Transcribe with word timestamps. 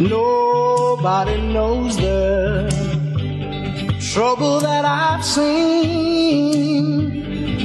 Nobody 0.00 1.40
knows 1.52 1.96
the 1.96 2.70
trouble 4.12 4.60
that 4.60 4.84
I've 4.84 5.24
seen. 5.24 6.68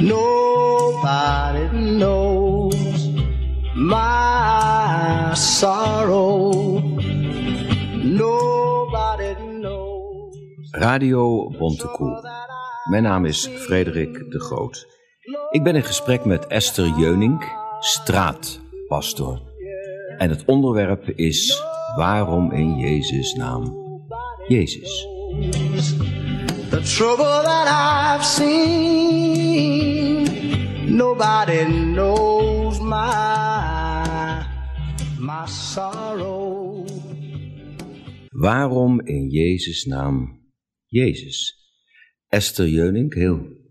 Nobody 0.04 1.68
knows 1.96 3.08
my 3.76 5.30
sorrow. 5.34 6.80
Nobody 8.02 9.34
knows. 9.60 10.36
Radio 10.70 11.50
Bontekoe. 11.50 12.22
Mijn 12.90 13.02
naam 13.02 13.24
is 13.24 13.46
Frederik 13.46 14.30
de 14.30 14.40
Groot. 14.40 14.86
Ik 15.50 15.62
ben 15.62 15.74
in 15.74 15.82
gesprek 15.82 16.24
met 16.24 16.46
Esther 16.46 16.86
Jeunink, 16.98 17.44
straatpastor. 17.80 19.40
En 20.18 20.30
het 20.30 20.44
onderwerp 20.44 21.08
is 21.08 21.72
waarom 21.96 22.52
in 22.52 22.78
Jezus' 22.78 23.34
naam 23.34 23.74
Jezus. 24.48 25.06
The 26.70 26.80
trouble 26.82 27.42
that 27.42 27.66
I've 27.68 28.24
seen. 28.24 29.44
Nobody 30.96 31.64
knows 31.64 32.80
my 32.80 34.44
my 35.18 35.46
sorrow. 35.46 36.84
Waarom 38.32 39.00
in 39.00 39.30
Jezus' 39.30 39.86
naam 39.86 40.40
Jezus? 40.88 41.62
Esther 42.28 42.68
Jeunink, 42.68 43.14
heel 43.14 43.62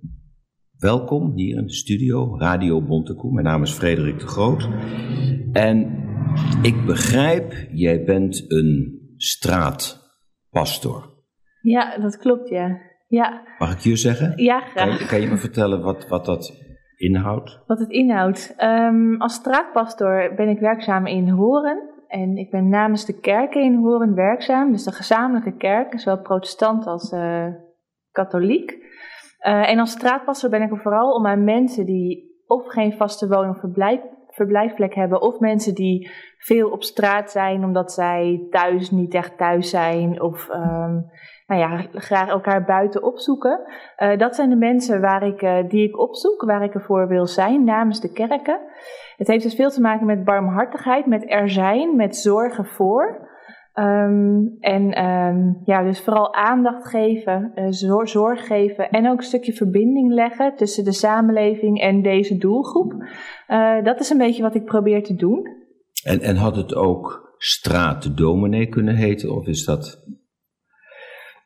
welkom 0.84 1.32
hier 1.36 1.58
in 1.58 1.66
de 1.66 1.74
studio, 1.74 2.38
Radio 2.38 2.82
Bontekoe. 2.82 3.34
Mijn 3.34 3.46
naam 3.46 3.62
is 3.64 3.72
Frederik 3.72 4.20
de 4.20 4.28
Groot. 4.28 4.68
En 5.52 6.03
ik 6.62 6.86
begrijp, 6.86 7.54
jij 7.72 8.04
bent 8.04 8.52
een 8.52 9.00
straatpastor. 9.18 11.12
Ja, 11.62 11.98
dat 11.98 12.18
klopt, 12.18 12.50
ja. 12.50 12.78
Ja, 13.08 13.42
Mag 13.58 13.74
ik 13.74 13.80
je 13.80 13.96
zeggen? 13.96 14.34
ja 14.36 14.60
Kan 14.60 14.70
graag. 14.88 15.00
je, 15.00 15.06
kan 15.08 15.22
je 15.22 15.28
me 15.28 15.38
vertellen 15.38 15.82
wat, 15.82 16.08
wat 16.08 16.26
dat 16.26 16.54
inhoudt? 16.98 17.60
Wat 17.68 17.80
het 17.80 17.90
inhoudt. 17.90 18.54
Ehm, 18.58 19.16
als 19.16 19.34
straatpastor 19.34 20.34
ben 20.36 20.50
ik 20.50 20.60
werkzaam 20.60 21.06
in 21.06 21.30
Horen. 21.30 21.90
En 22.08 22.38
ik 22.38 22.52
ben 22.52 22.70
namens 22.70 23.06
de 23.06 23.20
kerken 23.20 23.64
in 23.64 23.76
Horen 23.76 24.16
werkzaam. 24.16 24.72
Dus 24.72 24.84
de 24.84 24.92
gezamenlijke 24.92 25.56
kerk, 25.58 26.00
zowel 26.00 26.22
protestant 26.22 26.86
als 26.86 27.12
eh, 27.12 27.48
katholiek. 28.12 28.72
Eh, 29.40 29.70
en 29.70 29.80
als 29.80 29.92
straatpastor 29.92 30.50
ben 30.50 30.62
ik 30.62 30.72
er 30.72 30.82
vooral 30.82 31.12
om 31.14 31.28
aan 31.28 31.44
mensen 31.44 31.86
die 31.86 32.32
of 32.46 32.68
geen 32.68 32.94
vaste 32.94 33.28
woon- 33.28 33.50
of 33.50 33.60
verblijf, 33.60 34.00
verblijfplek 34.34 34.94
hebben... 34.94 35.22
of 35.22 35.40
mensen 35.40 35.76
die 35.76 36.12
veel 36.38 36.70
op 36.70 36.84
straat 36.84 37.32
zijn 37.32 37.64
omdat 37.64 37.92
zij 37.92 38.48
thuis 38.50 38.92
niet 38.92 39.14
echt 39.14 39.38
thuis 39.38 39.70
zijn... 39.70 40.22
of 40.22 40.50
ehm, 40.50 41.00
nou 41.48 41.62
ja, 41.62 41.88
graag 41.94 42.30
elkaar 42.30 42.64
buiten 42.64 43.04
opzoeken. 43.04 43.60
Eh, 43.96 44.18
dat 44.18 44.36
zijn 44.36 44.50
de 44.50 44.56
mensen 44.56 45.02
waar 45.02 45.24
ik, 45.24 45.42
eh, 45.42 45.58
die 45.68 45.88
ik 45.88 46.00
opzoek, 46.00 46.42
waar 46.42 46.64
ik 46.64 46.74
ervoor 46.74 47.08
wil 47.08 47.28
zijn 47.28 47.64
namens 47.64 48.02
de 48.02 48.12
kerken. 48.12 48.60
Het 49.18 49.28
heeft 49.28 49.44
dus 49.44 49.56
veel 49.56 49.70
te 49.70 49.82
maken 49.82 50.06
met 50.06 50.24
barmhartigheid, 50.24 51.06
met 51.06 51.24
er 51.28 51.50
zijn, 51.50 51.96
met 51.96 52.16
zorgen 52.16 52.66
voor. 52.66 53.32
Ehm, 53.74 54.46
en 54.60 54.92
ehm, 54.92 55.54
ja, 55.66 55.84
dus 55.84 56.02
vooral 56.02 56.34
aandacht 56.34 56.88
geven, 56.88 57.52
eh, 57.56 57.66
zor- 57.70 58.08
zorg 58.08 58.48
geven 58.48 58.90
en 58.90 59.10
ook 59.10 59.18
een 59.18 59.24
stukje 59.24 59.54
verbinding 59.54 60.14
leggen 60.14 60.56
tussen 60.56 60.84
de 60.84 60.92
samenleving 60.92 61.82
en 61.82 62.02
deze 62.02 62.38
doelgroep. 62.38 62.94
Eh, 63.48 63.84
dat 63.84 64.00
is 64.00 64.10
een 64.10 64.18
beetje 64.18 64.42
wat 64.42 64.56
ik 64.56 64.66
probeer 64.66 65.04
te 65.04 65.16
doen. 65.16 65.48
En, 66.04 66.22
en 66.22 66.36
had 66.36 66.56
het 66.56 66.76
ook 66.76 67.36
straatdominee 67.38 68.68
kunnen 68.68 68.96
heten? 68.96 69.36
Of 69.36 69.48
is 69.48 69.66
dat... 69.66 70.06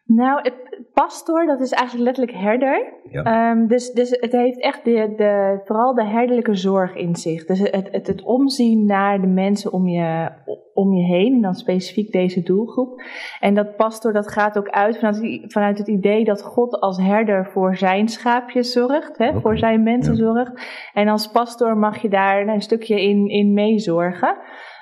Nou, 0.07 0.39
het 0.41 0.53
pastoor, 0.93 1.45
dat 1.45 1.59
is 1.59 1.71
eigenlijk 1.71 2.05
letterlijk 2.05 2.37
herder. 2.43 2.93
Ja. 3.09 3.23
Ehm, 3.23 3.67
dus, 3.67 3.91
dus 3.91 4.09
het 4.09 4.31
heeft 4.31 4.59
echt 4.59 4.85
de, 4.85 5.13
de, 5.17 5.61
vooral 5.65 5.93
de 5.93 6.05
herderlijke 6.05 6.55
zorg 6.55 6.95
in 6.95 7.15
zich. 7.15 7.45
Dus 7.45 7.59
het, 7.59 7.87
het, 7.91 8.07
het 8.07 8.23
omzien 8.23 8.85
naar 8.85 9.21
de 9.21 9.27
mensen 9.27 9.71
om 9.71 9.87
je, 9.87 10.29
om 10.73 10.93
je 10.93 11.03
heen, 11.03 11.33
en 11.33 11.41
dan 11.41 11.55
specifiek 11.55 12.11
deze 12.11 12.43
doelgroep. 12.43 13.01
En 13.39 13.53
dat 13.53 13.75
pastoor, 13.75 14.13
dat 14.13 14.31
gaat 14.31 14.57
ook 14.57 14.69
uit 14.69 14.99
vanuit, 14.99 15.43
vanuit 15.47 15.77
het 15.77 15.87
idee 15.87 16.23
dat 16.23 16.43
God 16.43 16.79
als 16.79 16.97
herder 16.97 17.45
voor 17.45 17.75
zijn 17.75 18.07
schaapjes 18.07 18.71
zorgt, 18.71 19.17
hè, 19.17 19.39
voor 19.39 19.57
zijn 19.57 19.83
mensen 19.83 20.15
ja. 20.15 20.19
zorgt. 20.19 20.51
En 20.93 21.07
als 21.07 21.31
pastoor 21.31 21.77
mag 21.77 22.01
je 22.01 22.09
daar 22.09 22.47
een 22.47 22.61
stukje 22.61 23.01
in, 23.01 23.27
in 23.27 23.53
meezorgen. 23.53 24.37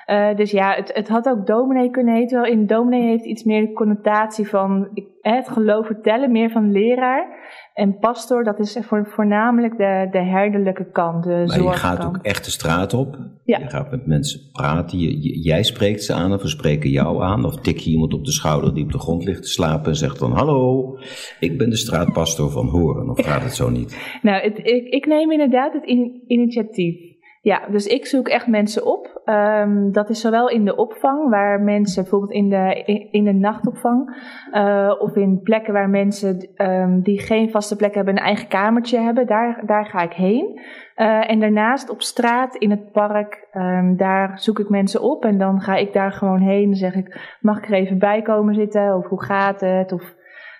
Eh, 0.06 0.36
dus 0.36 0.50
ja, 0.50 0.74
het, 0.74 0.90
het 0.94 1.08
had 1.08 1.28
ook 1.28 1.46
dominee 1.46 1.90
kunnen 1.90 2.14
heten. 2.14 2.40
Wel, 2.40 2.50
in 2.52 2.66
dominee 2.66 3.08
heeft 3.08 3.24
iets 3.24 3.44
meer 3.44 3.60
de 3.66 3.72
connotatie 3.72 4.48
van 4.48 4.88
het 5.20 5.48
geloof 5.48 5.86
vertellen, 5.86 6.32
meer 6.32 6.50
van 6.50 6.70
leraar. 6.72 7.44
En 7.74 7.98
pastor, 7.98 8.44
dat 8.44 8.58
is 8.58 8.78
voor, 8.80 9.06
voornamelijk 9.06 9.76
de, 9.76 10.08
de 10.10 10.18
herderlijke 10.22 10.90
kant, 10.90 11.24
de 11.24 11.44
Maar 11.46 11.62
je 11.62 11.72
gaat 11.72 12.04
ook 12.04 12.18
echt 12.22 12.44
de 12.44 12.50
straat 12.50 12.94
op. 12.94 13.16
Ja. 13.44 13.58
Je 13.58 13.68
gaat 13.68 13.90
met 13.90 14.06
mensen 14.06 14.40
praten. 14.52 14.98
Je, 14.98 15.22
je- 15.22 15.38
jij 15.40 15.62
spreekt 15.62 16.02
ze 16.04 16.12
aan 16.12 16.32
of 16.32 16.40
ze 16.40 16.48
spreken 16.48 16.90
jou 16.90 17.22
aan. 17.22 17.44
Of 17.44 17.56
tik 17.60 17.78
je 17.78 17.90
iemand 17.90 18.14
op 18.14 18.24
de 18.24 18.32
schouder 18.32 18.74
die 18.74 18.84
op 18.84 18.92
de 18.92 18.98
grond 18.98 19.24
ligt 19.24 19.42
te 19.42 19.48
slapen 19.48 19.86
en 19.88 19.96
zegt 19.96 20.18
dan... 20.18 20.32
Hallo, 20.32 20.96
ik 21.40 21.58
ben 21.58 21.70
de 21.70 21.76
straatpastor 21.76 22.50
van 22.50 22.66
Horen. 22.68 23.10
Of 23.10 23.24
gaat 23.24 23.42
het 23.42 23.54
zo 23.54 23.70
niet? 23.70 23.96
Nou, 24.22 24.42
het, 24.42 24.58
ik, 24.58 24.86
ik 24.88 25.06
neem 25.06 25.32
inderdaad 25.32 25.72
het 25.72 25.84
in- 25.84 26.22
initiatief. 26.26 27.14
Ja, 27.46 27.62
dus 27.70 27.86
ik 27.86 28.06
zoek 28.06 28.28
echt 28.28 28.46
mensen 28.46 28.86
op. 28.86 29.20
Ehm, 29.24 29.90
dat 29.90 30.10
is 30.10 30.20
zowel 30.20 30.48
in 30.48 30.64
de 30.64 30.76
opvang, 30.76 31.28
waar 31.30 31.60
mensen 31.60 32.02
bijvoorbeeld 32.02 32.32
in 32.32 32.48
de, 32.48 32.82
in, 33.10 33.24
de 33.24 33.32
nachtopvang, 33.32 34.16
eh, 34.52 34.92
of 34.98 35.16
in 35.16 35.40
plekken 35.42 35.72
waar 35.72 35.88
mensen 35.88 36.48
ehm, 36.56 37.00
die 37.00 37.20
geen 37.20 37.50
vaste 37.50 37.76
plek 37.76 37.94
hebben, 37.94 38.16
een 38.16 38.24
eigen 38.24 38.48
kamertje 38.48 38.98
hebben, 38.98 39.26
daar, 39.26 39.62
daar 39.66 39.86
ga 39.86 40.02
ik 40.02 40.12
heen. 40.12 40.60
Eh, 40.94 41.30
en 41.30 41.40
daarnaast 41.40 41.90
op 41.90 42.02
straat, 42.02 42.54
in 42.54 42.70
het 42.70 42.92
park, 42.92 43.48
ehm, 43.52 43.96
daar 43.96 44.38
zoek 44.38 44.58
ik 44.58 44.68
mensen 44.68 45.02
op 45.02 45.24
en 45.24 45.38
dan 45.38 45.60
ga 45.60 45.74
ik 45.74 45.92
daar 45.92 46.12
gewoon 46.12 46.40
heen 46.40 46.68
en 46.70 46.76
zeg 46.76 46.94
ik, 46.94 47.36
mag 47.40 47.58
ik 47.58 47.68
er 47.68 47.74
even 47.74 47.98
bij 47.98 48.22
komen 48.22 48.54
zitten? 48.54 48.96
Of 48.96 49.06
hoe 49.06 49.22
gaat 49.22 49.60
het? 49.60 49.92
Of, 49.92 50.15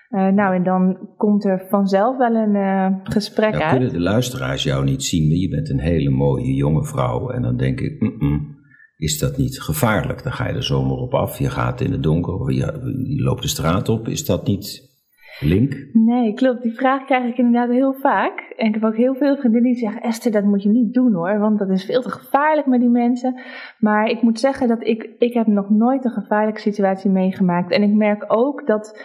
eh, 0.09 0.27
nou, 0.29 0.55
en 0.55 0.63
dan 0.63 0.99
komt 1.17 1.45
er 1.45 1.67
vanzelf 1.69 2.17
wel 2.17 2.35
een 2.35 2.55
eh, 2.55 2.87
gesprek 3.03 3.51
Nou 3.51 3.63
uit. 3.63 3.73
kunnen 3.73 3.93
de 3.93 4.01
luisteraars 4.01 4.63
jou 4.63 4.85
niet 4.85 5.03
zien, 5.05 5.29
maar 5.29 5.37
je 5.37 5.49
bent 5.49 5.71
een 5.71 5.81
hele 5.81 6.11
mooie 6.11 6.55
jonge 6.55 6.85
vrouw. 6.85 7.31
En 7.31 7.43
dan 7.43 7.57
denk 7.57 7.81
ik, 7.81 8.01
mm-mm, 8.01 8.57
is 8.97 9.19
dat 9.19 9.37
niet 9.37 9.61
gevaarlijk? 9.61 10.23
Dan 10.23 10.33
ga 10.33 10.49
je 10.49 10.55
er 10.55 10.63
zomaar 10.63 10.97
op 10.97 11.15
af. 11.15 11.39
Je 11.39 11.51
gaat 11.51 11.81
in 11.81 11.93
het 11.93 12.03
donker 12.03 12.35
of 12.35 12.51
je, 12.51 12.55
je 13.17 13.23
loopt 13.23 13.43
de 13.43 13.49
straat 13.49 13.89
op. 13.89 14.09
Is 14.09 14.25
dat 14.25 14.47
niet 14.47 14.95
link? 15.41 15.87
Nee, 15.93 16.35
klopt. 16.35 16.63
Die 16.63 16.75
vraag 16.75 17.05
krijg 17.05 17.25
ik 17.25 17.39
inderdaad 17.39 17.71
heel 17.71 17.95
vaak. 17.95 18.55
En 18.57 18.67
ik 18.67 18.75
heb 18.75 18.85
ook 18.85 18.97
heel 18.97 19.15
veel 19.15 19.37
vriendinnen 19.37 19.73
die 19.73 19.81
zeggen: 19.81 20.03
Esther, 20.03 20.33
dat 20.33 20.45
moet 20.45 20.63
je 20.63 20.69
niet 20.69 20.95
doen 20.95 21.13
hoor, 21.13 21.39
want 21.39 21.59
dat 21.59 21.71
is 21.71 21.85
veel 21.85 22.03
te 22.03 22.11
gevaarlijk 22.11 22.67
met 22.67 22.81
die 22.81 22.89
mensen. 22.89 23.41
Maar 23.79 24.07
ik 24.07 24.23
moet 24.23 24.41
zeggen 24.41 24.69
dat 24.69 24.87
ik, 24.87 25.11
ik 25.19 25.35
heb 25.35 25.47
nog 25.47 25.71
nooit 25.71 26.05
een 26.05 26.11
gevaarlijke 26.11 26.61
situatie 26.61 27.11
meegemaakt. 27.11 27.73
En 27.73 27.83
ik 27.83 27.93
merk 27.93 28.25
ook 28.27 28.67
dat, 28.67 29.01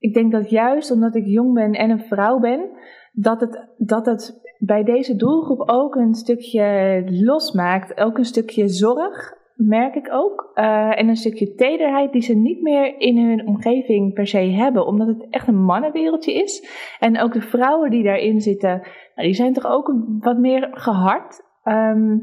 ik 0.00 0.14
denk 0.14 0.32
dat 0.32 0.50
juist 0.50 0.90
omdat 0.90 1.14
ik 1.14 1.26
jong 1.26 1.54
ben 1.54 1.72
en 1.72 1.90
een 1.90 2.04
vrouw 2.04 2.38
ben, 2.38 2.70
dat 3.12 3.40
het, 3.40 3.68
dat 3.76 4.06
het 4.06 4.40
bij 4.58 4.84
deze 4.84 5.16
doelgroep 5.16 5.68
ook 5.68 5.94
een 5.94 6.14
stukje 6.14 7.02
losmaakt. 7.06 8.00
Ook 8.00 8.18
een 8.18 8.24
stukje 8.24 8.68
zorg, 8.68 9.34
merk 9.54 9.94
ik 9.94 10.12
ook. 10.12 10.50
Eh, 10.54 10.98
en 10.98 11.08
een 11.08 11.16
stukje 11.16 11.54
tederheid 11.54 12.12
die 12.12 12.22
ze 12.22 12.34
niet 12.34 12.62
meer 12.62 12.98
in 12.98 13.18
hun 13.18 13.46
omgeving 13.46 14.14
per 14.14 14.26
se 14.26 14.38
hebben. 14.38 14.86
Omdat 14.86 15.06
het 15.06 15.26
echt 15.30 15.48
een 15.48 15.64
mannenwereldje 15.64 16.32
is. 16.32 16.68
En 16.98 17.20
ook 17.20 17.32
de 17.32 17.40
vrouwen 17.40 17.90
die 17.90 18.02
daarin 18.02 18.40
zitten, 18.40 18.70
nou, 19.14 19.28
die 19.28 19.34
zijn 19.34 19.52
toch 19.52 19.66
ook 19.66 19.94
wat 20.20 20.38
meer 20.38 20.68
gehard. 20.70 21.42
Ehm, 21.62 22.16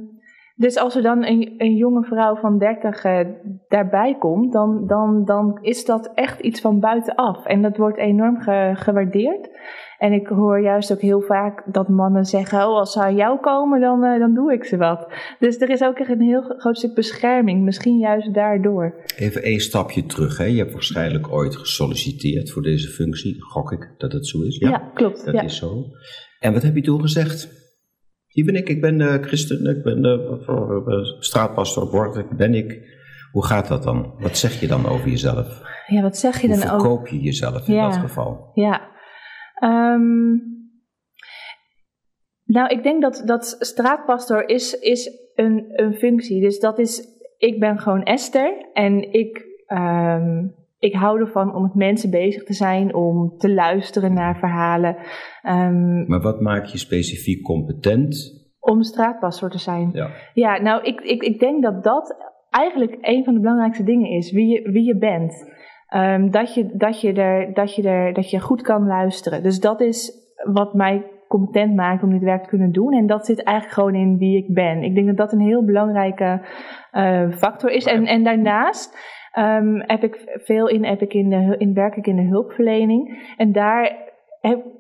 dus 0.60 0.78
als 0.78 0.96
er 0.96 1.02
dan 1.02 1.26
een, 1.26 1.54
een 1.58 1.76
jonge 1.76 2.04
vrouw 2.04 2.36
van 2.36 2.58
30 2.58 3.04
eh, 3.04 3.20
daarbij 3.68 4.16
komt, 4.20 4.54
dan, 4.54 4.88
dan, 4.88 5.26
dan 5.26 5.58
is 5.62 5.86
dat 5.86 6.12
echt 6.16 6.40
iets 6.40 6.62
van 6.62 6.80
buitenaf. 6.80 7.46
En 7.46 7.62
dat 7.62 7.78
wordt 7.78 7.98
enorm 7.98 8.42
ge- 8.42 8.72
gewaardeerd. 8.76 9.50
En 9.98 10.14
ik 10.14 10.28
hoor 10.28 10.62
juist 10.62 10.92
ook 10.92 11.02
heel 11.02 11.22
vaak 11.22 11.64
dat 11.74 11.88
mannen 11.90 12.26
zeggen: 12.26 12.68
Oh, 12.68 12.78
als 12.78 12.92
ze 12.92 13.02
aan 13.02 13.16
jou 13.16 13.40
komen, 13.40 13.82
dan, 13.82 14.04
eh, 14.04 14.20
dan 14.20 14.34
doe 14.34 14.54
ik 14.54 14.64
ze 14.64 14.78
wat. 14.78 15.08
Dus 15.40 15.62
er 15.62 15.70
is 15.70 15.82
ook 15.84 15.98
echt 15.98 16.10
een 16.10 16.22
heel 16.22 16.42
groot 16.42 16.78
stuk 16.78 16.94
bescherming, 16.94 17.64
misschien 17.64 17.98
juist 17.98 18.34
daardoor. 18.34 18.94
Even 19.18 19.44
één 19.44 19.60
stapje 19.60 20.06
terug. 20.06 20.38
Hè. 20.38 20.44
Je 20.46 20.58
hebt 20.58 20.74
waarschijnlijk 20.74 21.32
ooit 21.32 21.56
gesolliciteerd 21.56 22.52
voor 22.52 22.62
deze 22.62 22.88
functie. 22.88 23.42
Gok 23.42 23.72
ik 23.72 23.94
dat 23.98 24.12
het 24.12 24.28
zo 24.28 24.42
is? 24.42 24.58
Ja, 24.58 24.92
klopt. 24.94 25.26
Dat 25.26 25.34
ja. 25.34 25.42
is 25.42 25.58
zo. 25.58 25.84
En 26.40 26.54
wat 26.54 26.64
heb 26.64 26.76
je 26.76 26.82
toen 26.82 27.02
gezegd? 27.02 27.67
Hier 28.38 28.46
ben 28.46 28.56
ik, 28.56 28.70
ik 28.70 28.82
ben 28.82 29.02
eh, 29.02 29.14
christen, 29.22 29.76
ik 29.78 29.84
ben 29.84 30.06
uh, 30.06 31.04
straatpastor, 31.20 31.90
word 31.90 32.38
ben 32.38 32.54
ik. 32.54 32.80
Hoe 33.32 33.46
gaat 33.46 33.68
dat 33.68 33.84
dan? 33.84 34.14
Wat 34.20 34.38
zeg 34.38 34.60
je 34.60 34.68
dan 34.68 34.86
over 34.86 35.10
jezelf? 35.10 35.62
Ja, 35.88 36.02
wat 36.02 36.18
zeg 36.18 36.42
je 36.42 36.48
Hoe 36.48 36.58
dan 36.58 36.70
ook? 36.70 36.80
verkoop 36.80 37.08
je 37.08 37.20
jezelf 37.20 37.68
in 37.68 37.74
Ja. 37.74 37.90
dat 37.90 37.98
geval? 37.98 38.52
Ja. 38.54 38.82
Ehm, 39.54 40.30
nou, 42.44 42.68
ik 42.70 42.84
denk 42.84 43.02
dat, 43.02 43.22
dat 43.26 43.56
straatpastor 43.60 44.50
is, 44.50 44.74
is 44.80 45.10
een, 45.36 45.66
een 45.70 45.94
functie. 45.94 46.42
Dus 46.42 46.60
dat 46.60 46.80
is, 46.80 47.08
ik 47.38 47.60
ben 47.60 47.80
gewoon 47.80 48.04
Esther 48.04 48.70
en 48.74 49.14
ik 49.14 49.46
ehm, 49.66 50.48
ik 50.80 50.94
hou 50.94 51.20
ervan 51.20 51.56
om 51.56 51.62
met 51.62 51.74
mensen 51.74 52.10
bezig 52.10 52.44
te 52.44 52.54
zijn, 52.54 52.96
om 52.96 53.38
te 53.38 53.54
luisteren 53.54 54.14
naar 54.14 54.38
verhalen. 54.38 54.96
Ehm, 55.42 56.08
Maar 56.08 56.22
wat 56.22 56.42
maakt 56.42 56.72
je 56.72 56.78
specifiek 56.78 57.44
competent? 57.44 58.46
om 58.68 58.84
straatpastor 58.84 59.50
te 59.50 59.60
zijn. 59.60 59.90
Ja. 59.94 60.10
Ja, 60.34 60.62
nou, 60.62 60.84
ik, 60.84 61.02
ik, 61.02 61.24
ik 61.24 61.40
denk 61.40 61.64
dat 61.64 61.84
dat 61.84 62.16
eigenlijk 62.50 62.98
een 63.02 63.24
van 63.24 63.34
de 63.34 63.40
belangrijkste 63.40 63.84
dingen 63.84 64.10
is. 64.10 64.32
Wie 64.32 64.48
je, 64.48 64.72
wie 64.72 64.84
je 64.84 64.98
bent. 64.98 65.52
Ehm, 65.88 66.30
dat, 66.30 66.54
je, 66.54 66.70
dat, 66.74 67.02
je 67.02 67.14
er, 67.14 67.54
dat, 67.54 67.76
je 67.76 67.84
er, 67.84 68.14
dat 68.14 68.30
je 68.30 68.40
goed 68.40 68.62
kan 68.62 68.86
luisteren. 68.86 69.44
Dus 69.44 69.60
dat 69.60 69.82
is 69.82 70.12
wat 70.54 70.74
mij 70.74 71.06
competent 71.28 71.76
maakt 71.76 72.04
om 72.04 72.12
dit 72.12 72.24
werk 72.24 72.44
te 72.44 72.50
kunnen 72.50 72.72
doen. 72.72 72.94
En 72.94 73.08
dat 73.08 73.26
zit 73.26 73.44
eigenlijk 73.44 73.80
gewoon 73.80 73.96
in 73.96 74.18
wie 74.18 74.38
ik 74.38 74.54
ben. 74.54 74.84
Ik 74.84 74.96
denk 74.96 75.08
dat 75.08 75.18
dat 75.18 75.32
een 75.32 75.48
heel 75.48 75.66
belangrijke 75.66 76.46
eh, 76.92 77.30
factor 77.32 77.72
is. 77.72 77.86
En, 77.86 78.06
en 78.06 78.24
daarnaast 78.24 78.98
ehm, 79.38 79.80
heb 79.80 80.04
ik 80.04 80.40
veel 80.44 80.68
in, 80.68 80.86
heb 80.86 81.02
ik 81.02 81.14
in, 81.14 81.30
de, 81.30 81.56
in, 81.58 81.74
werk 81.74 81.96
ik 81.96 82.08
in 82.08 82.16
de 82.16 82.28
hulpverlening. 82.28 83.34
En 83.38 83.52
daar 83.52 83.98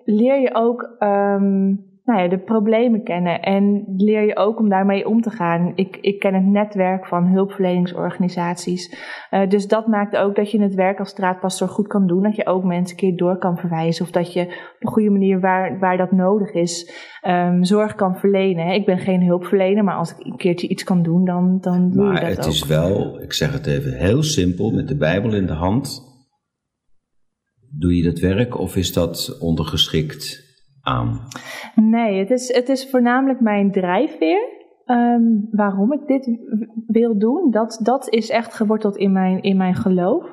leer 0.05 0.39
je 0.39 0.53
ook 0.53 0.95
ehm, 0.99 1.73
nou 2.07 2.21
ja, 2.21 2.27
de 2.27 2.37
problemen 2.37 3.03
kennen. 3.03 3.41
En 3.41 3.83
leer 3.97 4.25
je 4.25 4.35
ook 4.35 4.59
om 4.59 4.69
daarmee 4.69 5.07
om 5.07 5.21
te 5.21 5.29
gaan. 5.29 5.71
Ik, 5.75 5.97
ik 6.01 6.19
ken 6.19 6.33
het 6.33 6.45
netwerk 6.45 7.07
van 7.07 7.27
hulpverleningsorganisaties. 7.27 8.95
Uh, 9.31 9.49
dus 9.49 9.67
dat 9.67 9.87
maakt 9.87 10.17
ook 10.17 10.35
dat 10.35 10.51
je 10.51 10.61
het 10.61 10.73
werk 10.73 10.99
als 10.99 11.09
straatpastor 11.09 11.67
goed 11.67 11.87
kan 11.87 12.07
doen. 12.07 12.23
Dat 12.23 12.35
je 12.35 12.45
ook 12.45 12.63
mensen 12.63 12.89
een 12.89 13.01
keer 13.01 13.17
door 13.17 13.37
kan 13.37 13.57
verwijzen. 13.57 14.05
Of 14.05 14.11
dat 14.11 14.33
je 14.33 14.41
op 14.41 14.77
een 14.79 14.91
goede 14.91 15.09
manier 15.09 15.39
waar, 15.39 15.79
waar 15.79 15.97
dat 15.97 16.11
nodig 16.11 16.53
is, 16.53 16.93
um, 17.27 17.63
zorg 17.63 17.95
kan 17.95 18.17
verlenen. 18.17 18.73
Ik 18.73 18.85
ben 18.85 18.99
geen 18.99 19.23
hulpverlener, 19.23 19.83
maar 19.83 19.97
als 19.97 20.11
ik 20.11 20.25
een 20.25 20.37
keertje 20.37 20.67
iets 20.67 20.83
kan 20.83 21.03
doen, 21.03 21.25
dan, 21.25 21.57
dan 21.61 21.91
doe 21.91 22.03
Maar 22.03 22.13
je 22.13 22.27
dat 22.27 22.37
het 22.37 22.45
ook. 22.45 22.51
is 22.51 22.65
wel, 22.65 23.21
ik 23.21 23.33
zeg 23.33 23.53
het 23.53 23.65
even 23.65 23.93
heel 23.93 24.23
simpel, 24.23 24.71
met 24.71 24.87
de 24.87 24.97
Bijbel 24.97 25.33
in 25.33 25.45
de 25.45 25.53
hand. 25.53 26.05
Doe 27.69 27.95
je 27.95 28.03
dat 28.03 28.19
werk 28.19 28.59
of 28.59 28.75
is 28.75 28.93
dat 28.93 29.37
ondergeschikt 29.39 30.46
aan? 30.87 31.19
Nee, 31.75 32.19
het 32.19 32.29
is, 32.31 32.53
het 32.55 32.69
is 32.69 32.89
voornamelijk 32.89 33.39
mijn 33.39 33.71
drijfveer. 33.71 34.55
ehm, 34.85 35.21
waarom 35.51 35.93
ik 35.93 36.07
dit 36.07 36.39
wil 36.87 37.17
doen, 37.19 37.51
dat, 37.51 37.79
dat 37.83 38.09
is 38.09 38.29
echt 38.29 38.53
geworteld 38.53 38.97
in 38.97 39.11
mijn, 39.11 39.41
in 39.41 39.57
mijn 39.57 39.75
geloof. 39.75 40.23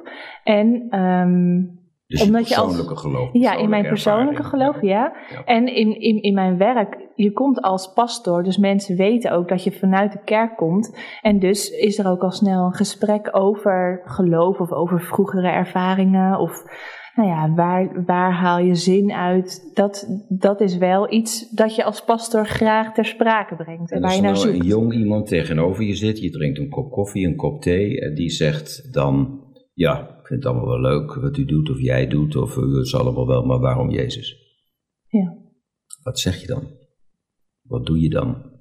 En 0.45 0.87
ehm, 0.91 1.63
Dus 2.07 2.21
je 2.21 2.27
Omdat 2.27 2.49
je 2.49 2.57
als- 2.57 2.65
persoonlijke 2.67 2.97
geloof. 3.01 3.29
ja, 3.33 3.57
in 3.57 3.69
mijn 3.69 3.87
persoonlijke 3.89 4.43
ervaring. 4.43 4.65
geloof, 4.75 4.83
ja. 4.83 5.13
Ja. 5.33 5.45
En 5.45 5.67
in, 5.67 6.01
in, 6.01 6.23
in 6.23 6.35
mijn 6.35 6.57
werk, 6.59 7.09
je 7.15 7.33
komt 7.33 7.61
als 7.61 7.93
pastor, 7.93 8.43
dus 8.43 8.57
mensen 8.59 8.97
weten 8.97 9.33
ook 9.33 9.49
dat 9.49 9.65
je 9.65 9.73
vanuit 9.73 10.13
de 10.13 10.23
kerk 10.25 10.57
komt. 10.57 10.99
En 11.23 11.39
dus 11.39 11.69
is 11.71 11.99
er 11.99 12.11
ook 12.11 12.23
al 12.23 12.31
snel 12.31 12.65
een 12.67 12.73
gesprek 12.75 13.29
over 13.33 14.03
geloof 14.05 14.61
of 14.61 14.73
over 14.73 15.01
vroegere 15.01 15.49
ervaringen. 15.49 16.39
Of 16.39 16.63
nou 17.15 17.29
ja, 17.29 17.55
waar, 17.55 18.05
waar 18.05 18.33
haal 18.33 18.59
je 18.59 18.75
zin 18.75 19.13
uit? 19.13 19.71
Dat, 19.75 20.25
dat 20.29 20.61
is 20.61 20.77
wel 20.77 21.13
iets 21.13 21.51
dat 21.51 21.75
je 21.75 21.85
als 21.85 22.05
pastor 22.05 22.47
graag 22.47 22.95
ter 22.95 23.05
sprake 23.05 23.57
brengt. 23.57 23.91
En 23.91 23.97
En 23.97 24.03
waar 24.03 24.11
als 24.11 24.21
je 24.21 24.27
er 24.27 24.33
naar 24.33 24.43
nou 24.45 24.59
een 24.59 24.67
jong 24.67 24.95
iemand 24.95 25.27
tegenover 25.27 25.85
je 25.85 25.95
zit, 25.95 26.21
je 26.21 26.31
drinkt 26.31 26.59
een 26.59 26.69
kop 26.69 26.91
koffie, 26.91 27.27
een 27.27 27.37
kop 27.37 27.63
thee, 27.63 28.01
en 28.01 28.15
die 28.15 28.31
zegt 28.31 28.93
dan, 28.93 29.41
ja, 29.75 30.01
ik 30.01 30.27
vind 30.27 30.43
het 30.43 30.53
allemaal 30.53 30.69
wel 30.69 30.81
leuk 30.81 31.15
wat 31.15 31.37
u 31.37 31.45
doet 31.45 31.71
of 31.71 31.81
jij 31.81 32.07
doet, 32.07 32.37
of 32.37 32.57
uh, 32.57 32.63
het 32.63 32.87
is 32.87 32.95
allemaal 32.95 33.27
wel, 33.27 33.45
maar 33.45 33.61
waarom 33.61 33.91
Jezus? 33.91 34.37
Ja. 35.09 35.37
Wat 36.03 36.19
zeg 36.19 36.41
je 36.41 36.47
dan? 36.47 36.69
Wat 37.63 37.87
doe 37.87 38.01
je 38.01 38.09
dan? 38.09 38.53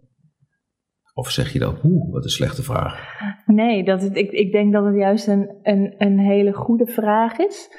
Of 1.14 1.30
zeg 1.30 1.54
je 1.54 1.60
dan, 1.60 1.80
oeh, 1.84 2.12
wat 2.12 2.24
een 2.24 2.30
slechte 2.30 2.64
vraag. 2.64 3.06
Nee, 3.46 3.84
dat 3.84 4.02
het, 4.02 4.16
ik, 4.16 4.32
ik 4.32 4.52
denk 4.52 4.74
dat 4.74 4.86
het 4.86 4.96
juist 4.96 5.28
een, 5.28 5.60
een, 5.64 5.96
een 5.98 6.20
hele 6.20 6.54
goede 6.54 6.86
vraag 6.86 7.38
is. 7.38 7.70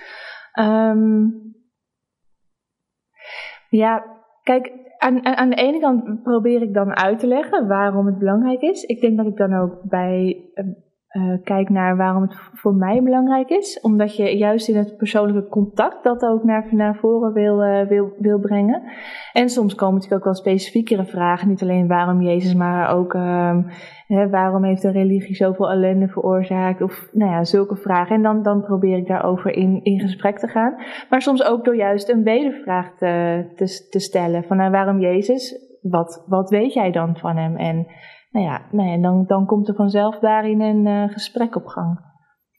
Ehm, 0.55 1.29
ja, 3.69 4.05
kijk, 4.43 4.73
aan, 4.99 5.25
aan 5.25 5.37
aan 5.37 5.51
de 5.51 5.57
ene 5.57 5.81
kant 5.81 6.23
probeer 6.23 6.63
ik 6.63 6.75
dan 6.75 6.97
uit 6.97 7.19
te 7.19 7.27
leggen 7.27 7.69
waarom 7.69 8.07
het 8.07 8.19
belangrijk 8.19 8.61
is. 8.61 8.83
Ik 8.83 9.01
denk 9.01 9.17
dat 9.17 9.27
ik 9.27 9.37
dan 9.37 9.55
ook 9.55 9.83
bij 9.83 10.45
eh, 11.15 11.23
kijk 11.45 11.69
naar 11.69 11.97
waarom 11.97 12.23
het 12.23 12.35
voor 12.53 12.75
mij 12.75 13.03
belangrijk 13.03 13.49
is. 13.49 13.81
Omdat 13.81 14.17
je 14.17 14.37
juist 14.37 14.69
in 14.69 14.77
het 14.77 14.97
persoonlijke 14.97 15.49
contact 15.49 16.05
dat 16.05 16.23
ook 16.23 16.45
naar, 16.45 16.67
naar 16.71 16.97
voren 16.97 17.33
wil, 17.33 17.63
eh, 17.63 17.87
wil, 17.87 18.13
wil 18.19 18.39
brengen. 18.39 18.83
En 19.33 19.49
soms 19.49 19.75
komen 19.75 19.95
natuurlijk 19.95 20.21
ook 20.21 20.33
wel 20.33 20.43
specifiekere 20.43 21.05
vragen. 21.05 21.49
Niet 21.49 21.63
alleen 21.63 21.89
waarom 21.89 22.23
Jezus, 22.23 22.55
maar 22.55 22.95
ook 22.97 23.15
ehm, 23.15 23.63
hè, 24.07 24.29
waarom 24.29 24.65
heeft 24.65 24.83
de 24.83 24.91
religie 24.91 25.35
zoveel 25.35 25.71
ellende 25.71 26.09
veroorzaakt? 26.09 26.83
Of 26.83 27.09
nou 27.13 27.31
ja, 27.31 27.45
zulke 27.45 27.77
vragen. 27.77 28.17
En 28.17 28.23
dan, 28.23 28.43
dan 28.43 28.63
probeer 28.63 28.97
ik 28.97 29.07
daarover 29.07 29.51
in, 29.57 29.81
in 29.83 30.01
gesprek 30.01 30.39
te 30.39 30.49
gaan. 30.49 30.75
Maar 31.11 31.23
soms 31.23 31.45
ook 31.45 31.65
door 31.65 31.77
juist 31.77 32.09
een 32.09 32.23
wedervraag 32.23 32.97
te, 32.97 33.45
te, 33.57 33.89
te 33.91 33.99
stellen. 33.99 34.45
Van 34.45 34.57
nou, 34.57 34.71
waarom 34.71 35.01
Jezus? 35.01 35.73
Wat, 35.83 36.25
wat 36.27 36.51
weet 36.51 36.73
jij 36.73 36.91
dan 36.91 37.17
van 37.17 37.37
hem? 37.37 37.57
En 37.57 37.87
nou 38.35 38.47
ja, 38.47 38.69
nou 38.73 38.89
ja 38.89 38.99
dan, 38.99 39.25
dan 39.27 39.47
komt 39.47 39.69
er 39.69 39.75
vanzelf 39.75 40.19
daarin 40.19 40.61
een 40.61 40.87
eh, 40.87 41.13
gesprek 41.13 41.57
op 41.57 41.67
gang. 41.67 41.99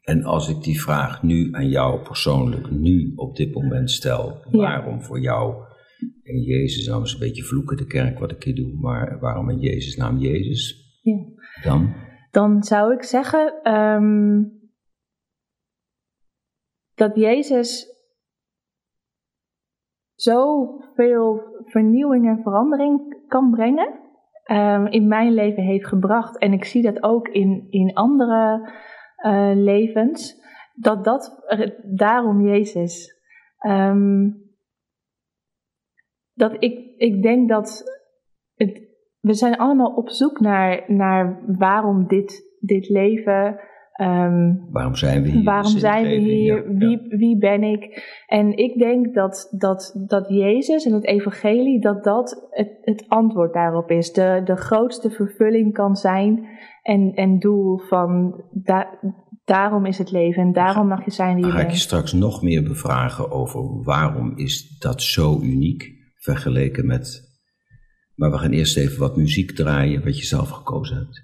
En 0.01 0.23
als 0.23 0.49
ik 0.49 0.63
die 0.63 0.81
vraag 0.81 1.23
nu 1.23 1.49
aan 1.51 1.67
jou 1.67 2.01
persoonlijk, 2.01 2.71
nu 2.71 3.13
op 3.15 3.35
dit 3.35 3.53
moment 3.53 3.91
stel, 3.91 4.37
Ja. 4.49 4.59
waarom 4.59 5.01
voor 5.01 5.19
jou 5.19 5.55
en 6.23 6.41
Jezus, 6.41 6.87
nou 6.87 7.03
is 7.03 7.13
een 7.13 7.19
beetje 7.19 7.43
vloeken 7.43 7.77
de 7.77 7.85
kerk 7.85 8.19
wat 8.19 8.31
ik 8.31 8.43
hier 8.43 8.55
doe, 8.55 8.79
maar 8.79 9.19
waarom 9.19 9.49
in 9.49 9.59
Jezus 9.59 9.95
naam 9.95 10.17
Jezus? 10.17 10.83
Ja. 11.01 11.17
Dan? 11.63 11.93
Dan 12.31 12.63
zou 12.63 12.93
ik 12.93 13.03
zeggen 13.03 13.61
ehm, 13.63 14.43
dat 16.93 17.15
Jezus 17.15 17.87
zoveel 20.13 21.41
vernieuwing 21.65 22.27
en 22.27 22.41
verandering 22.43 23.23
kan 23.27 23.51
brengen. 23.51 24.04
Ehm, 24.45 24.85
in 24.85 25.07
mijn 25.07 25.33
leven 25.33 25.63
heeft 25.63 25.87
gebracht. 25.87 26.37
En 26.37 26.53
ik 26.53 26.65
zie 26.65 26.81
dat 26.81 27.03
ook 27.03 27.27
in, 27.27 27.67
in 27.69 27.93
andere 27.93 28.71
eh, 29.15 29.51
levens. 29.53 30.43
Dat 30.73 31.03
dat 31.03 31.43
daarom 31.83 32.47
Jezus. 32.47 33.13
ehm, 33.57 34.29
dat 36.33 36.55
ik, 36.59 36.93
ik 36.97 37.21
denk 37.21 37.49
dat 37.49 37.83
het, 38.55 38.81
we 39.19 39.33
zijn 39.33 39.57
allemaal 39.57 39.93
op 39.93 40.09
zoek 40.09 40.39
naar, 40.39 40.83
naar 40.87 41.43
waarom 41.57 42.07
dit, 42.07 42.57
dit 42.59 42.89
leven. 42.89 43.59
Ehm, 43.95 44.53
Waarom 44.71 44.95
zijn 44.95 45.23
we 45.23 45.29
hier? 45.29 45.43
Waarom 45.43 45.77
zijn 45.77 46.03
we 46.03 46.09
hier? 46.15 46.55
ja, 46.55 46.63
ja. 46.71 46.77
Wie, 46.77 47.17
wie 47.17 47.37
ben 47.37 47.63
ik? 47.63 48.03
En 48.27 48.57
ik 48.57 48.77
denk 48.77 49.13
dat, 49.13 49.47
dat, 49.57 50.05
dat 50.07 50.29
Jezus 50.29 50.85
en 50.85 50.93
het 50.93 51.05
evangelie, 51.05 51.81
dat 51.81 52.03
dat 52.03 52.47
het, 52.49 52.77
het 52.81 53.05
antwoord 53.07 53.53
daarop 53.53 53.91
is. 53.91 54.11
De, 54.13 54.41
de 54.45 54.55
grootste 54.55 55.09
vervulling 55.09 55.73
kan 55.73 55.95
zijn 55.95 56.47
en, 56.81 57.13
en 57.13 57.39
doel 57.39 57.77
van 57.77 58.43
da- 58.51 58.99
daarom 59.45 59.85
is 59.85 59.97
het 59.97 60.11
leven 60.11 60.41
en 60.43 60.53
daarom 60.53 60.87
mag 60.87 61.05
je 61.05 61.11
zijn 61.11 61.35
wie 61.35 61.45
je 61.45 61.51
ga 61.51 61.57
ik 61.57 61.63
je 61.63 61.67
bent. 61.69 61.79
straks 61.79 62.13
nog 62.13 62.41
meer 62.41 62.63
bevragen 62.63 63.31
over 63.31 63.83
waarom 63.83 64.33
is 64.37 64.77
dat 64.79 65.01
zo 65.01 65.39
uniek 65.41 65.93
vergeleken 66.15 66.85
met... 66.85 67.23
Maar 68.15 68.31
we 68.31 68.37
gaan 68.37 68.51
eerst 68.51 68.77
even 68.77 68.99
wat 68.99 69.17
muziek 69.17 69.51
draaien 69.51 70.03
wat 70.03 70.19
je 70.19 70.25
zelf 70.25 70.49
gekozen 70.49 70.97
hebt. 70.97 71.23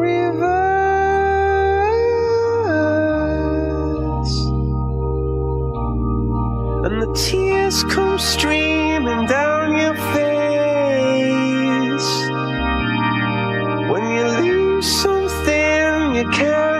the 7.01 7.11
tears 7.13 7.83
come 7.85 8.19
streaming 8.19 9.25
down 9.25 9.75
your 9.75 9.95
face. 10.13 10.51
When 13.89 14.03
you 14.15 14.23
lose 14.43 15.01
something 15.01 16.15
you 16.15 16.29
can't 16.29 16.70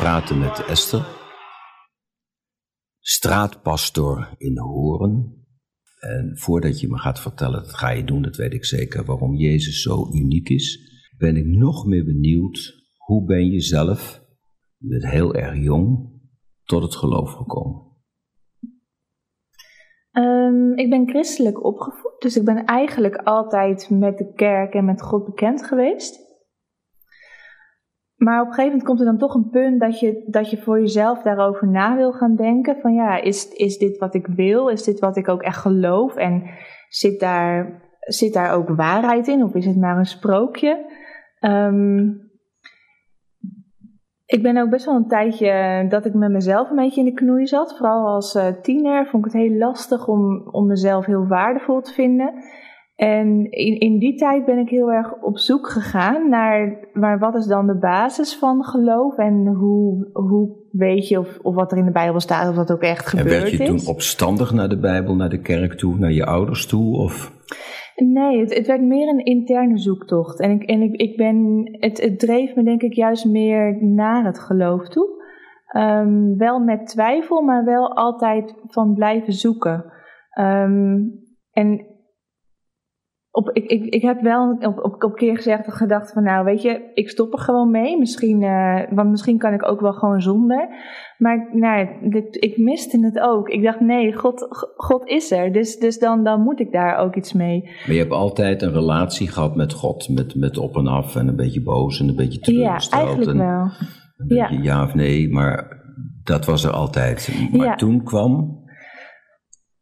praten 0.00 0.38
met 0.38 0.64
Esther, 0.66 1.06
straatpastor 2.98 4.34
in 4.36 4.58
Horen. 4.58 5.44
En 6.00 6.38
voordat 6.38 6.80
je 6.80 6.88
me 6.88 6.98
gaat 6.98 7.20
vertellen, 7.20 7.62
dat 7.62 7.74
ga 7.74 7.90
je 7.90 8.04
doen, 8.04 8.22
dat 8.22 8.36
weet 8.36 8.52
ik 8.52 8.64
zeker, 8.64 9.04
waarom 9.04 9.34
Jezus 9.34 9.82
zo 9.82 10.08
uniek 10.12 10.48
is, 10.48 10.78
ben 11.18 11.36
ik 11.36 11.46
nog 11.46 11.86
meer 11.86 12.04
benieuwd, 12.04 12.84
hoe 12.96 13.24
ben 13.24 13.50
je 13.50 13.60
zelf, 13.60 14.22
je 14.76 14.88
bent 14.88 15.06
heel 15.06 15.34
erg 15.34 15.62
jong, 15.62 16.10
tot 16.64 16.82
het 16.82 16.94
geloof 16.94 17.32
gekomen? 17.32 17.82
Ehm, 20.10 20.72
ik 20.72 20.90
ben 20.90 21.08
christelijk 21.08 21.64
opgevoed, 21.64 22.14
dus 22.18 22.36
ik 22.36 22.44
ben 22.44 22.64
eigenlijk 22.64 23.16
altijd 23.16 23.90
met 23.90 24.18
de 24.18 24.32
kerk 24.32 24.74
en 24.74 24.84
met 24.84 25.02
God 25.02 25.24
bekend 25.24 25.66
geweest. 25.66 26.29
Maar 28.24 28.40
op 28.40 28.46
een 28.46 28.52
gegeven 28.52 28.70
moment 28.70 28.88
komt 28.88 29.00
er 29.00 29.04
dan 29.04 29.18
toch 29.18 29.34
een 29.34 29.50
punt 29.50 29.80
dat 29.80 30.00
je, 30.00 30.24
dat 30.26 30.50
je 30.50 30.56
voor 30.56 30.80
jezelf 30.80 31.22
daarover 31.22 31.68
na 31.68 31.96
wil 31.96 32.12
gaan 32.12 32.36
denken. 32.36 32.76
Van 32.80 32.94
ja, 32.94 33.20
is, 33.20 33.48
is 33.48 33.78
dit 33.78 33.98
wat 33.98 34.14
ik 34.14 34.26
wil? 34.26 34.68
Is 34.68 34.82
dit 34.82 34.98
wat 34.98 35.16
ik 35.16 35.28
ook 35.28 35.42
echt 35.42 35.56
geloof? 35.56 36.16
En 36.16 36.42
zit 36.88 37.20
daar, 37.20 37.82
zit 38.00 38.32
daar 38.32 38.52
ook 38.52 38.68
waarheid 38.68 39.28
in? 39.28 39.44
Of 39.44 39.54
is 39.54 39.66
het 39.66 39.76
maar 39.76 39.98
een 39.98 40.06
sprookje? 40.06 40.86
Ehm, 41.38 42.08
ik 44.26 44.42
ben 44.42 44.56
ook 44.56 44.70
best 44.70 44.84
wel 44.84 44.94
een 44.94 45.08
tijdje 45.08 45.86
dat 45.88 46.04
ik 46.04 46.14
met 46.14 46.30
mezelf 46.30 46.70
een 46.70 46.76
beetje 46.76 47.00
in 47.00 47.06
de 47.06 47.14
knoei 47.14 47.46
zat. 47.46 47.76
Vooral 47.76 48.06
als 48.06 48.34
eh, 48.34 48.46
tiener 48.62 49.06
vond 49.06 49.26
ik 49.26 49.32
het 49.32 49.42
heel 49.42 49.58
lastig 49.58 50.08
om, 50.08 50.48
om 50.50 50.66
mezelf 50.66 51.06
heel 51.06 51.26
waardevol 51.26 51.80
te 51.80 51.92
vinden. 51.92 52.32
En 53.00 53.50
in, 53.50 53.78
in 53.78 53.98
die 53.98 54.14
tijd 54.14 54.44
ben 54.44 54.58
ik 54.58 54.68
heel 54.68 54.92
erg 54.92 55.22
op 55.22 55.38
zoek 55.38 55.68
gegaan 55.68 56.28
naar, 56.28 56.88
naar 56.92 57.18
wat 57.18 57.34
is 57.34 57.46
dan 57.46 57.66
de 57.66 57.78
basis 57.78 58.38
van 58.38 58.64
geloof 58.64 59.16
en 59.16 59.46
hoe, 59.46 60.08
hoe 60.12 60.50
weet 60.70 61.08
je 61.08 61.18
of, 61.18 61.38
of 61.42 61.54
wat 61.54 61.72
er 61.72 61.78
in 61.78 61.84
de 61.84 61.90
Bijbel 61.90 62.20
staat, 62.20 62.48
of 62.48 62.54
dat 62.54 62.72
ook 62.72 62.82
echt 62.82 63.12
En 63.12 63.18
gebeurd 63.18 63.40
werd 63.40 63.50
je 63.50 63.62
is. 63.62 63.84
toen 63.84 63.94
opstandig 63.94 64.52
naar 64.52 64.68
de 64.68 64.78
Bijbel, 64.78 65.14
naar 65.14 65.28
de 65.28 65.40
kerk 65.40 65.72
toe, 65.72 65.98
naar 65.98 66.12
je 66.12 66.26
ouders 66.26 66.66
toe? 66.66 66.96
Of 66.96 67.32
Nee, 67.96 68.40
het, 68.40 68.54
het 68.54 68.66
werd 68.66 68.82
meer 68.82 69.08
een 69.08 69.24
interne 69.24 69.78
zoektocht. 69.78 70.40
En, 70.40 70.50
ik, 70.50 70.62
en 70.62 70.82
ik, 70.82 70.92
ik 70.92 71.16
ben, 71.16 71.68
het, 71.80 72.00
het 72.00 72.18
dreef 72.18 72.54
me 72.54 72.62
denk 72.62 72.82
ik 72.82 72.92
juist 72.92 73.24
meer 73.24 73.84
naar 73.84 74.24
het 74.24 74.38
geloof 74.38 74.88
toe. 74.88 75.08
Ehm, 75.66 76.36
wel 76.36 76.60
met 76.60 76.86
twijfel, 76.86 77.42
maar 77.42 77.64
wel 77.64 77.96
altijd 77.96 78.54
van 78.66 78.94
blijven 78.94 79.32
zoeken. 79.32 79.84
Ehm, 80.30 80.98
en 81.52 81.89
op, 83.32 83.50
ik, 83.52 83.64
ik, 83.64 83.84
ik 83.84 84.02
heb 84.02 84.20
wel 84.20 84.56
op, 84.60 85.02
op, 85.04 85.14
keer 85.14 85.36
gezegd 85.36 85.66
of 85.66 85.74
gedacht 85.74 86.12
van 86.12 86.22
nou 86.22 86.44
weet 86.44 86.62
je, 86.62 86.90
ik 86.94 87.10
stop 87.10 87.32
er 87.32 87.38
gewoon 87.38 87.70
mee. 87.70 87.98
Misschien, 87.98 88.42
eh, 88.42 88.80
want 88.90 89.10
misschien 89.10 89.38
kan 89.38 89.52
ik 89.52 89.68
ook 89.68 89.80
wel 89.80 89.92
gewoon 89.92 90.20
zonder. 90.20 90.68
Maar 91.18 91.48
nou, 91.52 91.88
dit, 92.10 92.36
ik 92.44 92.56
miste 92.56 93.04
het 93.04 93.18
ook. 93.18 93.48
Ik 93.48 93.62
dacht 93.62 93.80
nee, 93.80 94.12
God, 94.12 94.46
God 94.76 95.08
is 95.08 95.30
er. 95.30 95.52
Dus, 95.52 95.78
dus 95.78 95.98
dan, 95.98 96.24
dan 96.24 96.40
moet 96.42 96.60
ik 96.60 96.72
daar 96.72 96.96
ook 96.96 97.16
iets 97.16 97.32
mee. 97.32 97.62
Maar 97.62 97.92
je 97.92 97.98
hebt 97.98 98.12
altijd 98.12 98.62
een 98.62 98.72
relatie 98.72 99.28
gehad 99.28 99.56
met 99.56 99.72
God, 99.72 100.08
met, 100.08 100.34
met 100.34 100.58
op 100.58 100.76
en 100.76 100.86
af 100.86 101.16
en 101.16 101.28
een 101.28 101.36
beetje 101.36 101.62
boos 101.62 102.00
en 102.00 102.08
een 102.08 102.16
beetje 102.16 102.38
Ja, 102.38 102.44
teleurgesteld. 102.44 103.02
eigenlijk 103.02 103.30
en 103.30 103.38
wel. 103.46 103.70
Een 104.16 104.36
Ja. 104.36 104.48
ja 104.62 104.82
of 104.84 104.94
nee, 104.94 105.30
maar 105.32 105.82
dat 106.24 106.44
was 106.44 106.64
er 106.64 106.72
altijd. 106.72 107.48
Maar 107.52 107.66
Ja. 107.66 107.74
toen 107.74 108.02
kwam 108.02 108.58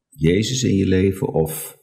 Jezus 0.09 0.63
in 0.63 0.75
je 0.77 0.87
leven 0.87 1.29
of 1.29 1.78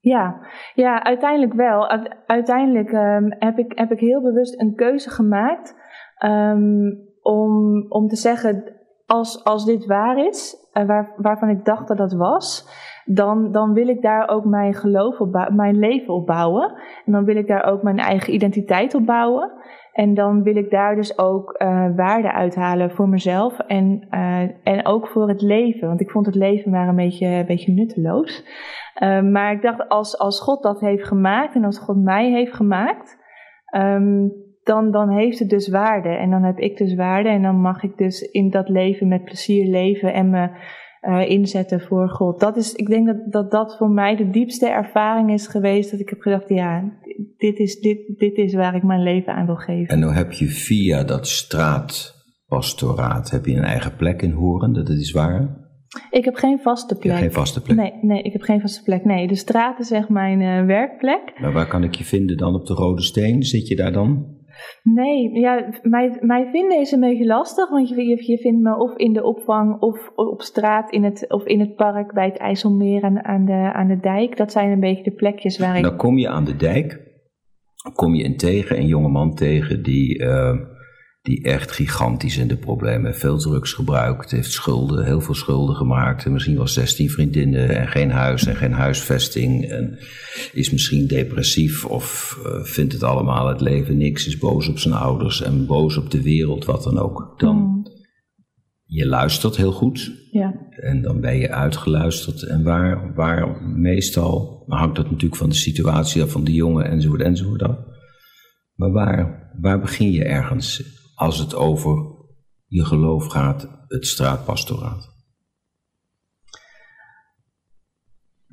Ja, 0.00 0.40
ja 0.74 1.04
uiteindelijk 1.04 1.52
wel. 1.52 1.88
Uite- 1.88 2.16
Uiteindelijk 2.26 2.92
ehm, 2.92 3.30
heb, 3.38 3.58
ik, 3.58 3.78
heb 3.78 3.92
ik 3.92 4.00
heel 4.00 4.22
bewust 4.22 4.60
een 4.60 4.74
keuze 4.74 5.10
gemaakt. 5.10 5.78
ehm, 6.18 6.92
om, 7.22 7.84
om 7.88 8.08
te 8.08 8.16
zeggen, 8.16 8.64
als, 9.06 9.44
als 9.44 9.64
dit 9.64 9.86
waar 9.86 10.26
is, 10.26 10.56
uh, 10.74 10.84
waar, 10.84 11.12
waarvan 11.16 11.48
ik 11.48 11.64
dacht 11.64 11.88
dat 11.88 11.96
dat 11.96 12.12
was, 12.12 12.68
dan, 13.04 13.52
dan 13.52 13.72
wil 13.72 13.88
ik 13.88 14.02
daar 14.02 14.28
ook 14.28 14.44
mijn 14.44 14.74
geloof 14.74 15.20
op 15.20 15.48
mijn 15.50 15.78
leven 15.78 16.14
op 16.14 16.26
bouwen. 16.26 16.72
En 17.04 17.12
dan 17.12 17.24
wil 17.24 17.36
ik 17.36 17.46
daar 17.46 17.64
ook 17.64 17.82
mijn 17.82 17.98
eigen 17.98 18.34
identiteit 18.34 18.94
op 18.94 19.06
bouwen. 19.06 19.52
En 19.92 20.14
dan 20.14 20.42
wil 20.42 20.56
ik 20.56 20.70
daar 20.70 20.94
dus 20.94 21.18
ook 21.18 21.54
uh, 21.62 21.86
waarde 21.96 22.32
uithalen 22.32 22.90
voor 22.90 23.08
mezelf 23.08 23.58
en, 23.58 24.06
uh, 24.10 24.40
en 24.62 24.86
ook 24.86 25.08
voor 25.08 25.28
het 25.28 25.42
leven. 25.42 25.88
Want 25.88 26.00
ik 26.00 26.10
vond 26.10 26.26
het 26.26 26.34
leven 26.34 26.70
maar 26.70 26.88
een 26.88 26.96
beetje, 26.96 27.26
een 27.26 27.46
beetje 27.46 27.72
nutteloos. 27.72 28.44
Uh, 29.02 29.22
maar 29.22 29.52
ik 29.52 29.62
dacht, 29.62 29.88
als, 29.88 30.18
als 30.18 30.40
God 30.40 30.62
dat 30.62 30.80
heeft 30.80 31.06
gemaakt 31.06 31.54
en 31.54 31.64
als 31.64 31.78
God 31.78 31.96
mij 31.96 32.30
heeft 32.30 32.54
gemaakt, 32.54 33.18
um, 33.76 34.32
dan, 34.62 34.90
dan 34.90 35.10
heeft 35.10 35.38
het 35.38 35.48
dus 35.48 35.68
waarde. 35.68 36.08
En 36.08 36.30
dan 36.30 36.42
heb 36.42 36.58
ik 36.58 36.76
dus 36.76 36.94
waarde 36.94 37.28
en 37.28 37.42
dan 37.42 37.60
mag 37.60 37.82
ik 37.82 37.96
dus 37.96 38.20
in 38.20 38.50
dat 38.50 38.68
leven 38.68 39.08
met 39.08 39.24
plezier 39.24 39.66
leven 39.66 40.12
en 40.12 40.30
me 40.30 40.50
uh, 41.08 41.28
inzetten 41.28 41.80
voor 41.80 42.08
God. 42.08 42.40
Dat 42.40 42.56
is, 42.56 42.74
ik 42.74 42.86
denk 42.86 43.06
dat, 43.06 43.32
dat 43.32 43.50
dat 43.50 43.76
voor 43.76 43.90
mij 43.90 44.16
de 44.16 44.30
diepste 44.30 44.68
ervaring 44.68 45.32
is 45.32 45.46
geweest. 45.46 45.90
Dat 45.90 46.00
ik 46.00 46.08
heb 46.08 46.20
gedacht, 46.20 46.48
ja, 46.48 46.92
dit 47.36 47.58
is, 47.58 47.80
dit, 47.80 48.18
dit 48.18 48.36
is 48.36 48.54
waar 48.54 48.74
ik 48.74 48.82
mijn 48.82 49.02
leven 49.02 49.34
aan 49.34 49.46
wil 49.46 49.56
geven. 49.56 49.88
En 49.88 49.98
nu 49.98 50.06
heb 50.06 50.32
je 50.32 50.46
via 50.46 51.04
dat 51.04 51.28
straatpastoraat, 51.28 53.30
heb 53.30 53.44
je 53.44 53.56
een 53.56 53.64
eigen 53.64 53.96
plek 53.96 54.22
in 54.22 54.32
Horen, 54.32 54.72
dat 54.72 54.88
is 54.88 55.12
waar? 55.12 55.68
Ik 56.10 56.24
heb 56.24 56.34
geen 56.34 56.58
vaste 56.58 56.98
plek. 56.98 57.16
geen 57.16 57.32
vaste 57.32 57.62
plek? 57.62 57.76
Nee, 57.76 57.92
nee, 58.00 58.22
ik 58.22 58.32
heb 58.32 58.42
geen 58.42 58.60
vaste 58.60 58.82
plek. 58.82 59.04
Nee, 59.04 59.28
de 59.28 59.34
straat 59.34 59.78
is 59.78 59.90
echt 59.90 60.08
mijn 60.08 60.40
uh, 60.40 60.66
werkplek. 60.66 61.32
Maar 61.40 61.52
waar 61.52 61.68
kan 61.68 61.84
ik 61.84 61.94
je 61.94 62.04
vinden 62.04 62.36
dan 62.36 62.54
op 62.54 62.66
de 62.66 62.74
Rode 62.74 63.02
Steen? 63.02 63.42
Zit 63.42 63.68
je 63.68 63.76
daar 63.76 63.92
dan? 63.92 64.38
Nee, 64.82 65.30
ja, 65.32 65.68
mij, 65.82 66.16
mij 66.20 66.48
vinden 66.52 66.80
is 66.80 66.92
een 66.92 67.00
beetje 67.00 67.26
lastig, 67.26 67.70
want 67.70 67.88
je, 67.88 68.24
je, 68.26 68.38
vindt 68.38 68.62
me 68.62 68.76
of 68.76 68.96
in 68.96 69.12
de 69.12 69.22
opvang 69.22 69.80
of 69.80 70.10
op 70.14 70.42
straat 70.42 70.90
in 70.90 71.04
het, 71.04 71.24
of 71.28 71.44
in 71.44 71.60
het 71.60 71.74
park 71.74 72.14
bij 72.14 72.26
het 72.26 72.36
IJsselmeer 72.36 73.02
aan, 73.02 73.24
aan, 73.24 73.44
de, 73.44 73.72
aan 73.72 73.88
de 73.88 74.00
dijk. 74.00 74.36
Dat 74.36 74.52
zijn 74.52 74.70
een 74.70 74.80
beetje 74.80 75.02
de 75.02 75.14
plekjes 75.14 75.58
waar 75.58 75.76
ik... 75.76 75.82
Dan 75.82 75.96
kom 75.96 76.18
je 76.18 76.28
aan 76.28 76.44
de 76.44 76.56
dijk, 76.56 77.00
kom 77.94 78.14
je 78.14 78.24
een 78.24 78.36
tegen, 78.36 78.78
een 78.78 78.86
jongeman 78.86 79.34
tegen 79.34 79.82
die, 79.82 80.18
uh, 80.18 80.54
die 81.22 81.42
echt 81.42 81.72
gigantisch 81.72 82.36
in 82.36 82.48
de 82.48 82.56
problemen 82.56 83.06
heeft. 83.06 83.18
Veel 83.18 83.38
drugs 83.38 83.72
gebruikt, 83.72 84.30
heeft 84.30 84.52
schulden, 84.52 85.04
heel 85.04 85.20
veel 85.20 85.34
schulden 85.34 85.76
gemaakt. 85.76 86.24
En 86.24 86.32
misschien 86.32 86.56
wel 86.56 86.68
16 86.68 87.10
vriendinnen 87.10 87.68
en 87.68 87.88
geen 87.88 88.10
huis 88.10 88.46
en 88.46 88.56
geen 88.56 88.72
huisvesting. 88.72 89.64
En 89.64 89.98
is 90.52 90.70
misschien 90.70 91.06
depressief 91.06 91.84
of 91.84 92.38
uh, 92.46 92.64
vindt 92.64 92.92
het 92.92 93.02
allemaal 93.02 93.48
het 93.48 93.60
leven 93.60 93.96
niks. 93.96 94.26
Is 94.26 94.38
boos 94.38 94.68
op 94.68 94.78
zijn 94.78 94.94
ouders 94.94 95.42
en 95.42 95.66
boos 95.66 95.96
op 95.96 96.10
de 96.10 96.22
wereld, 96.22 96.64
wat 96.64 96.82
dan 96.82 96.98
ook. 96.98 97.34
Dan, 97.36 97.56
Mm. 97.56 97.86
je 98.84 99.06
luistert 99.06 99.56
heel 99.56 99.72
goed. 99.72 100.12
Ja. 100.30 100.54
En 100.70 101.02
dan 101.02 101.20
ben 101.20 101.36
je 101.36 101.50
uitgeluisterd. 101.50 102.42
En 102.42 102.62
waar, 102.62 103.14
waar 103.14 103.62
meestal, 103.62 104.64
hangt 104.66 104.96
dat 104.96 105.04
natuurlijk 105.04 105.36
van 105.36 105.48
de 105.48 105.54
situatie 105.54 106.22
af 106.22 106.30
van 106.30 106.44
de 106.44 106.52
jongen 106.52 106.84
enzovoort 106.84 107.20
enzovoort 107.20 107.62
af. 107.62 107.76
Maar 108.74 108.90
waar, 108.90 109.50
waar 109.60 109.80
begin 109.80 110.10
je 110.12 110.24
ergens 110.24 110.98
als 111.20 111.38
het 111.38 111.54
over 111.54 112.18
je 112.66 112.84
geloof 112.84 113.26
gaat, 113.26 113.84
het 113.88 114.06
straatpastoraat? 114.06 115.08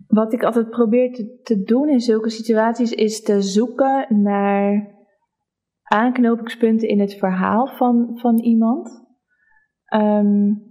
Wat 0.08 0.34
ik 0.34 0.44
altijd 0.44 0.70
probeer 0.70 1.40
te, 1.44 1.64
doen 1.64 1.90
in 1.90 2.00
zulke 2.00 2.30
situaties 2.30 2.92
is 2.92 3.22
te 3.22 3.42
zoeken 3.42 4.22
naar 4.22 4.96
aanknopingspunten 5.84 6.88
in 6.88 7.00
het 7.00 7.14
verhaal 7.14 7.68
van, 7.68 8.20
van 8.20 8.40
iemand. 8.40 9.06
Um, 9.94 10.66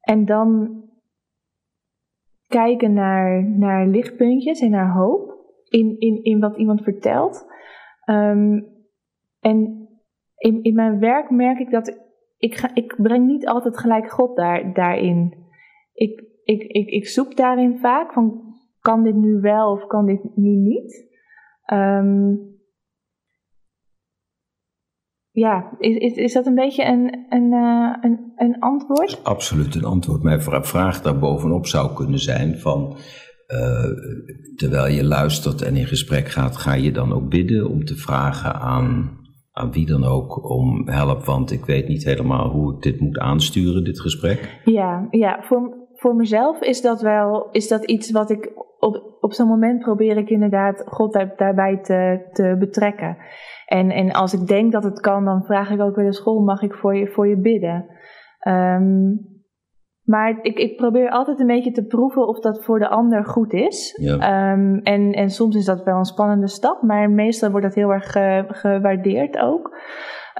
en 0.00 0.24
dan 0.24 0.80
kijken 2.46 2.92
naar, 2.92 3.44
naar 3.44 3.86
lichtpuntjes 3.86 4.60
en 4.60 4.70
naar 4.70 4.92
hoop 4.92 5.32
in, 5.68 5.98
in, 6.00 6.24
in 6.24 6.40
wat 6.40 6.56
iemand 6.56 6.82
vertelt. 6.82 7.46
Um, 8.10 8.71
en 9.42 9.88
in, 10.36 10.62
in 10.62 10.74
mijn 10.74 10.98
werk 10.98 11.30
merk 11.30 11.58
ik 11.58 11.70
dat 11.70 12.00
ik, 12.36 12.56
ga, 12.56 12.74
ik 12.74 12.94
breng 12.96 13.26
niet 13.26 13.46
altijd 13.46 13.78
gelijk 13.78 14.10
God 14.10 14.36
daar, 14.36 14.74
daarin. 14.74 15.34
Ik, 15.92 16.24
ik, 16.44 16.62
ik, 16.62 16.88
ik 16.88 17.08
zoek 17.08 17.36
daarin 17.36 17.78
vaak 17.78 18.12
van 18.12 18.40
kan 18.80 19.02
dit 19.02 19.14
nu 19.14 19.40
wel 19.40 19.70
of 19.70 19.86
kan 19.86 20.06
dit 20.06 20.36
nu 20.36 20.50
niet. 20.50 21.10
Um, 21.72 22.50
ja, 25.30 25.76
is, 25.78 25.96
is, 25.96 26.14
is 26.14 26.32
dat 26.32 26.46
een 26.46 26.54
beetje 26.54 26.84
een, 26.84 27.26
een, 27.28 27.52
uh, 27.52 27.96
een, 28.00 28.32
een 28.36 28.58
antwoord? 28.58 29.24
Absoluut 29.24 29.74
een 29.74 29.84
antwoord. 29.84 30.22
Mijn 30.22 30.42
vraag 30.42 31.02
daar 31.02 31.18
bovenop 31.18 31.66
zou 31.66 31.94
kunnen 31.94 32.18
zijn 32.18 32.58
van... 32.58 32.96
Uh, 33.46 33.84
terwijl 34.56 34.94
je 34.94 35.04
luistert 35.04 35.62
en 35.62 35.76
in 35.76 35.86
gesprek 35.86 36.28
gaat, 36.28 36.56
ga 36.56 36.74
je 36.74 36.92
dan 36.92 37.12
ook 37.12 37.28
bidden 37.28 37.68
om 37.68 37.84
te 37.84 37.96
vragen 37.96 38.54
aan, 38.54 39.21
aan 39.52 39.72
wie 39.72 39.86
dan 39.86 40.04
ook 40.04 40.50
om 40.50 40.88
help, 40.88 41.24
want 41.24 41.50
ik 41.50 41.64
weet 41.64 41.88
niet 41.88 42.04
helemaal 42.04 42.48
hoe 42.48 42.74
ik 42.74 42.82
dit 42.82 43.00
moet 43.00 43.18
aansturen, 43.18 43.84
dit 43.84 44.00
gesprek. 44.00 44.60
Ja, 44.64 45.06
ja 45.10 45.42
voor, 45.42 45.76
voor 45.94 46.14
mezelf 46.14 46.60
is 46.60 46.80
dat 46.80 47.00
wel 47.00 47.48
is 47.50 47.68
dat 47.68 47.84
iets 47.84 48.10
wat 48.10 48.30
ik 48.30 48.52
op, 48.78 49.16
op 49.20 49.32
zo'n 49.32 49.48
moment 49.48 49.82
probeer 49.82 50.16
ik 50.16 50.30
inderdaad 50.30 50.82
God 50.86 51.12
daar, 51.12 51.32
daarbij 51.36 51.78
te, 51.82 52.28
te 52.32 52.56
betrekken. 52.58 53.16
En, 53.66 53.90
en 53.90 54.12
als 54.12 54.32
ik 54.32 54.46
denk 54.46 54.72
dat 54.72 54.84
het 54.84 55.00
kan, 55.00 55.24
dan 55.24 55.44
vraag 55.44 55.70
ik 55.70 55.80
ook 55.80 55.96
wel 55.96 56.04
eens: 56.04 56.20
Goh, 56.20 56.44
mag 56.44 56.62
ik 56.62 56.74
voor 56.74 56.96
je, 56.96 57.06
voor 57.06 57.28
je 57.28 57.40
bidden? 57.40 57.86
Um, 58.48 59.31
maar 60.02 60.38
ik, 60.42 60.58
ik 60.58 60.76
probeer 60.76 61.10
altijd 61.10 61.40
een 61.40 61.46
beetje 61.46 61.72
te 61.72 61.84
proeven 61.84 62.28
of 62.28 62.38
dat 62.38 62.64
voor 62.64 62.78
de 62.78 62.88
ander 62.88 63.24
goed 63.24 63.52
is. 63.52 63.98
Ja. 64.00 64.52
Um, 64.52 64.80
en, 64.82 65.12
en 65.12 65.30
soms 65.30 65.56
is 65.56 65.64
dat 65.64 65.84
wel 65.84 65.98
een 65.98 66.04
spannende 66.04 66.48
stap, 66.48 66.82
maar 66.82 67.10
meestal 67.10 67.50
wordt 67.50 67.66
dat 67.66 67.74
heel 67.74 67.92
erg 67.92 68.12
ge, 68.12 68.44
gewaardeerd 68.48 69.38
ook. 69.38 69.80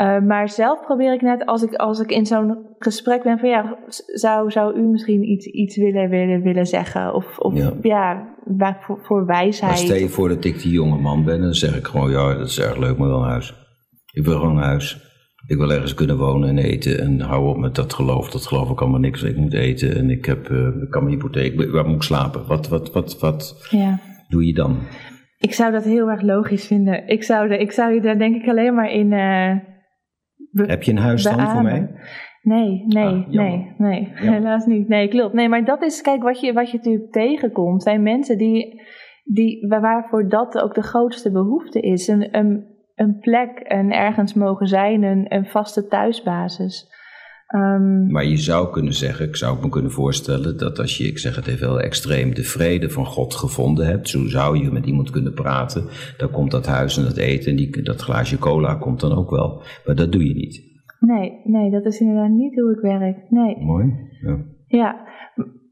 Uh, 0.01 0.19
maar 0.21 0.49
zelf 0.49 0.81
probeer 0.81 1.13
ik 1.13 1.21
net, 1.21 1.47
als 1.47 1.63
ik, 1.63 1.75
als 1.75 2.01
ik 2.01 2.11
in 2.11 2.27
zo'n 2.27 2.75
gesprek 2.79 3.23
ben, 3.23 3.39
van 3.39 3.49
ja, 3.49 3.79
zou, 4.07 4.51
zou 4.51 4.77
u 4.77 4.83
misschien 4.83 5.31
iets, 5.31 5.47
iets 5.47 5.77
willen, 5.77 6.09
willen, 6.09 6.43
willen 6.43 6.67
zeggen? 6.67 7.15
Of, 7.15 7.39
of 7.39 7.55
ja, 7.55 7.73
ja 7.83 8.29
voor, 8.81 8.99
voor 9.03 9.27
wijsheid. 9.27 9.73
Maar 9.73 9.81
stel 9.81 9.97
je 9.97 10.09
voor 10.09 10.29
dat 10.29 10.45
ik 10.45 10.63
die 10.63 10.73
jonge 10.73 10.99
man 10.99 11.25
ben, 11.25 11.41
dan 11.41 11.55
zeg 11.55 11.77
ik 11.77 11.87
gewoon, 11.87 12.11
ja, 12.11 12.35
dat 12.35 12.47
is 12.47 12.61
erg 12.61 12.77
leuk, 12.77 12.99
maar 12.99 13.09
wel 13.09 13.23
een 13.23 13.29
huis. 13.29 13.55
Ik 14.13 14.25
wil 14.25 14.39
gewoon 14.39 14.57
een 14.57 14.63
huis. 14.63 15.12
Ik 15.47 15.57
wil 15.57 15.73
ergens 15.73 15.95
kunnen 15.95 16.19
wonen 16.19 16.49
en 16.49 16.59
eten 16.59 17.01
en 17.01 17.21
hou 17.21 17.49
op 17.49 17.57
met 17.57 17.75
dat 17.75 17.93
geloof. 17.93 18.31
Dat 18.31 18.47
geloof 18.47 18.71
ik 18.71 18.81
allemaal 18.81 19.01
niks. 19.01 19.23
Ik 19.23 19.37
moet 19.37 19.55
eten 19.55 19.97
en 19.97 20.11
ik, 20.11 20.25
heb, 20.25 20.49
ik 20.49 20.91
kan 20.91 21.05
mijn 21.05 21.15
hypotheek. 21.15 21.71
Waar 21.71 21.87
moet 21.87 21.95
ik 21.95 22.03
slapen? 22.03 22.47
Wat, 22.47 22.69
wat, 22.69 22.93
wat, 22.93 23.21
wat 23.21 23.67
ja. 23.71 24.01
doe 24.29 24.47
je 24.47 24.55
dan? 24.55 24.79
Ik 25.39 25.55
zou 25.55 25.73
dat 25.73 25.85
heel 25.85 26.11
erg 26.11 26.23
logisch 26.23 26.67
vinden. 26.67 27.07
Ik 27.07 27.23
zou, 27.23 27.49
de, 27.49 27.59
ik 27.59 27.73
zou 27.73 27.95
je 27.95 28.01
daar 28.01 28.19
denk 28.19 28.43
ik 28.43 28.49
alleen 28.49 28.75
maar 28.75 28.91
in. 28.91 29.13
Uh, 29.13 29.57
heb 30.69 30.83
je 30.83 30.91
een 30.91 30.99
huis 30.99 31.23
dan 31.23 31.51
voor 31.51 31.63
mij? 31.63 31.91
Nee, 32.43 32.85
nee, 32.87 33.05
ah, 33.05 33.29
nee, 33.29 33.75
nee. 33.79 34.09
Helaas 34.33 34.67
niet. 34.67 34.89
Nee, 34.89 35.09
klopt. 35.09 35.35
Nee, 35.35 35.49
maar 35.49 35.65
dat 35.65 35.83
is, 35.83 36.01
kijk, 36.01 36.23
wat 36.23 36.41
je, 36.41 36.53
wat 36.53 36.71
je 36.71 36.77
natuurlijk 36.77 37.13
tegenkomt, 37.13 37.83
zijn 37.83 38.03
mensen 38.03 38.39
die, 38.39 38.83
die, 39.25 39.67
waarvoor 39.69 40.29
dat 40.29 40.63
ook 40.63 40.75
de 40.75 40.83
grootste 40.83 41.33
behoefte 41.33 41.81
is. 41.81 42.09
Een, 42.09 42.37
een, 42.37 42.72
een 43.03 43.19
plek 43.19 43.59
en 43.59 43.91
ergens 43.91 44.35
mogen 44.35 44.67
zijn, 44.67 45.03
een, 45.03 45.35
een 45.35 45.47
vaste 45.47 45.87
thuisbasis. 45.87 46.91
Um, 47.55 48.11
maar 48.11 48.25
je 48.25 48.37
zou 48.37 48.71
kunnen 48.71 48.93
zeggen, 48.93 49.29
ik 49.29 49.37
zou 49.37 49.59
me 49.61 49.69
kunnen 49.69 49.91
voorstellen 49.91 50.59
dat 50.59 50.79
als 50.79 50.97
je, 50.97 51.05
ik 51.05 51.19
zeg 51.19 51.37
het 51.37 51.47
even 51.47 51.67
heel 51.67 51.81
extreem, 51.81 52.35
de 52.35 52.45
vrede 52.45 52.91
van 52.91 53.07
God 53.07 53.35
gevonden 53.35 53.87
hebt, 53.87 54.09
zo 54.09 54.29
zou 54.29 54.59
je 54.59 54.71
met 54.71 54.87
iemand 54.87 55.11
kunnen 55.11 55.35
praten, 55.35 55.85
dan 56.17 56.31
komt 56.31 56.51
dat 56.51 56.67
huis 56.67 56.97
en 56.97 57.05
dat 57.05 57.17
eten 57.17 57.51
en 57.51 57.57
die, 57.57 57.83
dat 57.83 58.01
glaasje 58.01 58.39
cola 58.39 58.75
komt 58.75 59.01
dan 59.01 59.13
ook 59.13 59.31
wel. 59.31 59.63
Maar 59.87 59.95
dat 59.95 60.13
doe 60.13 60.27
je 60.29 60.35
niet. 60.35 60.71
Nee, 61.01 61.41
nee, 61.45 61.71
dat 61.71 61.85
is 61.85 62.01
inderdaad 62.01 62.31
niet 62.31 62.61
hoe 62.61 62.73
ik 62.73 62.81
werk. 62.81 63.31
Nee. 63.31 63.57
Mooi. 63.59 63.87
Ja. 64.21 64.39
ja. 64.67 65.07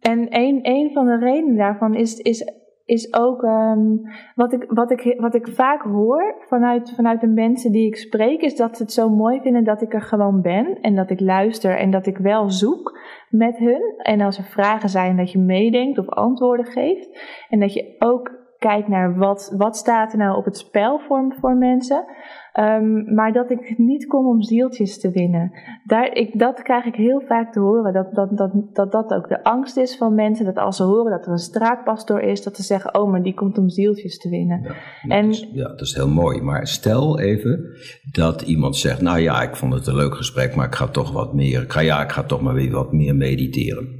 En 0.01 0.27
een, 0.31 0.59
een 0.63 0.91
van 0.93 1.07
de 1.07 1.19
redenen 1.19 1.57
daarvan 1.57 1.95
is, 1.95 2.17
is 2.17 2.45
is 2.91 3.15
ook 3.15 3.43
um, 3.43 4.01
wat, 4.35 4.53
ik, 4.53 4.65
wat, 4.69 4.91
ik, 4.91 5.15
wat 5.19 5.35
ik 5.35 5.49
vaak 5.49 5.83
hoor 5.83 6.35
vanuit, 6.49 6.93
vanuit 6.95 7.21
de 7.21 7.29
mensen 7.29 7.73
die 7.73 7.87
ik 7.87 7.97
spreek, 7.97 8.41
is 8.41 8.57
dat 8.57 8.77
ze 8.77 8.83
het 8.83 8.93
zo 8.93 9.09
mooi 9.09 9.41
vinden 9.41 9.65
dat 9.65 9.83
ik 9.83 9.95
er 9.95 10.03
gewoon 10.03 10.41
ben 10.41 10.81
en 10.81 10.95
dat 10.95 11.11
ik 11.11 11.21
luister 11.21 11.77
en 11.77 11.91
dat 11.91 12.07
ik 12.07 12.19
wel 12.19 12.51
zoek 12.51 12.99
met 13.29 13.59
hun. 13.59 13.95
En 13.97 14.21
als 14.21 14.39
er 14.39 14.45
vragen 14.45 14.89
zijn, 14.89 15.17
dat 15.17 15.33
je 15.33 15.39
meedenkt 15.39 15.99
of 15.99 16.09
antwoorden 16.09 16.67
geeft. 16.67 17.19
En 17.49 17.61
dat 17.61 17.73
je 17.73 17.95
ook 17.99 18.39
kijk 18.59 18.89
naar 18.89 19.17
wat, 19.17 19.55
wat 19.57 19.77
staat 19.77 20.13
er 20.13 20.19
nou 20.19 20.37
op 20.37 20.45
het 20.45 20.57
spel 20.57 20.99
voor, 20.99 21.35
voor 21.41 21.57
mensen. 21.57 22.05
Ehm, 22.53 23.15
maar 23.15 23.33
dat 23.33 23.51
ik 23.51 23.75
niet 23.79 24.07
kom 24.07 24.27
om 24.27 24.43
zieltjes 24.43 25.01
te 25.01 25.11
winnen. 25.11 25.53
Daar, 25.85 26.13
ik, 26.13 26.39
dat 26.39 26.63
krijg 26.63 26.85
ik 26.85 26.95
heel 26.95 27.21
vaak 27.21 27.53
te 27.53 27.61
horen. 27.61 27.93
Dat 27.93 28.15
dat, 28.15 28.37
dat, 28.37 28.53
dat 28.73 28.93
dat 28.93 29.13
ook 29.15 29.29
de 29.29 29.45
angst 29.45 29.77
is 29.77 29.97
van 29.97 30.15
mensen. 30.15 30.45
Dat 30.45 30.57
als 30.57 30.77
ze 30.77 30.83
horen 30.83 31.11
dat 31.11 31.27
er 31.27 31.33
een 31.33 31.39
straatpastoor 31.39 32.21
is, 32.21 32.43
dat 32.43 32.57
ze 32.57 32.63
zeggen: 32.63 32.95
Oh, 32.99 33.11
maar 33.11 33.23
die 33.23 33.35
komt 33.35 33.59
om 33.59 33.69
zieltjes 33.69 34.19
te 34.19 34.29
winnen. 34.29 34.63
Ja, 34.63 34.75
En- 35.17 35.27
dat 35.27 35.35
is, 35.35 35.49
ja, 35.53 35.69
dat 35.69 35.81
is 35.81 35.95
heel 35.95 36.09
mooi. 36.09 36.41
Maar 36.41 36.67
stel 36.67 37.19
even 37.21 37.61
dat 38.13 38.43
iemand 38.43 38.77
zegt: 38.77 39.01
Nou 39.01 39.19
ja, 39.19 39.43
ik 39.43 39.57
vond 39.57 39.75
het 39.75 39.87
een 39.87 39.97
leuk 39.97 40.15
gesprek, 40.15 40.55
maar 40.55 40.67
ik 40.67 40.75
ga 40.75 40.87
toch 40.87 41.13
wat 41.13 41.35
meer. 41.35 41.63
Ik 41.63 41.73
ga, 41.73 41.81
ja, 41.81 42.03
ik 42.03 42.13
ga 42.13 42.23
toch 42.23 42.41
maar 42.41 42.55
weer 42.55 42.71
wat 42.71 42.93
meer 42.93 43.17
mediteren. 43.17 44.00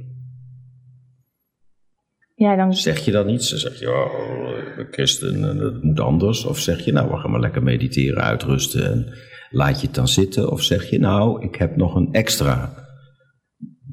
Ja, 2.41 2.55
dan, 2.55 2.73
Zeg 2.73 2.99
je 3.05 3.11
dan 3.11 3.29
iets? 3.29 3.49
Dan 3.49 3.59
zeg 3.59 3.79
je: 3.79 3.89
Oh, 3.89 4.89
christen 4.91 5.43
en 5.49 5.57
dat 5.57 5.83
moet 5.83 5.99
anders. 5.99 6.45
Of 6.45 6.57
zeg 6.57 6.85
je: 6.85 6.91
Nou, 6.91 7.09
we 7.09 7.17
gaan 7.17 7.31
maar 7.31 7.39
lekker 7.39 7.63
mediteren, 7.63 8.23
uitrusten 8.23 8.91
en 8.91 9.13
laat 9.49 9.81
je 9.81 9.85
het 9.87 9.95
dan 9.95 10.07
zitten. 10.07 10.51
Of 10.51 10.61
zeg 10.61 10.89
je: 10.89 10.99
Nou, 10.99 11.43
ik 11.43 11.55
heb 11.55 11.75
nog 11.75 11.95
een 11.95 12.13
extra 12.13 12.73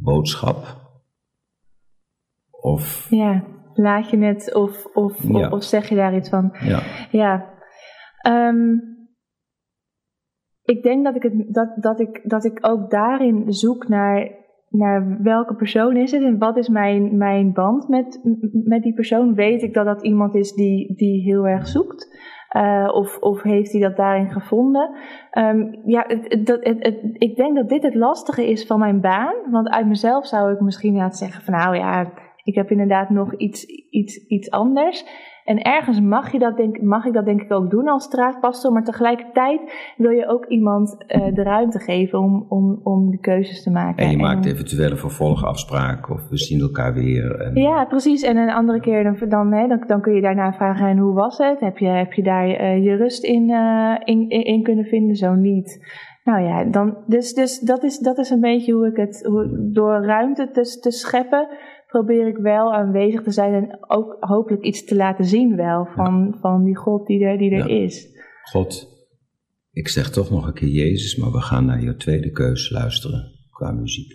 boodschap. 0.02 0.76
Of 2.50 3.06
ja, 3.10 3.44
laat 3.74 4.10
je 4.10 4.18
het 4.18 4.54
of, 4.54 4.84
of, 4.84 5.22
Ja. 5.22 5.46
of, 5.46 5.52
of 5.52 5.64
zeg 5.64 5.88
je 5.88 5.94
daar 5.94 6.16
iets 6.16 6.28
van? 6.28 6.56
ja, 6.60 6.82
Ja. 7.10 7.54
Ehm, 8.18 8.72
ik 10.62 10.82
denk 10.82 11.04
dat 11.04 11.16
ik, 11.16 11.22
het, 11.22 11.54
dat, 11.54 11.68
dat, 11.76 12.00
ik, 12.00 12.20
dat 12.24 12.44
ik 12.44 12.58
ook 12.60 12.90
daarin 12.90 13.52
zoek 13.52 13.88
naar, 13.88 14.30
naar 14.70 15.22
welke 15.22 15.54
persoon 15.54 15.96
is 15.96 16.12
het 16.12 16.22
en 16.22 16.38
wat 16.38 16.56
is 16.56 16.68
mijn, 16.68 17.16
mijn 17.16 17.52
band 17.52 17.88
met, 17.88 18.20
met 18.64 18.82
die 18.82 18.94
persoon. 18.94 19.34
Weet 19.34 19.62
ik 19.62 19.74
dat 19.74 19.84
dat 19.86 20.02
iemand 20.02 20.34
is 20.34 20.52
die, 20.52 20.94
die 20.96 21.22
heel 21.22 21.46
erg 21.46 21.66
zoekt? 21.66 22.16
Eh, 22.48 22.88
of, 22.92 23.18
of 23.18 23.42
heeft 23.42 23.72
hij 23.72 23.80
dat 23.80 23.96
daarin 23.96 24.30
gevonden? 24.30 24.90
Ehm, 25.30 25.66
ja, 25.84 26.04
het, 26.06 26.44
het- 26.62 27.00
ik 27.12 27.36
denk 27.36 27.56
dat 27.56 27.68
dit 27.68 27.82
het 27.82 27.94
lastige 27.94 28.50
is 28.50 28.66
van 28.66 28.78
mijn 28.78 29.00
baan. 29.00 29.34
Want 29.50 29.68
uit 29.68 29.86
mezelf 29.86 30.26
zou 30.26 30.52
ik 30.52 30.60
misschien 30.60 30.88
inderdaad 30.92 31.16
zeggen 31.16 31.42
van 31.42 31.54
nou 31.54 31.76
ja, 31.76 32.12
ik 32.44 32.54
heb 32.54 32.70
inderdaad 32.70 33.10
nog 33.10 33.34
iets, 33.34 33.64
iets, 33.90 34.26
iets 34.26 34.50
anders. 34.50 35.06
En 35.48 35.62
ergens 35.62 36.00
mag, 36.00 36.32
je 36.32 36.38
dat 36.38 36.56
denk, 36.56 36.80
mag 36.80 37.04
ik 37.04 37.12
dat 37.12 37.24
denk 37.24 37.42
ik 37.42 37.52
ook 37.52 37.70
doen 37.70 37.88
als 37.88 38.04
straatpastor. 38.04 38.72
Maar 38.72 38.84
tegelijkertijd 38.84 39.60
wil 39.96 40.10
je 40.10 40.26
ook 40.26 40.46
iemand 40.46 41.04
eh, 41.06 41.34
de 41.34 41.42
ruimte 41.42 41.78
geven 41.78 42.18
om, 42.18 42.46
om, 42.48 42.80
om 42.82 43.10
de 43.10 43.18
keuzes 43.18 43.62
te 43.62 43.70
maken. 43.70 44.04
en 44.04 44.10
je 44.10 44.16
maakt 44.16 44.46
En- 44.46 44.52
eventuele 44.52 44.96
vervolgafspraken 44.96 46.14
of 46.14 46.28
we 46.28 46.36
zien 46.36 46.60
elkaar 46.60 46.94
weer. 46.94 47.40
En, 47.40 47.54
ja, 47.54 47.84
precies. 47.84 48.22
En 48.22 48.36
een 48.36 48.50
andere 48.50 48.80
keer 48.80 49.02
dan, 49.04 49.28
dan, 49.28 49.52
hè, 49.52 49.66
dan, 49.66 49.84
dan 49.86 50.00
kun 50.00 50.14
je 50.14 50.20
daarna 50.20 50.52
vragen: 50.52 50.86
en 50.86 50.98
hoe 50.98 51.14
was 51.14 51.38
het? 51.38 51.60
Heb 51.60 51.78
je, 51.78 51.86
heb 51.86 52.12
je 52.12 52.22
daar 52.22 52.48
eh, 52.48 52.84
je 52.84 52.94
rust 52.94 53.24
in, 53.24 53.50
eh, 53.50 53.94
in, 54.04 54.28
in, 54.28 54.44
in 54.44 54.62
kunnen 54.62 54.84
vinden? 54.84 55.16
Zo 55.16 55.34
niet. 55.34 55.86
Nou 56.24 56.42
ja, 56.42 56.64
dan, 56.64 56.96
dus, 57.06 57.34
dus 57.34 57.58
dat, 57.58 57.82
is, 57.82 57.98
dat 57.98 58.18
is 58.18 58.30
een 58.30 58.40
beetje 58.40 58.72
hoe 58.72 58.86
ik 58.86 58.96
het. 58.96 59.24
Hoe, 59.26 59.70
door 59.72 60.04
ruimte 60.04 60.50
te, 60.50 60.78
te 60.80 60.90
scheppen, 60.90 61.48
probeer 61.88 62.26
ik 62.28 62.36
wel 62.36 62.74
aanwezig 62.74 63.22
te 63.22 63.30
zijn 63.30 63.54
en 63.54 63.78
ook 63.88 64.16
hopelijk 64.20 64.62
iets 64.62 64.84
te 64.84 64.94
laten 64.96 65.24
zien, 65.24 65.56
wel 65.56 65.88
van, 65.94 66.36
van 66.40 66.64
die 66.64 66.76
God 66.76 67.06
die 67.06 67.24
er, 67.24 67.38
die 67.38 67.50
er 67.50 67.68
Ja. 67.68 67.82
is. 67.84 68.06
God, 68.42 68.88
ik 69.70 69.88
zeg 69.88 70.10
toch 70.10 70.30
nog 70.30 70.46
een 70.46 70.52
keer 70.54 70.68
Jezus, 70.68 71.16
maar 71.16 71.30
we 71.30 71.40
gaan 71.40 71.64
naar 71.64 71.82
jouw 71.82 71.96
tweede 71.96 72.30
keus 72.30 72.70
luisteren 72.70 73.32
qua 73.50 73.70
muziek. 73.72 74.12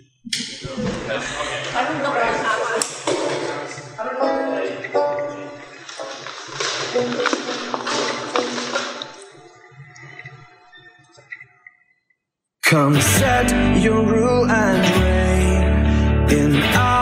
Come 12.62 13.00
set 13.00 13.50
your 13.82 14.02
rule 14.02 14.46
and 14.48 15.02
reign 15.02 16.30
in 16.30 16.62
our 16.74 16.93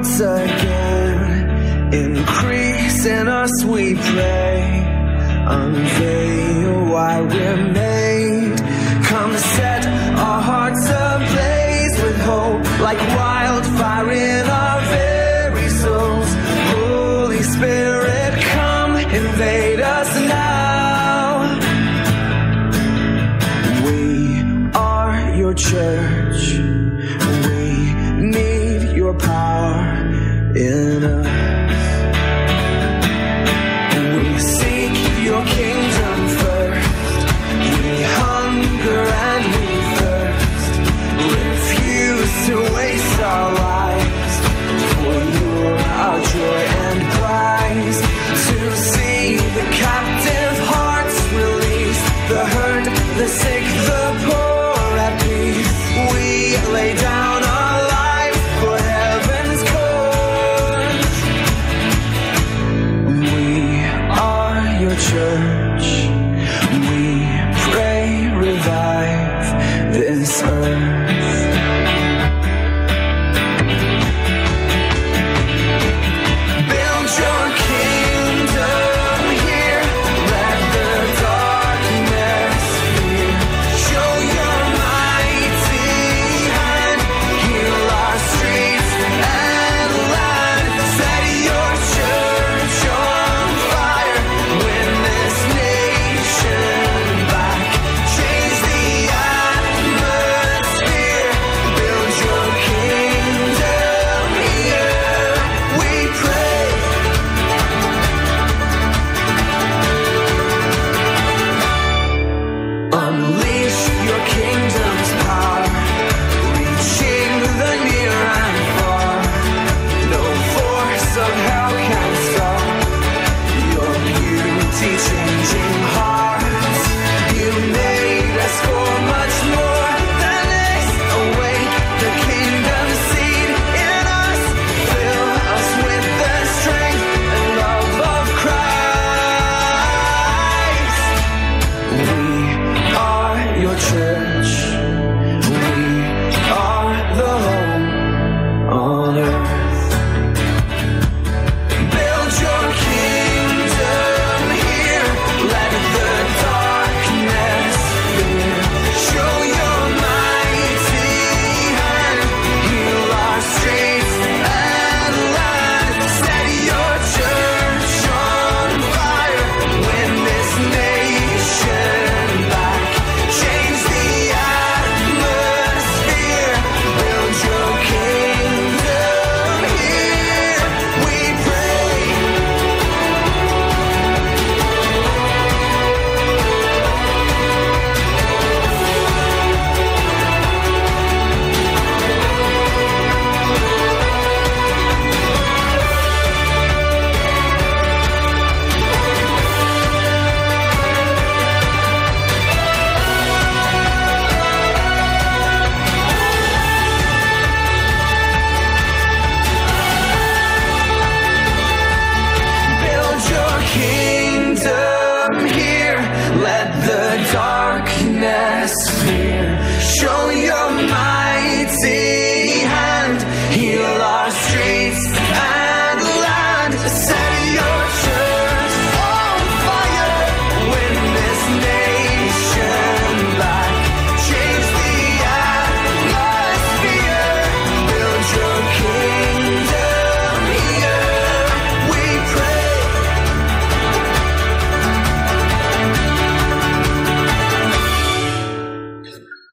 hearts 0.00 0.20
again. 0.20 1.92
Increase 1.92 3.04
in 3.04 3.28
us, 3.28 3.64
we 3.64 3.94
pray. 3.94 4.84
Unveil 5.46 6.84
why 6.92 7.20
we're 7.20 7.72
made. 7.72 8.58
Come 9.04 9.36
set 9.36 9.86
our 10.16 10.40
hearts 10.40 10.88
ablaze 10.88 12.02
with 12.02 12.20
hope, 12.20 12.80
like 12.80 12.98
wildfire 13.16 14.12
in 14.12 14.46
our 14.48 14.80
very 14.96 15.68
souls. 15.68 16.34
Holy 16.72 17.42
Spirit, 17.42 18.32
come 18.54 18.96
invade 18.96 19.80
us 19.80 20.14
now. 20.28 21.58
We 23.84 24.70
are 24.74 25.36
your 25.36 25.54
church. 25.54 26.19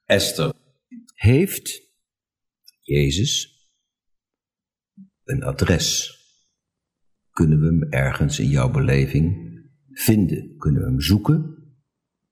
Esther, 0.08 0.54
heeft 1.14 1.82
Jezus 2.82 3.62
een 5.24 5.44
adres? 5.44 6.16
Kunnen 7.32 7.60
we 7.60 7.66
hem 7.66 7.84
ergens 7.84 8.40
in 8.40 8.48
jouw 8.48 8.72
beleving 8.72 9.36
vinden? 9.92 10.58
Kunnen 10.58 10.82
we 10.82 10.88
hem 10.88 11.02
zoeken? 11.02 11.56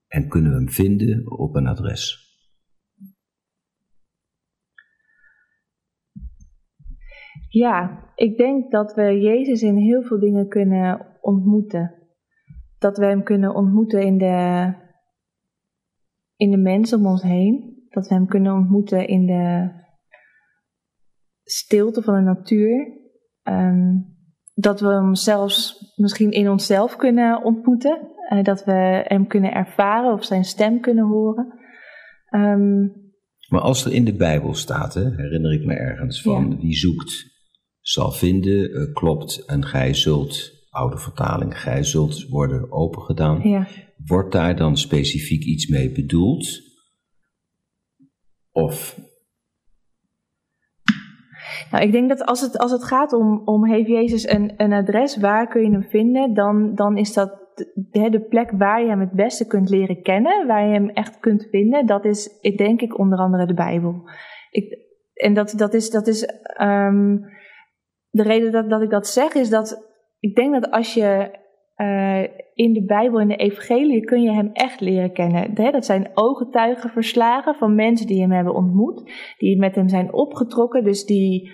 En 0.08 0.28
kunnen 0.30 0.52
we 0.52 0.58
hem 0.58 0.70
vinden 0.70 1.32
op 1.40 1.56
een 1.56 1.68
adres? 1.68 2.24
Ja, 7.50 8.12
ik 8.16 8.38
denk 8.38 8.72
dat 8.72 8.94
we 8.94 9.20
Jezus 9.20 9.62
in 9.62 9.78
heel 9.78 10.04
veel 10.04 10.20
dingen 10.20 10.48
kunnen 10.48 11.18
ontmoeten. 11.22 11.94
Dat 12.78 12.98
we 12.98 13.06
Hem 13.06 13.24
kunnen 13.24 13.56
ontmoeten 13.56 14.02
in 14.02 14.18
de, 14.18 14.74
in 16.36 16.52
de 16.52 16.58
mensen 16.58 16.98
om 17.00 17.06
ons 17.06 17.22
heen. 17.22 17.74
Dat 17.90 18.08
we 18.08 18.14
Hem 18.14 18.28
kunnen 18.28 18.54
ontmoeten 18.54 19.08
in 19.08 19.26
de 19.26 19.70
stilte 21.44 22.02
van 22.02 22.16
de 22.16 22.22
natuur. 22.22 22.88
Ehm, 23.44 23.98
dat 24.54 24.80
we 24.80 24.88
Hem 24.88 25.16
zelfs 25.16 25.92
misschien 25.96 26.32
in 26.32 26.50
onszelf 26.50 26.96
kunnen 26.96 27.44
ontmoeten. 27.44 28.10
Eh, 28.30 28.44
dat 28.44 28.64
we 28.64 29.02
Hem 29.08 29.28
kunnen 29.28 29.54
ervaren 29.54 30.14
of 30.14 30.24
Zijn 30.26 30.44
stem 30.44 30.80
kunnen 30.80 31.06
horen. 31.06 31.54
Ehm, 32.30 32.82
Maar 33.50 33.62
als 33.62 33.86
er 33.86 33.94
in 33.94 34.06
de 34.06 34.16
Bijbel 34.16 34.54
staat, 34.54 34.94
hè, 34.94 35.02
herinner 35.16 35.54
ik 35.54 35.66
me 35.66 35.74
ergens 35.74 36.22
van, 36.22 36.50
Ja. 36.50 36.58
wie 36.58 36.74
zoekt 36.76 37.34
zal 37.80 38.12
vinden, 38.12 38.72
eh, 38.72 38.94
klopt 38.94 39.46
en 39.46 39.66
gij 39.66 39.94
zult, 39.94 40.52
oude 40.70 40.98
vertaling, 40.98 41.60
gij 41.60 41.84
zult 41.84 42.28
worden 42.28 42.72
opengedaan. 42.72 43.50
ja. 43.50 43.68
Wordt 44.06 44.32
daar 44.32 44.56
dan 44.56 44.78
specifiek 44.78 45.44
iets 45.44 45.68
mee 45.68 45.92
bedoeld? 45.92 46.48
Of 48.52 49.00
Nou, 51.72 51.84
ik 51.84 51.92
denk 51.92 52.10
dat 52.10 52.26
als 52.26 52.42
het, 52.42 52.58
als 52.58 52.72
het 52.72 52.84
gaat 52.84 53.14
om, 53.14 53.42
om 53.46 53.66
heeft 53.66 53.88
Jezus 53.88 54.28
een, 54.28 54.54
een 54.58 54.74
adres, 54.74 55.18
waar 55.18 55.48
kun 55.48 55.62
je 55.62 55.72
hem 55.72 55.84
vinden, 55.84 56.34
dan, 56.34 56.76
dan 56.76 56.98
is 56.98 57.14
dat 57.14 57.46
de, 57.56 58.10
de 58.10 58.22
plek 58.22 58.52
waar 58.52 58.82
je 58.82 58.88
hem 58.88 59.00
het 59.00 59.12
beste 59.12 59.48
kunt 59.48 59.70
leren 59.70 60.02
kennen, 60.02 60.48
waar 60.48 60.68
je 60.68 60.74
hem 60.74 60.90
echt 60.90 61.20
kunt 61.20 61.48
vinden, 61.50 61.86
dat 61.86 62.06
is 62.06 62.40
ik 62.42 62.58
denk 62.58 62.82
ik 62.82 62.98
onder 62.98 63.20
andere 63.20 63.46
de 63.46 63.54
Bijbel. 63.54 64.10
Ik, 64.50 64.78
en 65.14 65.34
dat, 65.34 65.54
dat 65.58 65.74
is, 65.74 65.90
dat 65.90 66.08
is 66.08 66.26
ehm, 66.44 67.18
de 68.10 68.24
reden 68.24 68.52
dat, 68.52 68.70
dat 68.70 68.82
ik 68.82 68.90
dat 68.90 69.08
zeg, 69.08 69.34
is 69.34 69.50
dat 69.50 69.94
ik 70.20 70.36
denk 70.36 70.54
dat 70.54 70.72
als 70.72 70.94
je 70.94 71.40
eh, 71.76 72.24
in 72.56 72.74
de 72.74 72.86
Bijbel, 72.86 73.20
in 73.20 73.28
de 73.28 73.36
Evangelie, 73.36 74.06
kun 74.06 74.22
je 74.22 74.32
hem 74.32 74.50
echt 74.54 74.82
leren 74.82 75.12
kennen. 75.12 75.54
Dat 75.54 75.86
zijn 75.86 76.10
ooggetuigenverslagen 76.14 77.56
van 77.56 77.76
mensen 77.76 78.08
die 78.08 78.22
hem 78.22 78.32
hebben 78.32 78.56
ontmoet, 78.56 79.12
die 79.38 79.58
met 79.58 79.76
hem 79.76 79.90
zijn 79.90 80.14
opgetrokken, 80.14 80.84
dus 80.84 81.06
die, 81.06 81.52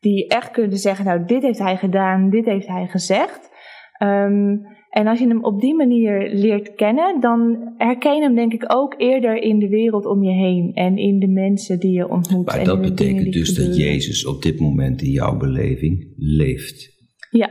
die 0.00 0.28
echt 0.28 0.50
kunnen 0.50 0.78
zeggen, 0.78 1.04
nou 1.04 1.24
dit 1.24 1.42
heeft 1.42 1.58
hij 1.58 1.76
gedaan, 1.76 2.30
dit 2.30 2.44
heeft 2.44 2.66
hij 2.66 2.86
gezegd. 2.86 3.50
Ehm, 3.98 4.56
en 4.90 5.06
als 5.06 5.18
je 5.18 5.26
hem 5.26 5.44
op 5.44 5.60
die 5.60 5.74
manier 5.74 6.34
leert 6.34 6.74
kennen, 6.74 7.20
dan 7.20 7.72
herken 7.76 8.14
je 8.14 8.22
hem 8.22 8.34
denk 8.34 8.52
ik 8.52 8.64
ook 8.66 8.94
eerder 8.96 9.42
in 9.42 9.58
de 9.58 9.68
wereld 9.68 10.06
om 10.06 10.22
je 10.22 10.32
heen 10.32 10.74
en 10.74 10.96
in 10.96 11.18
de 11.18 11.28
mensen 11.28 11.80
die 11.80 11.92
je 11.92 12.08
ontmoet. 12.08 12.46
Maar 12.46 12.58
en 12.58 12.64
dat 12.64 12.80
betekent 12.80 13.32
dus 13.32 13.54
dat. 13.54 13.76
Jezus 13.76 14.26
op 14.26 14.42
dit 14.42 14.60
moment 14.60 15.02
in 15.02 15.10
jouw 15.10 15.36
beleving 15.36 16.12
leeft. 16.16 16.92
Ja, 17.30 17.50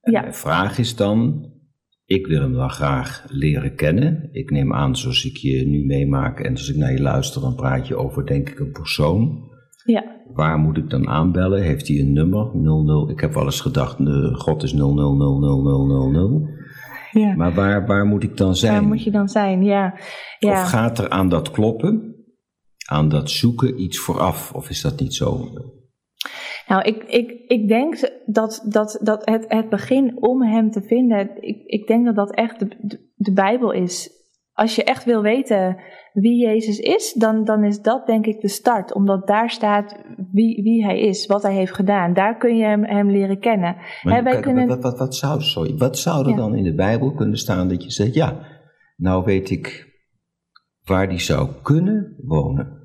En 0.00 0.12
Ja. 0.12 0.20
mijn 0.20 0.34
vraag 0.34 0.78
is 0.78 0.96
dan, 0.96 1.50
ik 2.06 2.26
wil 2.26 2.40
hem 2.40 2.52
dan 2.52 2.70
graag 2.70 3.24
leren 3.28 3.74
kennen. 3.74 4.28
Ik 4.32 4.50
neem 4.50 4.74
aan, 4.74 4.96
zoals 4.96 5.24
ik 5.24 5.36
je 5.36 5.66
nu 5.66 5.84
meemaak 5.84 6.40
en 6.40 6.52
als 6.52 6.68
ik 6.68 6.76
naar 6.76 6.92
je 6.92 7.02
luister, 7.02 7.40
dan 7.40 7.54
praat 7.54 7.86
je 7.88 7.96
over 7.96 8.26
denk 8.26 8.48
ik 8.48 8.58
een 8.58 8.72
persoon. 8.72 9.52
ja. 9.84 10.12
Waar 10.32 10.58
moet 10.58 10.76
ik 10.76 10.90
dan 10.90 11.08
aanbellen? 11.08 11.62
Heeft 11.62 11.88
hij 11.88 11.98
een 11.98 12.12
nummer? 12.12 12.50
00. 12.56 13.10
Ik 13.10 13.20
heb 13.20 13.34
wel 13.34 13.44
eens 13.44 13.60
gedacht, 13.60 13.96
God 14.32 14.62
is 14.62 14.72
000000. 14.72 16.48
ja. 17.12 17.34
Maar 17.36 17.54
waar, 17.54 17.86
waar 17.86 18.06
moet 18.06 18.22
ik 18.22 18.36
dan 18.36 18.56
zijn? 18.56 18.72
Waar 18.72 18.82
moet 18.82 19.02
je 19.04 19.10
dan 19.10 19.28
zijn? 19.28 19.62
Ja, 19.64 19.94
ja. 20.38 20.50
Of 20.50 20.68
gaat 20.68 20.98
er 20.98 21.08
aan 21.08 21.28
dat 21.28 21.50
kloppen, 21.50 22.14
aan 22.88 23.08
dat 23.08 23.30
zoeken 23.30 23.82
iets 23.82 23.98
vooraf? 23.98 24.52
Of 24.52 24.70
is 24.70 24.80
dat 24.80 25.00
niet 25.00 25.14
zo? 25.14 25.48
Nou, 26.68 26.82
ik, 26.82 27.04
ik, 27.04 27.30
ik 27.46 27.68
denk 27.68 27.96
dat, 28.26 28.64
dat, 28.68 28.98
dat 29.02 29.22
het, 29.24 29.44
het 29.48 29.68
begin 29.68 30.22
om 30.22 30.42
hem 30.42 30.70
te 30.70 30.82
vinden, 30.82 31.30
ik, 31.42 31.62
ik 31.66 31.86
denk 31.86 32.04
dat 32.04 32.14
dat 32.16 32.34
echt 32.34 32.58
de, 32.58 32.76
de, 32.80 33.10
de 33.14 33.32
Bijbel 33.32 33.70
is. 33.72 34.10
Als 34.52 34.74
je 34.76 34.84
echt 34.84 35.04
wil 35.04 35.22
weten 35.22 35.76
wie 36.12 36.46
Jezus 36.46 36.78
is, 36.78 37.12
dan, 37.12 37.44
dan 37.44 37.64
is 37.64 37.80
dat 37.80 38.06
denk 38.06 38.26
ik 38.26 38.40
de 38.40 38.48
start. 38.48 38.94
Omdat 38.94 39.26
daar 39.26 39.50
staat 39.50 40.00
wie, 40.32 40.62
wie 40.62 40.84
hij 40.84 41.00
is, 41.00 41.26
wat 41.26 41.42
hij 41.42 41.54
heeft 41.54 41.74
gedaan. 41.74 42.14
Daar 42.14 42.36
kun 42.36 42.56
je 42.56 42.64
hem, 42.64 42.84
hem 42.84 43.10
leren 43.10 43.38
kennen. 43.38 43.76
Maar 44.02 44.14
Hè, 44.14 44.22
wij 44.22 44.32
kijk, 44.32 44.44
kunnen- 44.44 44.66
wat, 44.68 44.82
wat, 44.82 44.98
wat, 44.98 45.14
zou, 45.14 45.40
sorry, 45.40 45.76
wat 45.76 45.98
zou 45.98 46.24
er 46.24 46.30
Ja. 46.30 46.36
dan 46.36 46.54
in 46.54 46.64
de 46.64 46.74
Bijbel 46.74 47.12
kunnen 47.14 47.38
staan 47.38 47.68
dat 47.68 47.82
je 47.84 47.90
zegt, 47.90 48.14
ja, 48.14 48.38
nou 48.96 49.24
weet 49.24 49.50
ik 49.50 49.92
waar 50.84 51.08
die 51.08 51.20
zou 51.20 51.48
kunnen 51.62 52.14
wonen? 52.22 52.82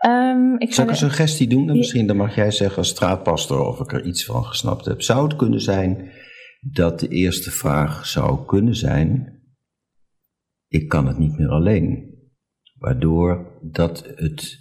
Ehm, 0.00 0.54
ik 0.58 0.74
Zal 0.74 0.84
ik 0.84 0.90
een 0.90 0.96
suggestie 0.96 1.48
doen? 1.48 1.66
Dan 1.66 1.76
misschien 1.76 2.06
dan 2.06 2.16
mag 2.16 2.34
jij 2.34 2.50
zeggen 2.50 2.78
als 2.78 2.88
straatpastor 2.88 3.60
of 3.60 3.80
ik 3.80 3.92
er 3.92 4.04
iets 4.04 4.24
van 4.24 4.44
gesnapt 4.44 4.84
heb. 4.84 5.02
Zou 5.02 5.24
het 5.24 5.36
kunnen 5.36 5.60
zijn 5.60 6.12
dat 6.60 7.00
de 7.00 7.08
eerste 7.08 7.50
vraag 7.50 8.06
zou 8.06 8.46
kunnen 8.46 8.76
zijn, 8.76 9.40
ik 10.68 10.88
kan 10.88 11.06
het 11.06 11.18
niet 11.18 11.38
meer 11.38 11.48
alleen. 11.48 12.18
Waardoor 12.78 13.58
dat 13.62 14.04
het, 14.14 14.58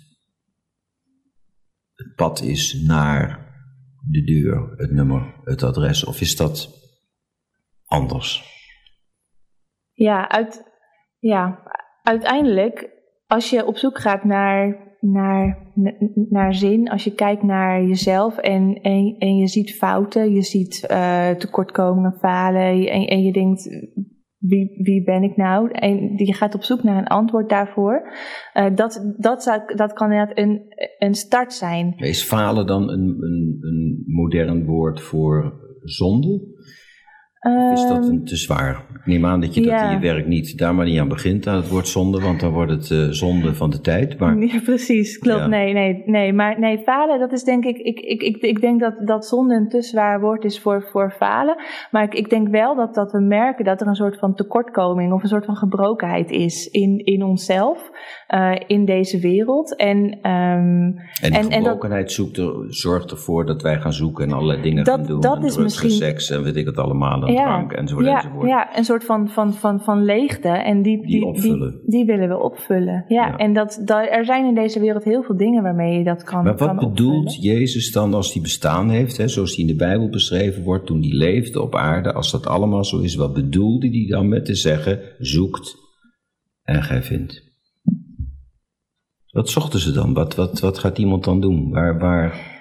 het 1.96 2.16
pad 2.16 2.42
is 2.42 2.82
naar 2.82 3.54
de 4.10 4.24
deur, 4.24 4.74
het 4.76 4.92
nummer, 4.92 5.36
het 5.44 5.64
adres. 5.64 6.04
Of 6.04 6.22
is 6.22 6.36
dat 6.36 6.70
anders? 7.86 8.44
Ja, 9.92 10.30
uit, 10.30 10.64
ja, 11.20 11.64
uiteindelijk, 12.04 12.90
als 13.28 13.50
je 13.50 13.66
op 13.66 13.78
zoek 13.78 14.00
gaat 14.00 14.24
naar, 14.24 14.89
naar, 15.00 15.58
naar 16.30 16.54
zin, 16.54 16.90
als 16.90 17.04
je 17.04 17.14
kijkt 17.14 17.44
naar 17.44 17.84
jezelf 17.84 18.38
en, 18.38 18.80
en, 18.82 19.16
en 19.18 19.38
je 19.38 19.48
ziet 19.48 19.76
fouten, 19.76 20.34
je 20.34 20.42
ziet 20.42 20.86
eh, 20.88 21.30
tekortkomingen, 21.30 22.14
falen 22.20 22.88
en, 22.88 23.08
en 23.08 23.24
je 23.24 23.32
denkt, 23.32 23.70
wie, 24.40 24.80
wie 24.84 25.04
ben 25.04 25.24
ik 25.24 25.36
nou? 25.36 25.72
En 25.72 26.18
je 26.18 26.34
gaat 26.34 26.56
op 26.56 26.64
zoek 26.64 26.84
naar 26.84 26.98
een 26.98 27.08
antwoord 27.08 27.50
daarvoor. 27.50 28.02
Eh, 28.54 28.76
dat, 28.76 29.14
dat, 29.18 29.44
zou, 29.44 29.76
dat 29.76 29.94
kan 29.94 30.12
inderdaad 30.12 30.38
een, 30.38 30.62
een 30.98 31.14
start 31.14 31.54
zijn. 31.54 31.94
Is 31.98 32.24
falen 32.24 32.68
dan 32.68 32.90
een, 32.90 33.18
een, 33.20 33.58
een 33.60 34.04
modern 34.06 34.66
woord 34.66 35.02
voor 35.02 35.54
zonde? 35.84 36.58
Of 37.40 37.74
is 37.74 37.88
dat 37.88 37.98
Ehm, 38.04 38.10
een 38.10 38.24
te 38.26 38.36
zwaar? 38.36 38.86
Ik 38.94 39.06
neem 39.06 39.26
aan 39.26 39.42
dat 39.42 39.54
je 39.56 39.62
dat 39.62 39.82
in 39.82 39.90
je 39.90 40.00
werk 40.00 40.28
niet 40.28 40.58
daar 40.58 40.76
maar 40.76 40.86
niet 40.86 41.00
aan 41.00 41.08
begint 41.08 41.48
aan 41.48 41.56
het 41.56 41.70
woord 41.70 41.88
zonde, 41.88 42.20
want 42.22 42.40
dan 42.40 42.52
wordt 42.52 42.72
het 42.72 42.92
eh, 42.92 43.08
zonde 43.10 43.54
van 43.56 43.70
de 43.70 43.82
tijd. 43.82 44.18
Maar 44.20 44.38
Ja, 44.46 44.60
precies, 44.64 45.18
klopt. 45.18 45.40
Ja. 45.40 45.48
Nee, 45.48 45.74
nee, 45.74 46.04
nee. 46.06 46.34
Maar 46.34 46.60
nee, 46.60 46.78
falen, 46.78 47.20
dat 47.20 47.32
is 47.32 47.44
denk 47.44 47.66
ik. 47.66 47.78
Ik, 47.78 48.00
ik, 48.00 48.22
ik, 48.22 48.38
ik 48.38 48.62
denk 48.62 48.80
dat, 48.80 48.94
dat 49.06 49.26
zonde 49.26 49.56
een 49.56 49.70
te 49.70 49.82
zwaar 49.82 50.20
woord 50.22 50.44
is 50.44 50.60
voor, 50.60 50.88
voor 50.92 51.12
falen. 51.18 51.56
Maar 51.92 52.04
ik, 52.04 52.14
ik 52.14 52.30
denk 52.30 52.48
wel 52.50 52.76
dat, 52.76 52.94
dat 52.96 53.12
we 53.12 53.20
merken 53.20 53.66
dat 53.66 53.82
er 53.82 53.88
een 53.88 53.96
soort 53.96 54.20
van 54.20 54.36
tekortkoming 54.36 55.14
of 55.14 55.22
een 55.24 55.30
soort 55.30 55.46
van 55.46 55.56
gebrokenheid 55.56 56.32
is 56.32 56.66
in, 56.68 56.98
in 57.06 57.24
onszelf, 57.24 57.90
eh, 58.28 58.52
in 58.68 58.86
deze 58.86 59.20
wereld. 59.20 59.76
En, 59.76 60.18
ehm, 60.22 60.32
en 60.32 60.94
die 61.22 61.30
en- 61.32 61.34
en 61.34 61.42
dat- 61.50 61.54
gebrokenheid 61.54 62.12
zoekt 62.12 62.38
er, 62.38 62.54
zorgt 62.68 63.12
ervoor 63.12 63.46
dat 63.46 63.62
wij 63.62 63.80
gaan 63.80 63.94
zoeken 63.94 64.26
en 64.26 64.34
allerlei 64.34 64.62
dingen 64.62 64.84
Dat- 64.84 64.96
gaan 64.96 65.08
doen. 65.08 65.22
dat 65.22 65.38
en 65.38 65.44
is 65.44 65.54
drugs 65.54 65.64
misschien- 65.82 66.08
seks 66.08 66.30
en 66.30 66.44
weet 66.44 66.56
ik 66.56 66.66
het 66.66 66.78
allemaal, 66.78 67.28
en 67.30 67.36
Ja, 67.36 67.46
drank 67.46 67.72
enzovoort 67.72 68.06
ja, 68.06 68.16
enzovoort. 68.16 68.48
ja, 68.48 68.78
een 68.78 68.84
soort 68.84 69.04
van, 69.04 69.30
van, 69.30 69.54
van, 69.54 69.80
van 69.82 70.04
leegte. 70.04 70.48
En 70.48 70.82
die, 70.82 71.08
Die. 71.08 71.34
Die, 71.42 71.82
die 71.86 72.06
willen 72.06 72.30
we 72.30 72.38
opvullen. 72.40 73.06
Ja, 73.08 73.26
Ja. 73.28 73.38
en 73.38 73.54
dat, 73.54 73.82
dat, 73.86 74.08
er 74.10 74.26
zijn 74.26 74.46
in 74.46 74.56
deze 74.56 74.80
wereld 74.80 75.04
heel 75.04 75.24
veel 75.24 75.38
dingen 75.38 75.64
waarmee 75.64 75.98
je 75.98 76.04
dat 76.04 76.24
kan 76.24 76.44
Maar 76.44 76.58
wat 76.58 76.68
kan 76.68 76.76
bedoelt 76.78 77.26
opvullen. 77.28 77.58
Jezus 77.58 77.92
dan 77.92 78.14
als 78.14 78.34
hij 78.34 78.42
bestaan 78.42 78.90
heeft, 78.90 79.18
hè, 79.18 79.28
zoals 79.28 79.56
hij 79.56 79.66
in 79.66 79.72
de 79.72 79.76
Bijbel 79.78 80.10
beschreven 80.10 80.64
wordt, 80.64 80.86
toen 80.86 81.02
hij 81.02 81.12
leefde 81.12 81.62
op 81.62 81.76
aarde, 81.76 82.14
als 82.14 82.32
dat 82.32 82.48
allemaal 82.48 82.84
zo 82.86 83.00
is, 83.00 83.16
wat 83.16 83.34
bedoelde 83.34 83.88
hij 83.90 84.06
dan 84.10 84.28
met 84.28 84.46
te 84.46 84.56
zeggen, 84.56 85.00
zoekt 85.20 85.76
en 86.64 86.84
gij 86.84 87.02
vindt? 87.02 87.48
Wat 89.32 89.50
zochten 89.50 89.80
ze 89.80 89.92
dan? 89.92 90.14
Wat, 90.14 90.36
wat, 90.36 90.60
wat 90.60 90.78
gaat 90.80 90.98
iemand 90.98 91.24
dan 91.24 91.42
doen? 91.42 91.70
Waar, 91.72 92.00
waar... 92.00 92.58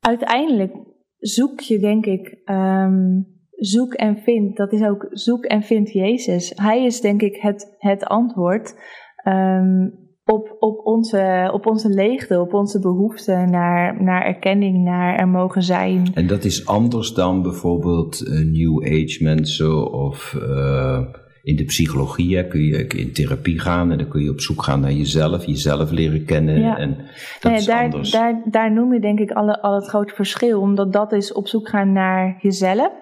Uiteindelijk 0.00 0.72
zoek 1.18 1.60
je, 1.60 1.78
denk 1.78 2.06
ik, 2.06 2.40
ehm, 2.44 3.20
zoek 3.64 3.94
en 3.94 4.16
vind. 4.16 4.56
Dat 4.56 4.72
is 4.72 4.82
ook 4.82 5.06
zoek 5.10 5.44
en 5.44 5.62
vind 5.62 5.92
Jezus. 5.92 6.52
Hij 6.54 6.84
is, 6.84 7.00
denk 7.00 7.22
ik, 7.22 7.36
het, 7.40 7.76
het 7.78 8.04
antwoord 8.04 8.74
ehm, 9.16 9.88
op, 10.24 10.56
op, 10.58 10.86
onze, 10.86 11.50
op 11.52 11.66
onze 11.66 11.88
leegte, 11.88 12.40
op 12.40 12.54
onze 12.54 12.80
behoefte 12.80 13.32
naar, 13.32 14.02
naar 14.02 14.24
erkenning, 14.24 14.84
naar 14.84 15.16
er 15.16 15.28
mogen 15.28 15.62
zijn. 15.62 16.10
En 16.14 16.26
dat 16.26 16.44
is 16.44 16.66
anders 16.66 17.14
dan 17.14 17.42
bijvoorbeeld 17.42 18.26
eh, 18.26 18.32
New 18.32 18.84
Age 18.84 19.18
mensen 19.20 19.92
of 19.92 20.34
eh, 20.34 21.00
in 21.42 21.56
de 21.56 21.64
psychologie 21.64 22.36
hè, 22.36 22.46
kun 22.46 22.60
je 22.60 22.86
in 22.86 23.12
therapie 23.12 23.60
gaan 23.60 23.90
en 23.90 23.98
dan 23.98 24.08
kun 24.08 24.22
je 24.22 24.30
op 24.30 24.40
zoek 24.40 24.62
gaan 24.62 24.80
naar 24.80 24.92
jezelf, 24.92 25.44
jezelf 25.44 25.90
leren 25.90 26.24
kennen. 26.24 26.60
Ja. 26.60 26.76
En 26.78 26.96
dat 27.40 27.50
Nee, 27.50 27.60
is 27.60 27.66
daar, 27.66 27.84
anders. 27.84 28.10
daar, 28.10 28.42
daar 28.50 28.72
noem 28.72 28.94
je 28.94 29.00
denk 29.00 29.18
ik 29.18 29.30
al, 29.30 29.60
al 29.60 29.74
het 29.74 29.88
grote 29.88 30.14
verschil, 30.14 30.60
omdat 30.60 30.92
dat 30.92 31.12
is 31.12 31.32
op 31.32 31.48
zoek 31.48 31.68
gaan 31.68 31.92
naar 31.92 32.38
jezelf. 32.40 32.92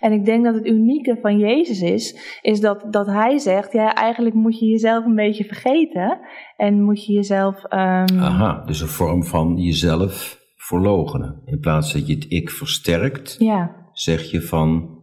En 0.00 0.12
ik 0.12 0.24
denk 0.24 0.44
dat 0.44 0.54
het 0.54 0.66
unieke 0.66 1.18
van 1.20 1.38
Jezus 1.38 1.80
is, 1.80 2.38
is 2.42 2.60
dat, 2.60 2.84
dat 2.90 3.06
hij 3.06 3.38
zegt, 3.38 3.72
ja, 3.72 3.94
eigenlijk 3.94 4.34
moet 4.34 4.58
je 4.58 4.66
jezelf 4.66 5.04
een 5.04 5.14
beetje 5.14 5.44
vergeten 5.44 6.18
en 6.56 6.82
moet 6.82 7.04
je 7.06 7.12
jezelf... 7.12 7.64
ehm, 7.64 8.18
Aha, 8.18 8.64
dus 8.66 8.80
een 8.80 8.88
vorm 8.88 9.24
van 9.24 9.56
jezelf 9.56 10.40
verlogenen. 10.56 11.42
In 11.44 11.60
plaats 11.60 11.92
dat 11.92 12.06
je 12.06 12.14
het 12.14 12.26
ik 12.28 12.50
versterkt, 12.50 13.36
Ja. 13.38 13.76
zeg 13.92 14.30
je 14.30 14.40
van 14.42 14.98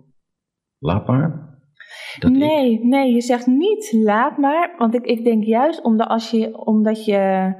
laat 0.79 1.07
maar. 1.07 1.47
Dat 2.19 2.31
ik. 2.31 2.37
Nee, 2.37 2.79
nee, 2.85 3.13
je 3.13 3.21
zegt 3.21 3.47
niet 3.47 3.91
laat 4.03 4.37
maar, 4.37 4.75
want 4.77 4.93
ik, 4.95 5.05
ik 5.05 5.23
denk 5.23 5.43
juist 5.43 5.81
omdat 5.83 6.07
als 6.07 6.31
je, 6.31 6.65
omdat 6.65 7.05
je, 7.05 7.53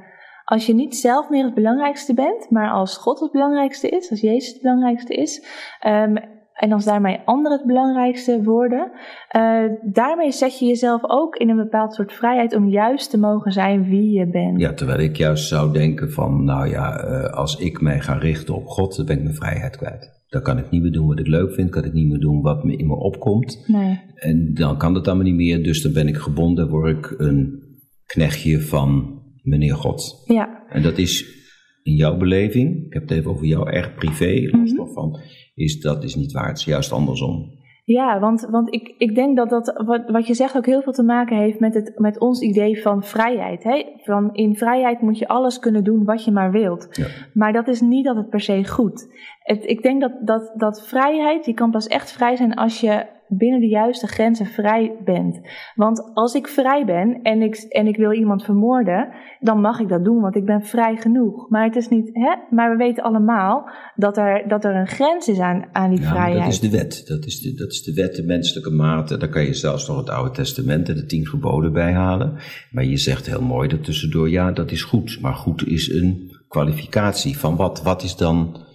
als 0.44 0.66
je 0.66 0.74
niet 0.74 0.96
zelf 0.96 1.28
meer 1.28 1.44
het 1.44 1.54
belangrijkste 1.54 2.14
bent, 2.14 2.50
maar 2.50 2.70
als 2.70 2.96
God 2.96 3.20
het 3.20 3.30
belangrijkste 3.32 3.88
is, 3.88 4.10
als 4.10 4.20
Jezus 4.20 4.52
het 4.52 4.62
belangrijkste 4.62 5.14
is, 5.14 5.46
ehm, 5.80 6.16
en 6.60 6.72
als 6.72 6.84
daarmee 6.84 7.18
anderen 7.24 7.58
het 7.58 7.66
belangrijkste 7.66 8.42
worden, 8.42 8.90
eh, 9.28 9.64
daarmee 9.82 10.32
zet 10.32 10.58
je 10.58 10.66
jezelf 10.66 11.00
ook 11.02 11.36
in 11.36 11.48
een 11.48 11.56
bepaald 11.56 11.94
soort 11.94 12.12
vrijheid 12.12 12.54
om 12.54 12.68
juist 12.68 13.10
te 13.10 13.18
mogen 13.18 13.52
zijn 13.52 13.84
wie 13.88 14.10
je 14.18 14.30
bent. 14.30 14.60
Ja, 14.60 14.72
terwijl 14.72 14.98
ik 15.00 15.16
juist 15.16 15.48
zou 15.48 15.72
denken 15.72 16.10
van, 16.12 16.44
nou 16.44 16.68
ja, 16.68 16.96
eh, 16.98 17.32
als 17.32 17.56
ik 17.56 17.80
mij 17.80 18.00
ga 18.00 18.14
richten 18.14 18.54
op 18.54 18.66
God, 18.66 18.96
dan 18.96 19.06
ben 19.06 19.16
ik 19.16 19.22
mijn 19.22 19.34
vrijheid 19.34 19.76
kwijt. 19.76 20.18
Dan 20.28 20.42
kan 20.42 20.58
ik 20.58 20.70
niet 20.70 20.82
meer 20.82 20.92
doen 20.92 21.06
wat 21.06 21.18
ik 21.18 21.26
leuk 21.26 21.52
vind, 21.54 21.70
kan 21.70 21.84
ik 21.84 21.92
niet 21.92 22.08
meer 22.08 22.18
doen 22.20 22.40
wat 22.42 22.64
me 22.64 22.76
in 22.76 22.86
me 22.86 22.94
opkomt. 22.94 23.64
Nee. 23.66 24.00
En 24.14 24.54
dan 24.54 24.76
kan 24.78 24.94
dat 24.94 25.06
allemaal 25.08 25.24
niet 25.24 25.34
meer, 25.34 25.62
dus 25.62 25.82
dan 25.82 25.92
ben 25.92 26.08
ik 26.08 26.16
gebonden, 26.16 26.68
word 26.68 26.96
ik 26.96 27.14
een 27.18 27.62
knechtje 28.06 28.60
van 28.60 29.18
meneer 29.42 29.74
God. 29.74 30.22
Ja, 30.26 30.64
En 30.68 30.82
dat 30.82 30.98
is 30.98 31.38
in 31.82 31.94
jouw 31.94 32.16
beleving, 32.16 32.86
ik 32.86 32.92
heb 32.92 33.02
het 33.02 33.10
even 33.10 33.30
over 33.30 33.46
jou 33.46 33.70
erg 33.70 33.94
privé, 33.94 34.48
los 34.50 34.72
Mhm. 34.72 34.86
van, 34.92 35.18
is 35.60 35.80
dat 35.80 36.04
is 36.04 36.14
niet 36.14 36.32
waar, 36.32 36.48
het 36.48 36.58
is 36.58 36.64
juist 36.64 36.92
andersom. 36.92 37.58
Ja, 37.84 38.20
want, 38.20 38.46
want 38.50 38.74
ik, 38.74 38.94
ik 38.98 39.14
denk 39.14 39.36
dat 39.36 39.50
dat, 39.50 39.82
wat, 39.86 40.10
wat 40.10 40.26
je 40.26 40.34
zegt, 40.34 40.56
ook 40.56 40.66
heel 40.66 40.82
veel 40.82 40.92
te 40.92 41.02
maken 41.02 41.36
heeft 41.36 41.60
met, 41.60 41.74
het, 41.74 41.98
met 41.98 42.18
ons 42.18 42.40
idee 42.40 42.82
van 42.82 43.02
vrijheid. 43.02 43.62
Hè? 43.62 43.84
Van 43.96 44.34
in 44.34 44.56
vrijheid 44.56 45.00
moet 45.00 45.18
je 45.18 45.28
alles 45.28 45.58
kunnen 45.58 45.84
doen 45.84 46.04
wat 46.04 46.24
je 46.24 46.30
maar 46.30 46.52
wilt. 46.52 46.88
Ja. 46.90 47.06
Maar 47.34 47.52
dat 47.52 47.68
is 47.68 47.80
niet 47.80 48.08
altijd 48.08 48.30
per 48.30 48.40
se 48.40 48.68
goed. 48.68 49.08
Het, 49.42 49.64
ik 49.64 49.82
denk 49.82 50.00
dat, 50.00 50.12
dat, 50.24 50.52
dat 50.56 50.86
vrijheid, 50.86 51.44
je 51.46 51.54
kan 51.54 51.70
pas 51.70 51.86
echt 51.86 52.12
vrij 52.12 52.36
zijn 52.36 52.54
als 52.54 52.80
je 52.80 53.06
binnen 53.30 53.60
de 53.60 53.68
juiste 53.68 54.06
grenzen 54.06 54.46
vrij 54.46 54.92
bent. 55.04 55.40
Want 55.74 56.10
als 56.14 56.34
ik 56.34 56.48
vrij 56.48 56.84
ben 56.84 57.22
en 57.22 57.42
ik, 57.42 57.56
en 57.56 57.86
ik 57.86 57.96
wil 57.96 58.12
iemand 58.12 58.44
vermoorden, 58.44 59.08
dan 59.40 59.60
mag 59.60 59.80
ik 59.80 59.88
dat 59.88 60.04
doen, 60.04 60.20
want 60.20 60.36
ik 60.36 60.44
ben 60.44 60.62
vrij 60.62 60.96
genoeg. 60.96 61.48
Maar 61.48 61.64
het 61.64 61.76
is 61.76 61.88
niet, 61.88 62.10
hè? 62.12 62.34
Maar 62.50 62.70
we 62.70 62.76
weten 62.76 63.02
allemaal 63.02 63.68
dat 63.94 64.16
er, 64.16 64.48
dat 64.48 64.64
er 64.64 64.74
een 64.76 64.86
grens 64.88 65.28
is 65.28 65.38
aan, 65.38 65.64
aan 65.72 65.90
die 65.90 66.00
Ja, 66.00 66.08
vrijheid. 66.10 66.42
dat 66.44 66.52
is 66.52 66.60
de 66.60 66.70
wet. 66.70 67.06
Dat 67.06 67.24
is 67.24 67.40
de, 67.40 67.54
dat 67.54 67.70
is 67.70 67.82
de 67.82 67.94
wet, 67.94 68.14
de 68.16 68.24
menselijke 68.24 68.70
mate. 68.70 69.16
Daar 69.16 69.28
kan 69.28 69.44
je 69.44 69.54
zelfs 69.54 69.88
nog 69.88 69.96
het 69.96 70.10
Oude 70.10 70.30
Testament 70.30 70.88
en 70.88 70.94
de 70.94 71.06
tien 71.06 71.26
geboden 71.26 71.72
bij 71.72 71.92
halen. 71.92 72.36
Maar 72.70 72.84
je 72.84 72.96
zegt 72.96 73.26
heel 73.26 73.42
mooi 73.42 73.68
ertussendoor, 73.68 74.30
ja, 74.30 74.52
dat 74.52 74.70
is 74.70 74.82
goed. 74.82 75.18
Maar 75.20 75.34
goed 75.34 75.66
is 75.66 75.92
een 75.92 76.36
kwalificatie 76.48 77.38
van 77.38 77.56
wat. 77.56 77.82
Wat 77.82 78.02
is 78.02 78.16
dan... 78.16 78.68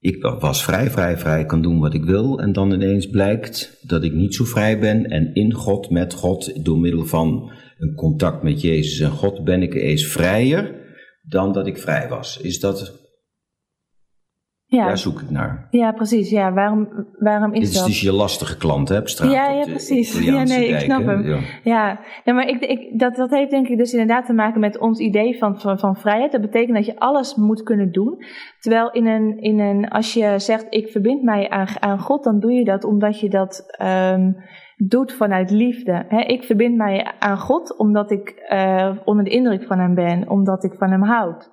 Ik 0.00 0.22
was 0.22 0.64
vrij, 0.64 0.90
vrij, 0.90 1.18
vrij, 1.18 1.44
kan 1.46 1.62
doen 1.62 1.78
wat 1.78 1.94
ik 1.94 2.04
wil. 2.04 2.40
En 2.40 2.52
dan 2.52 2.72
ineens 2.72 3.08
blijkt 3.08 3.78
dat 3.82 4.02
ik 4.02 4.12
niet 4.12 4.34
zo 4.34 4.44
vrij 4.44 4.78
ben. 4.78 5.06
En 5.06 5.34
in 5.34 5.52
God, 5.52 5.90
met 5.90 6.14
God, 6.14 6.64
door 6.64 6.78
middel 6.78 7.06
van 7.06 7.52
een 7.78 7.94
contact 7.94 8.42
met 8.42 8.60
Jezus 8.60 9.00
en 9.00 9.10
God, 9.10 9.44
ben 9.44 9.62
ik 9.62 9.74
eens 9.74 10.06
vrijer 10.06 10.74
dan 11.22 11.52
dat 11.52 11.66
ik 11.66 11.78
vrij 11.78 12.08
was. 12.08 12.38
Is 12.38 12.60
dat... 12.60 12.98
ja. 14.70 14.86
Daar 14.86 14.98
zoek 14.98 15.20
ik 15.20 15.30
naar. 15.30 15.66
Ja, 15.70 15.92
precies. 15.92 16.30
Ja, 16.30 16.52
waarom, 16.52 16.88
waarom 17.18 17.52
is 17.52 17.58
Dit 17.58 17.68
is 17.68 17.74
dat? 17.74 17.86
dus 17.86 18.00
je 18.00 18.12
lastige 18.12 18.56
klant 18.56 18.88
hè, 18.88 18.98
op 18.98 19.08
straat. 19.08 19.32
Ja, 19.32 19.52
op 19.52 19.64
ja, 19.64 19.70
precies. 19.70 20.18
Ja, 20.24 20.42
nee, 20.42 20.68
ik 20.68 20.78
snap 20.78 21.04
hem. 21.04 21.26
Ja. 21.26 21.38
Ja, 21.62 22.00
nee, 22.24 22.34
maar 22.34 22.48
ik, 22.48 22.60
ik, 22.60 22.98
dat, 22.98 23.16
dat 23.16 23.30
heeft 23.30 23.50
denk 23.50 23.68
ik 23.68 23.78
dus 23.78 23.92
inderdaad 23.92 24.26
te 24.26 24.32
maken 24.32 24.60
met 24.60 24.78
ons 24.78 24.98
idee 24.98 25.38
van, 25.38 25.60
van, 25.60 25.78
van 25.78 25.96
vrijheid. 25.96 26.32
Dat 26.32 26.40
betekent 26.40 26.76
dat 26.76 26.86
je 26.86 26.98
alles 26.98 27.34
moet 27.34 27.62
kunnen 27.62 27.92
doen. 27.92 28.24
Terwijl 28.60 28.90
in 28.90 29.06
een, 29.06 29.40
in 29.40 29.60
een, 29.60 29.88
als 29.88 30.14
je 30.14 30.34
zegt 30.38 30.66
ik 30.70 30.88
verbind 30.88 31.22
mij 31.22 31.48
aan, 31.48 31.66
aan 31.80 31.98
God, 31.98 32.24
dan 32.24 32.40
doe 32.40 32.52
je 32.52 32.64
dat 32.64 32.84
omdat 32.84 33.20
je 33.20 33.30
dat 33.30 33.64
ehm, 33.70 34.32
doet 34.76 35.12
vanuit 35.12 35.50
liefde. 35.50 36.04
Ik 36.26 36.42
verbind 36.42 36.76
mij 36.76 37.12
aan 37.18 37.38
God 37.38 37.76
omdat 37.76 38.10
ik 38.10 38.28
eh, 38.28 38.90
onder 39.04 39.24
de 39.24 39.30
indruk 39.30 39.64
van 39.64 39.78
hem 39.78 39.94
ben, 39.94 40.28
omdat 40.28 40.64
ik 40.64 40.74
van 40.74 40.90
hem 40.90 41.02
houd. 41.02 41.50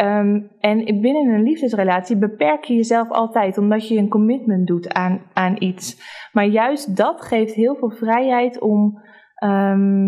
Ehm, 0.00 0.40
en 0.58 1.00
binnen 1.00 1.34
een 1.34 1.42
liefdesrelatie 1.42 2.18
beperk 2.18 2.64
je 2.64 2.74
jezelf 2.74 3.10
altijd, 3.10 3.58
omdat 3.58 3.88
je 3.88 3.96
een 3.96 4.08
commitment 4.08 4.66
doet 4.66 4.88
aan, 4.88 5.22
aan 5.32 5.62
iets. 5.62 5.96
Maar 6.32 6.46
juist 6.46 6.96
dat 6.96 7.20
geeft 7.20 7.54
heel 7.54 7.76
veel 7.76 7.90
vrijheid 7.90 8.60
om, 8.60 9.00
ehm, 9.34 10.04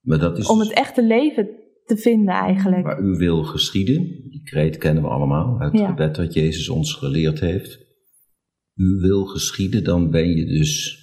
Maar 0.00 0.18
dat 0.18 0.38
is 0.38 0.48
om 0.48 0.58
het 0.58 0.72
echte 0.72 1.02
leven 1.02 1.48
te 1.84 1.96
vinden 1.96 2.34
eigenlijk. 2.34 2.82
waar 2.82 3.00
u 3.00 3.16
wil 3.16 3.44
geschieden. 3.44 4.02
Die 4.30 4.42
kreet 4.42 4.78
kennen 4.78 5.02
we 5.02 5.08
allemaal 5.08 5.60
uit 5.60 5.72
het 5.72 5.86
gebed 5.86 6.14
dat 6.14 6.34
Jezus 6.34 6.68
ons 6.68 6.94
geleerd 6.94 7.40
heeft. 7.40 7.86
U 8.74 8.98
wil 9.00 9.24
geschieden, 9.24 9.84
dan 9.84 10.10
ben 10.10 10.28
je 10.28 10.46
dus 10.46 10.98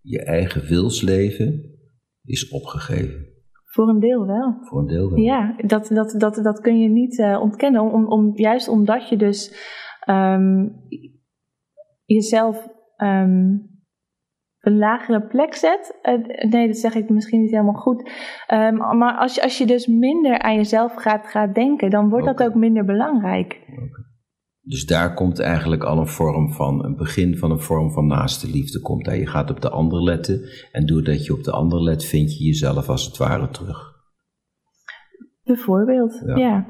je 0.00 0.22
eigen 0.24 0.66
wilsleven 0.68 1.78
is 2.24 2.48
opgegeven. 2.48 3.35
Voor 3.76 3.88
een 3.88 4.00
deel 4.00 4.26
wel. 4.26 4.58
Voor 4.60 4.78
een 4.78 4.86
deel 4.86 5.10
wel. 5.10 5.18
Ja, 5.18 5.54
dat, 5.56 5.88
dat, 5.88 6.14
dat, 6.18 6.34
dat 6.34 6.60
kun 6.60 6.78
je 6.78 6.88
niet 6.88 7.18
eh, 7.18 7.40
ontkennen. 7.40 7.80
Om, 7.80 8.06
om, 8.06 8.30
juist 8.34 8.68
omdat 8.68 9.08
je 9.08 9.16
dus 9.16 9.54
ehm, 10.00 10.68
jezelf 12.04 12.66
op 12.66 12.72
een 14.60 14.78
lagere 14.78 15.26
plek 15.26 15.54
zet. 15.54 15.98
Eh, 16.02 16.48
nee, 16.50 16.66
dat 16.66 16.76
zeg 16.76 16.94
ik 16.94 17.08
misschien 17.08 17.40
niet 17.40 17.50
helemaal 17.50 17.80
goed. 17.80 18.10
Ehm, 18.46 18.76
maar 18.76 19.16
als 19.16 19.34
je, 19.34 19.42
als 19.42 19.58
je 19.58 19.66
dus 19.66 19.86
minder 19.86 20.38
aan 20.38 20.54
jezelf 20.54 20.94
gaat, 20.94 21.26
gaat 21.26 21.54
denken, 21.54 21.90
dan 21.90 22.08
wordt 22.08 22.26
dat 22.26 22.42
ook 22.42 22.54
minder 22.54 22.84
belangrijk. 22.84 23.60
Dus 24.68 24.86
daar 24.86 25.14
komt 25.14 25.38
eigenlijk 25.38 25.82
al 25.84 25.98
een 25.98 26.06
vorm 26.08 26.52
van, 26.52 26.84
een 26.84 26.96
begin 26.96 27.36
van 27.36 27.50
een 27.50 27.60
vorm 27.60 27.92
van 27.92 28.06
naaste 28.06 28.50
liefde 28.50 28.80
komt 28.80 29.04
daar. 29.04 29.16
Je 29.16 29.26
gaat 29.26 29.50
op 29.50 29.60
de 29.60 29.70
ander 29.70 30.02
letten 30.02 30.40
en 30.72 30.86
doordat 30.86 31.26
je 31.26 31.32
op 31.32 31.42
de 31.42 31.50
ander 31.50 31.82
let, 31.82 32.04
vind 32.04 32.38
je 32.38 32.44
jezelf 32.44 32.88
als 32.88 33.04
het 33.06 33.16
ware 33.16 33.48
terug. 33.48 33.94
Bijvoorbeeld, 35.44 36.22
Ja. 36.26 36.36
ja. 36.36 36.66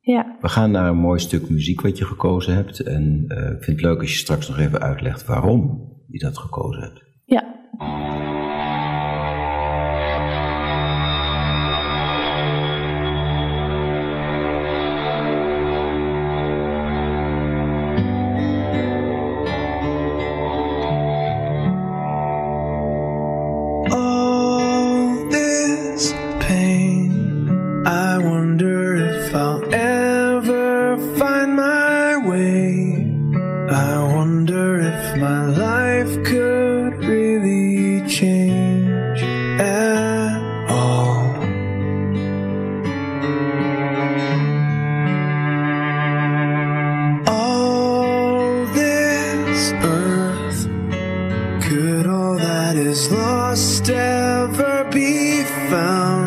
ja. 0.00 0.36
We 0.40 0.48
gaan 0.48 0.70
naar 0.70 0.88
een 0.90 0.96
mooi 0.96 1.18
stuk 1.18 1.50
muziek 1.50 1.80
wat 1.80 1.98
je 1.98 2.04
gekozen 2.04 2.54
hebt. 2.54 2.80
En 2.80 3.24
eh, 3.28 3.44
ik 3.52 3.62
vind 3.64 3.80
het 3.80 3.86
leuk 3.86 4.00
als 4.00 4.12
je 4.12 4.18
straks 4.18 4.48
nog 4.48 4.58
even 4.58 4.80
uitlegt 4.80 5.26
waarom 5.26 5.88
je 6.08 6.18
dat 6.18 6.38
gekozen 6.38 6.82
hebt. 6.82 7.04
ja. 7.24 7.54
Found? 55.70 56.25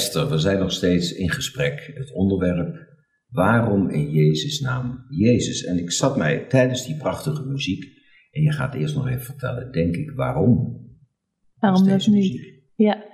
Esther, 0.00 0.28
we 0.28 0.38
zijn 0.38 0.58
nog 0.58 0.72
steeds 0.72 1.12
in 1.12 1.30
gesprek. 1.30 1.90
Het 1.94 2.12
onderwerp, 2.12 2.76
waarom 3.28 3.88
in 3.88 4.10
Jezus' 4.10 4.60
naam 4.60 5.04
Jezus? 5.08 5.64
En 5.64 5.78
ik 5.78 5.90
zat 5.90 6.16
mij 6.16 6.44
tijdens 6.48 6.86
die 6.86 6.96
prachtige 6.96 7.44
muziek, 7.46 7.84
en 8.30 8.42
je 8.42 8.52
gaat 8.52 8.74
eerst 8.74 8.94
nog 8.94 9.08
even 9.08 9.20
vertellen, 9.20 9.72
denk 9.72 9.96
ik, 9.96 10.10
waarom? 10.10 10.78
Waarom 11.58 11.88
dat 11.88 12.06
muziek? 12.06 12.62
Ja. 12.74 13.04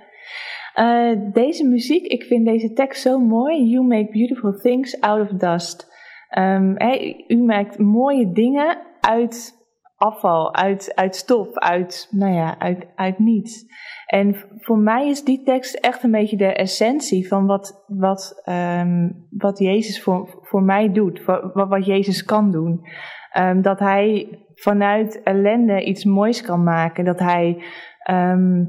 Eh, 0.73 1.33
deze 1.33 1.67
muziek, 1.67 2.05
ik 2.05 2.23
vind 2.23 2.45
deze 2.45 2.73
tekst 2.73 3.01
zo 3.01 3.19
mooi. 3.19 3.69
You 3.69 3.87
make 3.87 4.11
beautiful 4.11 4.59
things 4.61 4.99
out 4.99 5.31
of 5.31 5.37
dust. 5.37 5.87
Hè, 6.27 7.15
u 7.27 7.37
maakt 7.37 7.77
mooie 7.77 8.31
dingen 8.31 8.77
uit 8.99 9.55
afval, 9.95 10.55
uit, 10.55 10.91
uit 10.95 11.15
stof, 11.15 11.53
uit, 11.53 12.07
nou 12.11 12.33
ja, 12.33 12.59
uit, 12.59 12.85
uit 12.95 13.19
niets. 13.19 13.65
En 14.07 14.35
voor 14.57 14.77
mij 14.77 15.07
is 15.07 15.23
die 15.23 15.43
tekst 15.43 15.75
echt 15.75 16.03
een 16.03 16.11
beetje 16.11 16.37
de 16.37 16.53
essentie 16.53 17.27
van 17.27 17.45
wat, 17.45 17.83
wat, 17.87 18.41
ehm, 18.43 19.09
wat 19.29 19.59
Jezus 19.59 20.01
voor, 20.01 20.39
voor 20.41 20.63
mij 20.63 20.91
doet, 20.91 21.25
wat, 21.25 21.51
wat 21.53 21.85
Jezus 21.85 22.23
kan 22.23 22.51
doen. 22.51 22.81
Ehm, 23.31 23.61
dat 23.61 23.79
hij 23.79 24.27
vanuit 24.53 25.21
ellende 25.23 25.83
iets 25.83 26.05
moois 26.05 26.41
kan 26.41 26.63
maken, 26.63 27.05
dat 27.05 27.19
hij 27.19 27.63
ehm, 28.03 28.63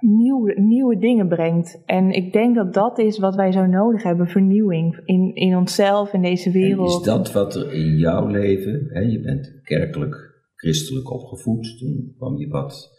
nieuwe, 0.00 0.60
nieuwe 0.60 0.98
dingen 0.98 1.28
brengt. 1.28 1.82
En 1.84 2.10
ik 2.10 2.32
denk 2.32 2.54
dat 2.54 2.74
dat 2.74 2.98
is 2.98 3.18
wat 3.18 3.34
wij 3.34 3.52
zo 3.52 3.66
nodig 3.66 4.02
hebben, 4.02 4.26
vernieuwing 4.26 5.00
in, 5.04 5.34
in 5.34 5.56
onszelf, 5.56 6.12
in 6.12 6.22
deze 6.22 6.46
En 6.46 6.52
wereld. 6.52 7.00
is 7.00 7.06
dat 7.06 7.32
wat 7.32 7.54
er 7.54 7.72
in 7.72 7.96
jouw 7.96 8.26
leven, 8.26 8.86
hè, 8.88 9.00
je 9.00 9.20
bent 9.20 9.60
kerkelijk, 9.62 10.32
christelijk 10.54 11.10
opgevoed, 11.10 11.78
toen 11.78 12.14
kwam 12.16 12.36
je 12.36 12.48
wat, 12.48 12.93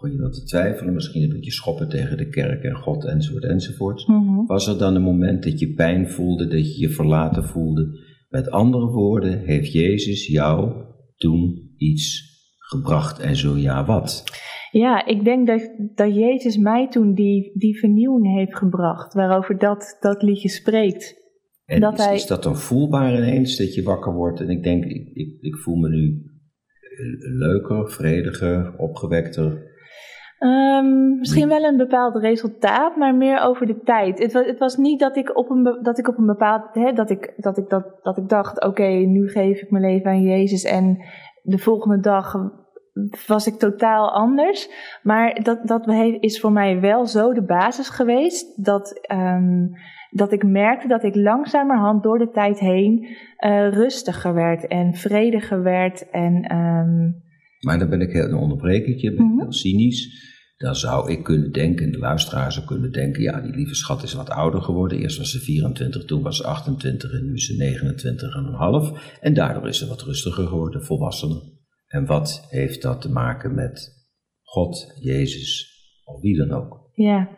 begon 0.00 0.16
je 0.16 0.22
wat 0.22 0.34
te 0.34 0.44
twijfelen, 0.44 0.94
misschien 0.94 1.22
een 1.22 1.28
beetje 1.28 1.52
schoppen 1.52 1.88
tegen 1.88 2.16
de 2.16 2.28
kerk 2.28 2.62
en 2.62 2.74
God 2.74 3.04
enzovoort 3.04 3.44
enzovoort. 3.44 4.06
Mhm. 4.06 4.46
Was 4.46 4.66
er 4.66 4.78
dan 4.78 4.94
een 4.94 5.02
moment 5.02 5.42
dat 5.42 5.58
je 5.58 5.72
pijn 5.72 6.08
voelde, 6.08 6.46
dat 6.46 6.74
je 6.74 6.80
je 6.80 6.88
verlaten 6.90 7.44
voelde? 7.44 8.06
Met 8.28 8.50
andere 8.50 8.86
woorden, 8.86 9.38
heeft 9.38 9.72
Jezus 9.72 10.26
jou 10.26 10.72
toen 11.16 11.72
iets 11.76 12.36
gebracht 12.58 13.18
en 13.20 13.36
zo 13.36 13.56
ja 13.56 13.84
wat? 13.84 14.24
Ja, 14.70 15.06
ik 15.06 15.24
denk 15.24 15.46
dat, 15.46 15.70
dat 15.94 16.14
Jezus 16.14 16.56
mij 16.56 16.88
toen 16.88 17.14
die, 17.14 17.50
die 17.54 17.78
vernieuwing 17.78 18.36
heeft 18.38 18.56
gebracht, 18.56 19.14
waarover 19.14 19.58
dat, 19.58 19.96
dat 20.00 20.22
liedje 20.22 20.48
spreekt. 20.48 21.16
En 21.64 21.80
Dat 21.80 21.98
is, 21.98 22.04
hij- 22.04 22.14
is 22.14 22.26
dat 22.26 22.42
dan 22.42 22.56
voelbaar 22.56 23.16
ineens, 23.16 23.56
dat 23.56 23.74
je 23.74 23.82
wakker 23.82 24.14
wordt 24.14 24.40
en 24.40 24.48
ik 24.50 24.62
denk, 24.62 24.84
ik, 24.84 25.10
ik, 25.12 25.36
ik 25.40 25.56
voel 25.56 25.76
me 25.76 25.88
nu 25.88 26.22
leuker, 27.38 27.90
vrediger, 27.90 28.74
opgewekter? 28.76 29.66
Ehm, 30.38 31.18
misschien 31.18 31.48
wel 31.48 31.64
een 31.64 31.76
bepaald 31.76 32.16
resultaat, 32.16 32.96
maar 32.96 33.14
meer 33.14 33.40
over 33.40 33.66
de 33.66 33.80
tijd. 33.84 34.18
Het 34.18 34.32
was, 34.32 34.46
het 34.46 34.58
was 34.58 34.76
niet 34.76 35.00
dat 35.00 35.16
ik 35.16 35.36
op 35.36 35.50
een, 35.50 35.78
dat 35.82 35.98
ik 35.98 36.08
op 36.08 36.18
een 36.18 36.26
bepaald, 36.26 36.74
hè, 36.74 36.92
dat 36.92 37.10
ik, 37.10 37.32
dat 37.36 37.58
ik, 37.58 37.68
dat, 37.68 37.84
dat 38.02 38.18
ik 38.18 38.28
dacht, 38.28 38.64
oké, 38.64 38.86
nu 38.88 39.28
geef 39.28 39.60
ik 39.60 39.70
mijn 39.70 39.84
leven 39.84 40.10
aan 40.10 40.22
Jezus 40.22 40.64
en 40.64 40.98
de 41.42 41.58
volgende 41.58 42.00
dag 42.00 42.34
was 43.26 43.46
ik 43.46 43.54
totaal 43.54 44.10
anders. 44.12 44.70
Maar 45.02 45.42
dat, 45.42 45.66
dat 45.66 45.88
is 46.20 46.40
voor 46.40 46.52
mij 46.52 46.80
wel 46.80 47.06
zo 47.06 47.32
de 47.32 47.44
basis 47.44 47.88
geweest 47.88 48.64
dat, 48.64 48.98
ehm, 49.00 49.66
dat 50.10 50.32
ik 50.32 50.44
merkte 50.44 50.88
dat 50.88 51.02
ik 51.02 51.14
langzamerhand 51.14 52.02
door 52.02 52.18
de 52.18 52.30
tijd 52.30 52.58
heen 52.58 53.06
eh, 53.36 53.70
rustiger 53.70 54.34
werd 54.34 54.66
en 54.66 54.94
vrediger 54.94 55.62
werd 55.62 56.10
en 56.10 56.42
ehm, 56.42 57.10
Maar 57.60 57.78
dan 57.78 57.88
ben 57.88 58.00
ik 58.00 58.12
heel, 58.12 58.30
dan 58.30 58.38
onderbreek 58.40 58.86
ik 58.86 58.98
je, 58.98 59.14
ben 59.14 59.24
ik 59.24 59.30
Mhm. 59.30 59.40
heel 59.40 59.52
cynisch. 59.52 60.27
Dan 60.58 60.74
zou 60.74 61.10
ik 61.10 61.24
kunnen 61.24 61.52
denken, 61.52 61.86
en 61.86 61.92
de 61.92 61.98
luisteraar 61.98 62.52
zou 62.52 62.66
kunnen 62.66 62.92
denken, 62.92 63.22
ja, 63.22 63.40
die 63.40 63.54
lieve 63.54 63.74
schat 63.74 64.02
is 64.02 64.12
wat 64.12 64.30
ouder 64.30 64.62
geworden. 64.62 64.98
Eerst 64.98 65.18
was 65.18 65.30
ze 65.30 65.38
24, 65.38 66.04
toen 66.04 66.22
was 66.22 66.36
ze 66.36 66.44
28 66.44 67.12
en 67.12 67.24
nu 67.24 67.34
is 67.34 67.46
ze 67.46 67.56
29 67.56 68.34
en 69.20 69.34
daardoor 69.34 69.68
is 69.68 69.78
ze 69.78 69.88
wat 69.88 70.02
rustiger 70.02 70.46
geworden, 70.46 70.84
volwassener. 70.84 71.42
En 71.86 72.06
wat 72.06 72.46
heeft 72.50 72.82
dat 72.82 73.00
te 73.00 73.10
maken 73.10 73.54
met 73.54 74.06
God, 74.42 74.98
Jezus 75.00 75.76
of 76.04 76.20
wie 76.20 76.36
dan 76.36 76.50
ook? 76.50 76.90
Ja. 76.92 77.28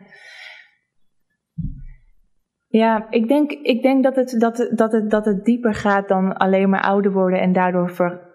Ja, 2.67 3.07
ik 3.09 3.27
denk, 3.27 3.51
ik 3.51 3.81
denk 3.81 4.03
dat, 4.03 4.15
het, 4.15 4.35
dat, 4.39 4.71
dat, 4.75 4.91
het, 4.91 5.09
dat 5.09 5.25
het 5.25 5.45
dieper 5.45 5.73
gaat 5.73 6.07
dan 6.07 6.33
alleen 6.33 6.69
maar 6.69 6.81
ouder 6.83 7.11
worden 7.11 7.41
en 7.41 7.53
daardoor 7.53 7.91
ver, 7.91 8.30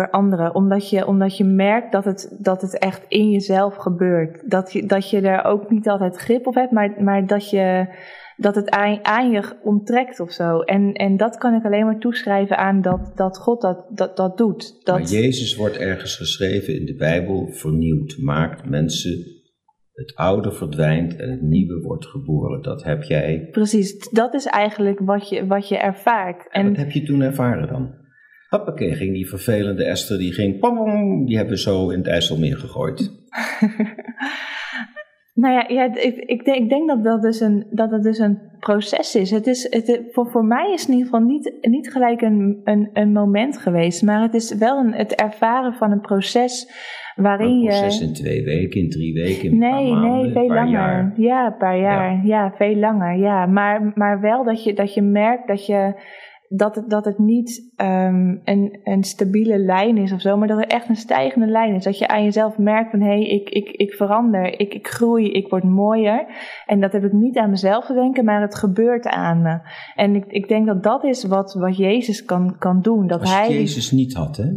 veranderen. 0.00 0.54
Omdat 0.54 0.90
je, 0.90 1.06
omdat 1.06 1.36
je 1.36 1.44
merkt 1.44 1.92
dat 1.92 2.04
het, 2.04 2.36
dat 2.38 2.62
het 2.62 2.78
echt 2.78 3.04
in 3.08 3.30
jezelf 3.30 3.76
gebeurt. 3.76 4.50
Dat 4.50 4.72
je, 4.72 4.86
dat 4.86 5.10
je 5.10 5.20
er 5.20 5.44
ook 5.44 5.70
niet 5.70 5.88
altijd 5.88 6.16
grip 6.16 6.46
op 6.46 6.54
hebt, 6.54 6.72
maar, 6.72 7.02
maar 7.02 7.26
dat, 7.26 7.50
je, 7.50 7.86
dat 8.36 8.54
het 8.54 8.70
aan, 8.70 8.98
aan 9.04 9.30
je 9.30 9.42
onttrekt 9.62 10.20
of 10.20 10.32
zo. 10.32 10.60
En, 10.60 10.92
en 10.92 11.16
dat 11.16 11.36
kan 11.36 11.54
ik 11.54 11.64
alleen 11.64 11.84
maar 11.84 11.98
toeschrijven 11.98 12.58
aan 12.58 12.82
dat, 12.82 13.12
dat 13.14 13.38
God 13.38 13.60
dat, 13.60 13.86
dat, 13.90 14.16
dat 14.16 14.38
doet. 14.38 14.84
Dat, 14.84 14.98
Maar 14.98 15.08
Jezus 15.08 15.56
wordt 15.56 15.76
ergens 15.76 16.16
geschreven 16.16 16.78
in 16.78 16.86
de 16.86 16.94
Bijbel, 16.94 17.48
vernieuwd, 17.52 18.16
maakt 18.18 18.68
mensen, 18.68 19.24
het 19.92 20.14
oude 20.14 20.52
verdwijnt 20.52 21.16
en 21.16 21.30
het 21.30 21.42
nieuwe 21.42 21.82
wordt 21.82 22.06
geboren. 22.06 22.62
Dat 22.62 22.84
heb 22.84 23.02
jij 23.02 23.48
Precies, 23.50 24.10
dat 24.10 24.34
is 24.34 24.46
eigenlijk 24.46 25.00
wat 25.00 25.28
je, 25.28 25.46
wat 25.46 25.68
je 25.68 25.78
ervaart. 25.78 26.48
En 26.50 26.60
En 26.60 26.68
wat 26.68 26.76
heb 26.76 26.90
je 26.90 27.02
toen 27.02 27.20
ervaren 27.20 27.68
dan? 27.68 27.98
Hoppakee, 28.50 28.94
ging 28.94 29.12
die 29.12 29.28
vervelende 29.28 29.84
Esther, 29.84 30.18
die 30.18 30.32
ging, 30.32 30.58
pom, 30.58 31.24
die 31.26 31.36
hebben 31.36 31.54
we 31.54 31.60
zo 31.60 31.90
in 31.90 31.98
het 31.98 32.06
IJsselmeer 32.08 32.56
gegooid. 32.56 33.10
Nou 35.34 35.54
ja, 35.54 35.64
ja 35.68 35.94
ik, 35.94 36.16
ik, 36.16 36.44
denk, 36.44 36.58
ik 36.62 36.68
denk 36.68 36.88
dat 36.88 37.04
dat 37.04 37.22
dus 37.22 37.40
een, 37.40 37.66
dat 37.70 37.90
het 37.90 38.02
dus 38.02 38.18
een 38.18 38.38
proces 38.58 39.14
is. 39.14 39.30
Het 39.30 39.46
is 39.46 39.66
het, 39.70 40.02
voor, 40.10 40.30
voor 40.30 40.44
mij 40.44 40.72
is 40.72 40.80
het 40.80 40.88
in 40.90 40.94
ieder 40.96 41.10
geval 41.10 41.26
niet, 41.26 41.52
niet 41.60 41.92
gelijk 41.92 42.20
een, 42.20 42.60
een, 42.64 42.90
een 42.92 43.12
moment 43.12 43.58
geweest, 43.58 44.02
maar 44.02 44.22
het 44.22 44.34
is 44.34 44.54
wel 44.58 44.78
een, 44.78 44.92
het 44.92 45.14
ervaren 45.14 45.72
van 45.74 45.90
een 45.92 46.00
proces 46.00 46.70
waarin 47.16 47.48
Een 47.60 47.66
proces 47.66 47.98
je. 47.98 48.04
in 48.04 48.12
twee 48.12 48.44
weken, 48.44 48.80
in 48.80 48.90
drie 48.90 49.12
weken, 49.14 49.44
in 49.44 49.52
een 49.52 49.58
Nee, 49.58 49.70
paar 49.90 50.00
maanden, 50.00 50.22
nee, 50.22 50.32
veel 50.32 50.40
een 50.42 50.46
paar 50.46 50.56
langer. 50.56 50.72
jaar. 50.72 51.12
Ja, 51.16 51.46
een 51.46 51.56
paar 51.56 51.78
jaar. 51.78 52.26
Ja, 52.26 52.52
veel 52.56 52.76
langer. 52.76 53.18
Ja, 53.18 53.46
maar, 53.46 53.92
maar 53.94 54.20
wel 54.20 54.44
dat 54.44 54.64
je, 54.64 54.74
dat 54.74 54.94
je 54.94 55.02
merkt 55.02 55.48
dat 55.48 55.66
je. 55.66 55.94
Dat 56.52 56.74
het, 56.74 56.90
dat 56.90 57.04
het 57.04 57.18
niet 57.18 57.72
ehm, 57.76 58.36
een, 58.44 58.80
een 58.84 59.04
stabiele 59.04 59.58
lijn 59.58 59.96
is 59.96 60.12
of 60.12 60.20
zo, 60.20 60.36
maar 60.36 60.48
dat 60.48 60.58
er 60.58 60.66
echt 60.66 60.88
een 60.88 60.96
stijgende 60.96 61.46
lijn 61.46 61.74
is. 61.74 61.84
Dat 61.84 61.98
je 61.98 62.08
aan 62.08 62.24
jezelf 62.24 62.58
merkt 62.58 62.90
van 62.90 63.00
hé, 63.00 63.06
hey, 63.06 63.28
ik, 63.28 63.48
ik, 63.48 63.68
ik 63.68 63.92
verander, 63.92 64.60
ik, 64.60 64.74
ik 64.74 64.86
groei, 64.86 65.30
ik 65.30 65.48
word 65.48 65.64
mooier. 65.64 66.26
En 66.66 66.80
dat 66.80 66.92
heb 66.92 67.04
ik 67.04 67.12
niet 67.12 67.36
aan 67.38 67.50
mezelf 67.50 67.86
te 67.86 67.94
denken, 67.94 68.24
maar 68.24 68.40
het 68.40 68.54
gebeurt 68.54 69.06
aan 69.06 69.42
me. 69.42 69.60
En 69.94 70.14
ik, 70.14 70.24
ik 70.26 70.48
denk 70.48 70.66
dat 70.66 70.82
dat 70.82 71.04
is 71.04 71.24
wat, 71.24 71.54
wat 71.54 71.76
Jezus 71.76 72.24
kan, 72.24 72.58
kan 72.58 72.80
doen. 72.80 73.06
Dat 73.06 73.20
Als 73.20 73.34
hij. 73.34 73.48
je 73.48 73.54
Jezus 73.54 73.90
niet 73.90 74.14
had, 74.14 74.36
hè, 74.36 74.48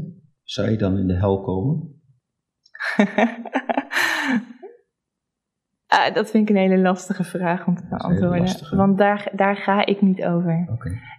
zou 0.44 0.70
je 0.70 0.78
dan 0.78 0.98
in 0.98 1.08
de 1.08 1.18
hel 1.18 1.42
komen? 1.42 2.02
Ah, 5.94 6.14
dat 6.14 6.32
vind 6.32 6.50
ik 6.50 6.56
een 6.56 6.62
hele 6.62 6.78
lastige 6.82 7.24
vraag 7.24 7.68
om 7.68 7.76
te 7.76 7.84
beantwoorden. 7.90 8.78
Want 8.78 8.98
daar, 8.98 9.32
daar 9.36 9.56
ga 9.56 9.86
ik 9.86 10.02
niet 10.02 10.24
over. 10.24 10.68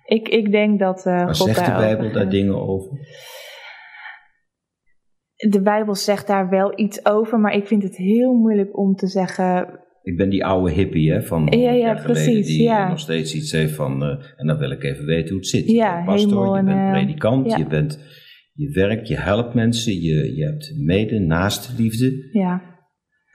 Ik, 0.04 0.28
ik 0.28 0.50
denk 0.50 0.78
dat 0.78 1.06
eh 1.06 1.24
Maar 1.24 1.34
God 1.34 1.46
zegt 1.46 1.66
de 1.66 1.72
Bijbel 1.72 2.12
daar 2.12 2.22
gaat. 2.22 2.30
dingen 2.30 2.68
over? 2.68 2.90
De 5.50 5.62
Bijbel 5.62 5.94
zegt 5.94 6.26
daar 6.26 6.48
wel 6.48 6.78
iets 6.78 7.06
over, 7.06 7.38
maar 7.38 7.54
ik 7.54 7.66
vind 7.66 7.82
het 7.82 7.96
heel 7.96 8.32
moeilijk 8.32 8.78
om 8.78 8.94
te 8.94 9.06
zeggen. 9.06 9.80
Ik 10.02 10.16
ben 10.16 10.30
die 10.30 10.44
oude 10.44 10.72
hippie 10.72 11.12
hè, 11.12 11.22
van 11.22 11.44
Ja, 11.44 11.50
100 11.50 11.62
ja, 11.62 11.72
jaar 11.72 11.98
geleden, 11.98 12.24
precies, 12.24 12.46
die 12.46 12.62
ja. 12.62 12.82
eh, 12.82 12.88
nog 12.88 12.98
steeds 12.98 13.34
iets 13.34 13.52
heeft 13.52 13.74
van, 13.74 14.02
eh, 14.02 14.24
en 14.36 14.46
dan 14.46 14.58
wil 14.58 14.70
ik 14.70 14.82
even 14.82 15.04
weten 15.04 15.28
hoe 15.28 15.38
het 15.38 15.48
zit. 15.48 15.70
Ja, 15.70 15.88
je 15.98 16.04
bent 16.04 16.06
pastor, 16.06 16.30
hemel 16.30 16.52
je 16.52 16.58
en, 16.58 16.64
bent 16.64 16.78
eh, 16.78 16.90
predikant, 16.90 17.56
je, 17.56 17.66
bent, 17.66 17.98
je 18.52 18.70
werkt, 18.70 19.08
je 19.08 19.16
helpt 19.16 19.54
mensen, 19.54 19.92
je, 19.92 20.36
je 20.36 20.44
hebt 20.44 20.72
mede, 20.76 21.18
naaste 21.18 21.82
liefde. 21.82 22.28
Ja, 22.32 22.73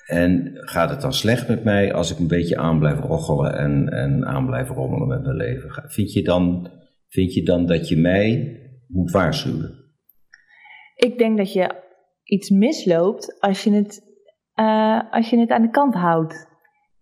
En 0.09 0.51
gaat 0.53 0.89
het 0.89 1.01
dan 1.01 1.13
slecht 1.13 1.47
met 1.47 1.63
mij 1.63 1.93
als 1.93 2.11
ik 2.11 2.19
een 2.19 2.27
beetje 2.27 2.57
aan 2.57 2.79
blijf 2.79 2.99
roggelen 2.99 3.57
en, 3.57 3.89
en 3.89 4.25
aan 4.25 4.45
blijf 4.45 4.69
rommelen 4.69 5.07
met 5.07 5.21
mijn 5.23 5.35
leven? 5.35 5.69
Vind 5.87 6.13
je, 6.13 6.23
dan, 6.23 6.69
vind 7.07 7.33
je 7.33 7.43
dan 7.43 7.65
dat 7.65 7.87
je 7.87 7.97
mij 7.97 8.57
moet 8.87 9.11
waarschuwen? 9.11 9.77
ik 10.95 11.17
denk 11.17 11.37
dat 11.37 11.53
je 11.53 11.75
iets 12.23 12.49
misloopt 12.49 13.37
als 13.39 13.63
je 13.63 13.71
het, 13.71 14.01
eh, 14.53 15.01
als 15.11 15.29
je 15.29 15.37
het 15.39 15.49
aan 15.49 15.61
de 15.61 15.69
kant 15.69 15.93
houdt. 15.93 16.47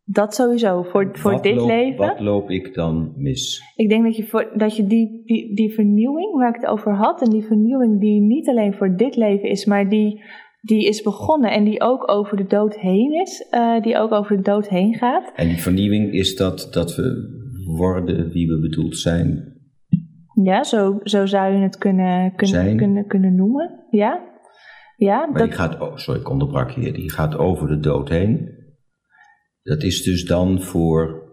Dat 0.03 0.35
sowieso. 0.35 0.83
Voor, 0.83 1.09
voor 1.13 1.31
Wat 1.31 1.43
dit 1.43 1.55
loop- 1.55 1.67
leven. 1.67 2.07
Wat 2.07 2.19
loop 2.19 2.49
ik 2.49 2.73
dan 2.73 3.13
mis? 3.15 3.61
Ik 3.75 3.89
denk 3.89 4.03
dat 4.03 4.15
je, 4.15 4.23
voor, 4.23 4.51
dat 4.55 4.75
je 4.75 4.87
die, 4.87 5.21
die, 5.25 5.55
die 5.55 5.73
vernieuwing 5.73 6.37
waar 6.37 6.49
ik 6.49 6.61
het 6.61 6.69
over 6.69 6.95
had, 6.95 7.21
en 7.21 7.29
die 7.29 7.43
vernieuwing 7.43 7.99
die 7.99 8.21
niet 8.21 8.49
alleen 8.49 8.73
voor 8.73 8.95
dit 8.95 9.15
leven 9.15 9.49
is, 9.49 9.65
maar 9.65 9.89
die, 9.89 10.23
die 10.67 10.87
is 10.87 11.01
begonnen 11.01 11.51
en 11.51 11.63
die 11.63 11.81
ook 11.81 12.11
over 12.11 12.37
de 12.37 12.45
dood 12.45 12.75
heen 12.75 13.13
is, 13.13 13.47
eh, 13.49 13.81
die 13.81 13.97
ook 13.97 14.11
over 14.11 14.37
de 14.37 14.43
dood 14.43 14.67
heen 14.67 14.95
gaat. 14.95 15.31
En 15.35 15.47
die 15.47 15.61
vernieuwing 15.61 16.13
is 16.13 16.35
dat, 16.35 16.67
dat 16.71 16.95
we 16.95 17.35
worden 17.65 18.29
wie 18.29 18.47
we 18.47 18.59
bedoeld 18.59 18.97
zijn. 18.97 19.55
Ja, 20.43 20.63
zo, 20.63 20.99
zo 21.03 21.25
zou 21.25 21.53
je 21.53 21.59
het 21.59 21.77
kunnen, 21.77 22.35
kunnen, 22.35 22.55
Zijn. 22.55 22.77
kunnen, 22.77 23.07
kunnen 23.07 23.35
noemen. 23.35 23.85
Ja, 23.89 24.21
ja 24.95 25.25
Maar 25.25 25.39
dat, 25.39 25.47
die 25.47 25.57
gaat, 25.57 25.79
oh, 25.79 25.95
sorry, 25.95 26.19
ik 26.19 26.29
onderbrak 26.29 26.69
je, 26.69 26.91
die 26.91 27.11
gaat 27.11 27.37
over 27.37 27.67
de 27.67 27.79
dood 27.79 28.09
heen. 28.09 28.55
Dat 29.63 29.83
is 29.83 30.03
dus 30.03 30.25
dan 30.25 30.61
voor, 30.61 31.26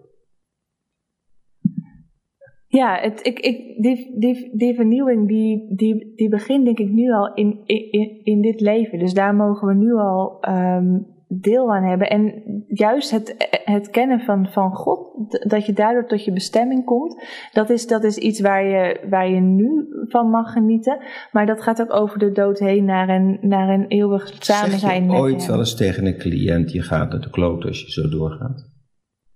ja 2.76 2.98
het, 3.00 3.26
ik, 3.26 3.38
ik, 3.38 3.82
die, 3.82 4.14
die, 4.18 4.50
die 4.52 4.74
vernieuwing 4.74 5.28
die, 5.28 5.66
die, 5.76 6.12
die 6.16 6.28
begint 6.28 6.64
denk 6.64 6.78
ik 6.78 6.90
nu 6.90 7.12
al 7.12 7.34
in, 7.34 7.60
in, 7.66 8.20
in 8.24 8.40
dit 8.40 8.60
leven. 8.60 8.98
Dus 8.98 9.14
daar 9.14 9.34
mogen 9.34 9.68
we 9.68 9.74
nu 9.74 9.94
al, 9.94 10.40
ehm, 10.40 10.96
deel 11.28 11.74
aan 11.74 11.84
hebben. 11.84 12.10
En 12.10 12.42
juist 12.68 13.10
het, 13.10 13.34
het 13.64 13.90
kennen 13.90 14.20
van, 14.20 14.46
van 14.46 14.74
God, 14.74 15.12
dat 15.48 15.66
je 15.66 15.72
daardoor 15.72 16.06
tot 16.06 16.24
je 16.24 16.32
bestemming 16.32 16.84
komt, 16.84 17.24
dat 17.52 17.70
is, 17.70 17.86
dat 17.86 18.04
is 18.04 18.16
iets 18.16 18.40
waar 18.40 18.64
je, 18.64 19.06
waar 19.08 19.30
je 19.30 19.40
nu 19.40 19.86
van 20.08 20.30
mag 20.30 20.52
genieten. 20.52 20.98
Maar 21.32 21.46
dat 21.46 21.62
gaat 21.62 21.80
ook 21.80 21.92
over 21.92 22.18
de 22.18 22.32
dood 22.32 22.58
heen 22.58 22.84
naar 22.84 23.08
een, 23.08 23.38
naar 23.40 23.68
een 23.68 23.86
eeuwig 23.86 24.26
samen 24.38 24.70
Zeg 24.70 24.80
zijn 24.80 25.02
je 25.02 25.10
met 25.10 25.20
ooit 25.20 25.46
wel 25.46 25.58
eens 25.58 25.76
tegen 25.76 26.06
een 26.06 26.18
cliënt, 26.18 26.72
je 26.72 26.82
gaat 26.82 27.10
naar 27.10 27.20
de 27.20 27.30
kloot 27.30 27.64
als 27.64 27.80
je 27.80 27.90
zo 27.90 28.08
doorgaat? 28.08 28.72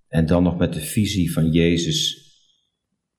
En 0.09 0.26
dan 0.26 0.43
nog 0.43 0.59
met 0.59 0.72
de 0.72 0.80
visie 0.80 1.32
van 1.32 1.51
Jezus 1.51 2.28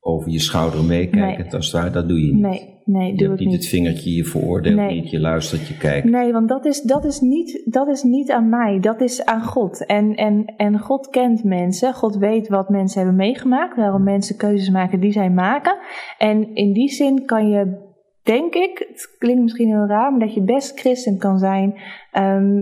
over 0.01 0.31
je 0.31 0.39
schouder 0.39 0.83
meekijken, 0.83 1.43
Nee. 1.43 1.53
als 1.53 1.65
het 1.71 1.75
ware, 1.81 1.89
dat 1.91 2.07
doe 2.07 2.25
je 2.25 2.33
niet. 2.33 2.41
Nee, 2.41 2.81
nee, 2.85 3.11
je 3.11 3.17
doe 3.17 3.27
hebt 3.27 3.39
niet 3.39 3.49
niet. 3.49 3.57
het 3.57 3.67
vingertje, 3.67 4.13
je 4.13 4.23
veroordeelt 4.25 4.75
Nee. 4.75 4.93
niet, 5.01 5.09
je 5.09 5.19
luistert, 5.19 5.67
je 5.67 5.77
kijkt. 5.77 6.09
Nee, 6.09 6.31
want 6.31 6.49
dat 6.49 6.65
is, 6.65 6.81
dat 6.81 7.05
is, 7.05 7.19
niet, 7.19 7.61
dat 7.65 7.87
is 7.87 8.03
niet 8.03 8.31
aan 8.31 8.49
mij, 8.49 8.79
dat 8.79 9.01
is 9.01 9.25
aan 9.25 9.43
God. 9.43 9.85
En, 9.85 10.15
en, 10.15 10.53
en 10.57 10.79
God 10.79 11.09
kent 11.09 11.43
mensen, 11.43 11.93
God 11.93 12.15
weet 12.17 12.47
wat 12.47 12.69
mensen 12.69 12.97
hebben 12.99 13.17
meegemaakt, 13.17 13.75
waarom 13.75 14.03
mensen 14.03 14.37
keuzes 14.37 14.69
maken 14.69 14.99
die 14.99 15.11
zij 15.11 15.29
maken. 15.29 15.77
En 16.17 16.55
in 16.55 16.73
die 16.73 16.89
zin 16.89 17.25
kan 17.25 17.49
je, 17.49 17.87
denk 18.23 18.53
ik, 18.53 18.85
het 18.89 19.15
klinkt 19.17 19.41
misschien 19.41 19.67
heel 19.67 19.87
raar, 19.87 20.11
maar 20.11 20.19
dat 20.19 20.33
je 20.33 20.41
best 20.43 20.79
christen 20.79 21.17
kan 21.17 21.37
zijn. 21.37 21.73
ehm, 22.11 22.61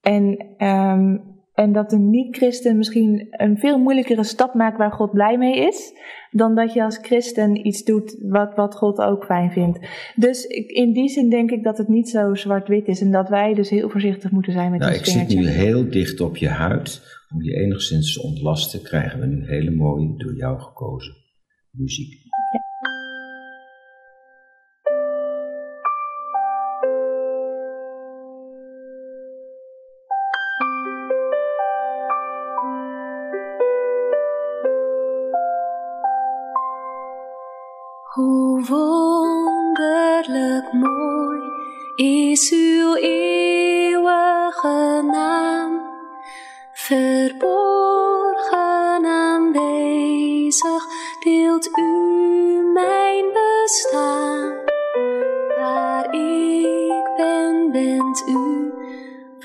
en, 0.00 0.46
ehm, 0.56 1.16
en 1.56 1.72
dat 1.72 1.92
een 1.92 2.10
niet-christen 2.10 2.76
misschien 2.76 3.26
een 3.30 3.58
veel 3.58 3.78
moeilijkere 3.78 4.24
stap 4.24 4.54
maakt 4.54 4.78
waar 4.78 4.92
God 4.92 5.10
blij 5.10 5.38
mee 5.38 5.66
is, 5.66 5.92
dan 6.30 6.54
dat 6.54 6.72
je 6.72 6.84
als 6.84 6.98
christen 7.02 7.66
iets 7.66 7.84
doet 7.84 8.16
wat, 8.22 8.54
wat 8.54 8.74
God 8.74 8.98
ook 8.98 9.24
fijn 9.24 9.50
vindt. 9.50 9.78
Dus 10.14 10.44
ik, 10.44 10.70
in 10.70 10.92
die 10.92 11.08
zin 11.08 11.30
denk 11.30 11.50
ik 11.50 11.62
dat 11.62 11.78
het 11.78 11.88
niet 11.88 12.08
zo 12.08 12.34
zwart-wit 12.34 12.88
is 12.88 13.00
en 13.00 13.10
dat 13.10 13.28
wij 13.28 13.54
dus 13.54 13.70
heel 13.70 13.90
voorzichtig 13.90 14.30
moeten 14.30 14.52
zijn 14.52 14.70
met 14.70 14.80
Nou, 14.80 14.92
ons 14.92 15.00
ik 15.00 15.06
zit 15.06 15.38
nu 15.38 15.46
heel 15.46 15.90
dicht 15.90 16.20
op 16.20 16.36
je 16.36 16.48
huid. 16.48 17.14
Om 17.34 17.42
je 17.42 17.54
enigszins 17.54 18.14
te 18.14 18.22
ontlasten, 18.22 18.82
krijgen 18.82 19.20
we 19.20 19.26
nu 19.26 19.46
hele 19.46 19.70
mooie, 19.70 20.14
door 20.16 20.36
jou 20.36 20.60
gekozen 20.60 21.14
muziek. 21.70 22.25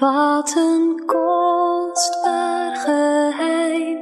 Wat 0.02 0.54
een 0.56 1.04
kostbaar 1.06 2.76
geheim. 2.76 4.00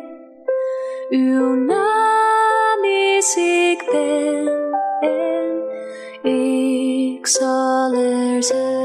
Uw 1.09 1.53
naam 1.53 2.83
is 3.17 3.35
ik 3.35 3.89
ben 3.91 4.47
en 5.01 6.31
ik 6.31 7.27
zal 7.27 7.93
er 7.93 8.43
zijn. 8.43 8.78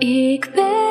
Ik 0.00 0.50
ben 0.54 0.89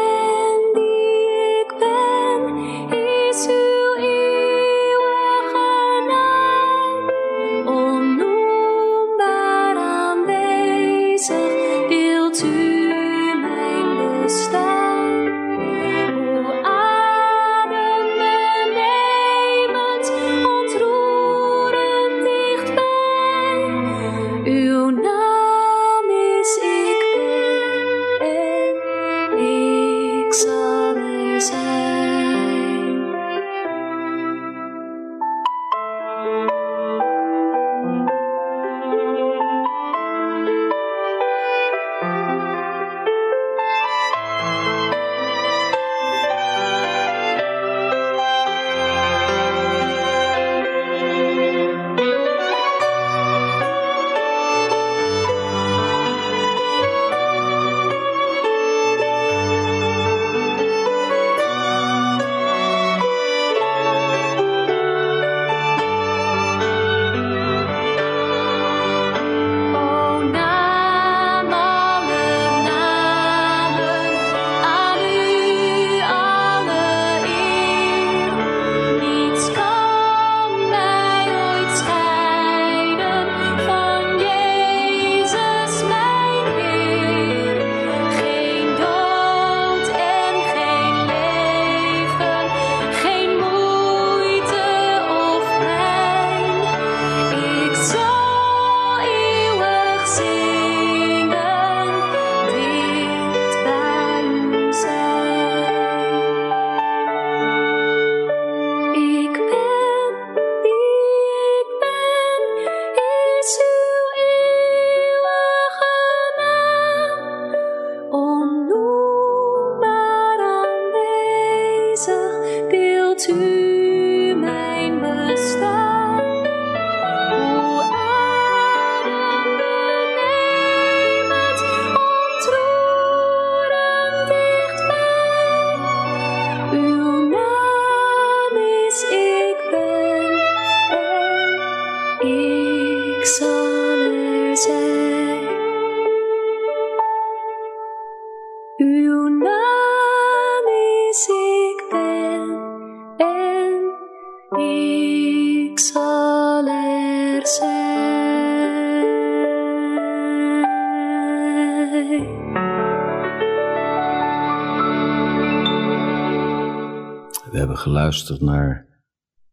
geluisterd 167.79 168.41
naar 168.41 169.01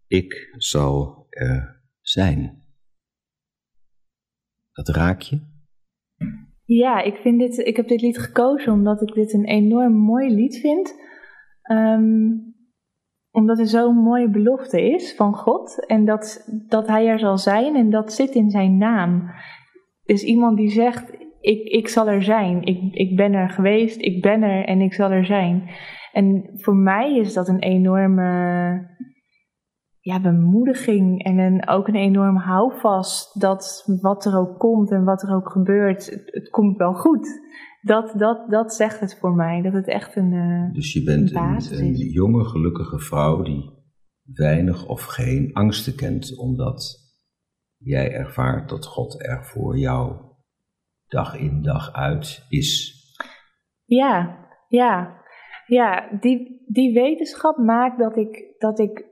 Ik 0.07 0.55
zal 0.57 1.27
er 1.29 1.83
zijn. 2.01 2.64
Dat 4.72 4.89
raak 4.89 5.20
je? 5.20 5.41
Ja, 6.64 7.03
ik, 7.03 7.16
vind 7.16 7.39
dit, 7.39 7.59
ik 7.59 7.77
heb 7.77 7.89
dit 7.89 8.01
lied 8.01 8.18
gekozen 8.18 8.72
omdat 8.72 9.03
ik 9.03 9.14
dit 9.14 9.33
een 9.33 9.45
enorm 9.45 9.93
mooi 9.93 10.35
lied 10.35 10.57
vind. 10.57 10.95
Ehm, 11.62 12.31
omdat 13.31 13.59
het 13.59 13.68
zo'n 13.68 13.97
mooie 13.97 14.31
belofte 14.31 14.91
is 14.91 15.14
van 15.14 15.35
God. 15.35 15.87
En 15.87 16.05
dat, 16.05 16.49
dat 16.68 16.87
Hij 16.87 17.07
er 17.07 17.18
zal 17.18 17.39
zijn 17.39 17.77
en 17.77 17.91
dat 17.91 18.12
zit 18.12 18.35
in 18.35 18.51
zijn 18.51 18.77
naam. 18.77 19.31
Dus 20.03 20.22
iemand 20.22 20.57
die 20.57 20.70
zegt, 20.70 21.26
ik, 21.41 21.62
ik 21.68 21.89
zal 21.89 22.09
er 22.09 22.22
zijn. 22.22 22.62
Ik, 22.62 22.95
ik 22.95 23.16
ben 23.16 23.32
er 23.32 23.51
geweest, 23.51 24.01
ik 24.01 24.22
ben 24.22 24.43
er 24.43 24.64
en 24.64 24.80
ik 24.80 24.95
zal 24.95 25.11
er 25.11 25.24
zijn. 25.24 25.68
En 26.12 26.51
voor 26.55 26.76
mij 26.76 27.16
is 27.16 27.32
dat 27.32 27.49
een 27.49 27.62
enorme 27.62 28.95
ja, 30.01 30.20
bemoediging 30.20 31.24
en 31.24 31.39
een, 31.39 31.68
ook 31.68 31.89
een 31.89 31.95
enorm 31.95 32.37
houvast 32.37 33.41
dat 33.41 33.84
wat 34.01 34.24
er 34.24 34.39
ook 34.39 34.59
komt 34.59 34.91
en 34.91 35.05
wat 35.05 35.22
er 35.22 35.34
ook 35.34 35.51
gebeurt, 35.51 36.11
het, 36.11 36.22
het 36.24 36.51
komt 36.51 36.76
wel 36.76 36.93
goed. 36.95 37.28
Dat, 37.80 38.14
dat, 38.18 38.51
dat 38.51 38.74
zegt 38.74 39.01
het 39.01 39.18
voor 39.18 39.34
mij, 39.34 39.62
dat 39.62 39.72
het 39.72 39.87
echt 39.89 40.16
een. 40.16 40.32
eh, 40.32 40.74
Dus 40.74 40.93
je 40.93 41.03
bent 41.03 41.34
Een 41.34 41.78
een, 41.84 41.95
jonge, 41.95 42.45
gelukkige 42.45 42.99
vrouw 42.99 43.43
die 43.43 43.70
weinig 44.22 44.87
of 44.89 45.03
geen 45.03 45.51
angsten 45.53 45.95
kent, 45.95 46.39
omdat 46.39 47.05
jij 47.76 48.12
ervaart 48.12 48.68
dat 48.68 48.87
God 48.87 49.22
er 49.26 49.45
voor 49.45 49.78
jou 49.78 50.26
dag 51.09 51.38
in 51.38 51.62
dag 51.62 51.92
uit 51.92 52.46
is. 52.48 52.94
Ja, 53.84 54.38
ja, 54.68 55.22
ja. 55.66 56.09
Die, 56.20 56.64
die 56.66 56.94
wetenschap 56.94 57.57
maakt 57.57 57.98
dat 57.98 58.16
ik, 58.16 58.54
dat 58.59 58.78
ik 58.78 59.04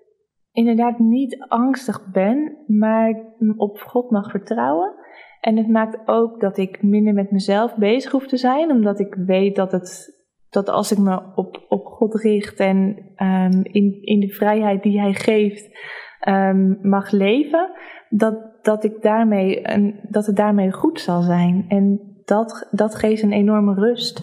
inderdaad 0.52 0.98
niet 0.98 1.44
angstig 1.48 2.10
ben, 2.12 2.56
maar 2.66 3.34
op 3.56 3.78
God 3.78 4.10
mag 4.10 4.30
vertrouwen. 4.30 4.94
En 5.40 5.56
het 5.56 5.68
maakt 5.68 5.98
ook 6.04 6.40
dat 6.40 6.58
ik 6.58 6.82
minder 6.82 7.14
met 7.14 7.30
mezelf 7.30 7.76
bezig 7.76 8.12
hoef 8.12 8.26
te 8.26 8.36
zijn, 8.36 8.70
omdat 8.70 9.00
ik 9.00 9.14
weet 9.14 9.56
dat, 9.56 9.72
het, 9.72 10.22
dat 10.50 10.68
als 10.68 10.92
ik 10.92 10.98
me 10.98 11.32
op, 11.34 11.64
op 11.68 11.86
God 11.86 12.14
richt 12.14 12.58
en 12.58 13.12
ehm, 13.14 13.60
in, 13.62 14.02
in 14.02 14.20
de 14.20 14.28
vrijheid 14.28 14.82
die 14.82 15.00
Hij 15.00 15.14
geeft 15.14 15.78
ehm, 16.20 16.88
mag 16.88 17.10
leven, 17.10 17.70
dat, 18.08 18.53
dat, 18.64 18.84
ik 18.84 19.02
daarmee 19.02 19.72
een, 19.72 19.94
dat 20.08 20.26
het 20.26 20.36
daarmee 20.36 20.72
goed 20.72 21.00
zal 21.00 21.22
zijn. 21.22 21.64
En 21.68 22.00
dat, 22.24 22.68
dat 22.70 22.94
geeft 22.94 23.22
een 23.22 23.32
enorme 23.32 23.74
rust 23.74 24.22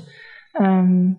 ehm, 0.51 1.11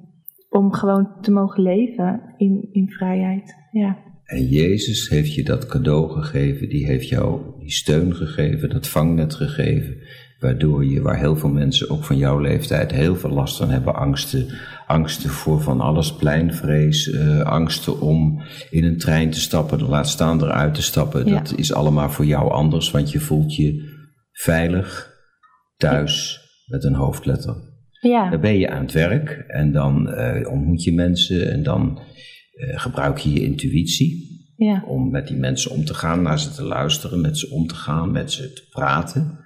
om 0.48 0.72
gewoon 0.72 1.08
te 1.20 1.30
mogen 1.30 1.62
leven 1.62 2.34
in, 2.36 2.68
in 2.72 2.88
vrijheid. 2.88 3.54
Ja. 3.70 3.98
En 4.24 4.46
Jezus 4.46 5.08
heeft 5.08 5.34
je 5.34 5.44
dat 5.44 5.66
cadeau 5.66 6.10
gegeven, 6.10 6.68
die 6.68 6.86
heeft 6.86 7.08
jou 7.08 7.40
die 7.58 7.70
steun 7.70 8.14
gegeven, 8.14 8.70
dat 8.70 8.88
vangnet 8.88 9.34
gegeven, 9.34 9.96
waardoor 10.42 10.84
je, 10.84 11.02
waar 11.02 11.18
heel 11.18 11.36
veel 11.36 11.50
mensen 11.50 11.90
ook 11.90 12.04
van 12.04 12.16
jouw 12.16 12.38
leeftijd 12.38 12.92
heel 12.92 13.16
veel 13.16 13.30
last 13.30 13.56
van 13.56 13.70
hebben, 13.70 13.94
angsten, 13.94 14.46
angsten 14.86 15.30
voor 15.30 15.60
van 15.60 15.80
alles, 15.80 16.12
pleinvrees, 16.12 17.10
eh, 17.10 17.40
angsten 17.40 18.00
om 18.00 18.42
in 18.70 18.84
een 18.84 18.98
trein 18.98 19.30
te 19.30 19.40
stappen, 19.40 19.82
laat 19.82 20.08
staan 20.08 20.42
eruit 20.42 20.74
te 20.74 20.82
stappen, 20.82 21.26
Ja. 21.26 21.38
dat 21.38 21.58
is 21.58 21.72
allemaal 21.72 22.10
voor 22.10 22.26
jou 22.26 22.50
anders, 22.50 22.90
want 22.90 23.10
je 23.10 23.20
voelt 23.20 23.54
je 23.54 23.90
veilig 24.32 25.10
thuis 25.76 26.40
met 26.66 26.84
een 26.84 26.94
hoofdletter. 26.94 27.56
Ja. 28.00 28.30
Dan 28.30 28.40
ben 28.40 28.58
je 28.58 28.70
aan 28.70 28.82
het 28.82 28.92
werk 28.92 29.44
en 29.46 29.72
dan 29.72 30.10
eh, 30.10 30.52
ontmoet 30.52 30.84
je 30.84 30.92
mensen 30.92 31.52
en 31.52 31.62
dan 31.62 32.00
eh, 32.52 32.80
gebruik 32.80 33.18
je 33.18 33.32
je 33.32 33.44
intuïtie 33.44 34.30
ja. 34.56 34.84
om 34.86 35.10
met 35.10 35.28
die 35.28 35.36
mensen 35.36 35.70
om 35.70 35.84
te 35.84 35.94
gaan, 35.94 36.22
naar 36.22 36.38
ze 36.38 36.50
te 36.50 36.64
luisteren, 36.64 37.20
met 37.20 37.38
ze 37.38 37.50
om 37.50 37.66
te 37.66 37.74
gaan, 37.74 38.12
met 38.12 38.32
ze 38.32 38.52
te 38.52 38.66
praten. 38.70 39.38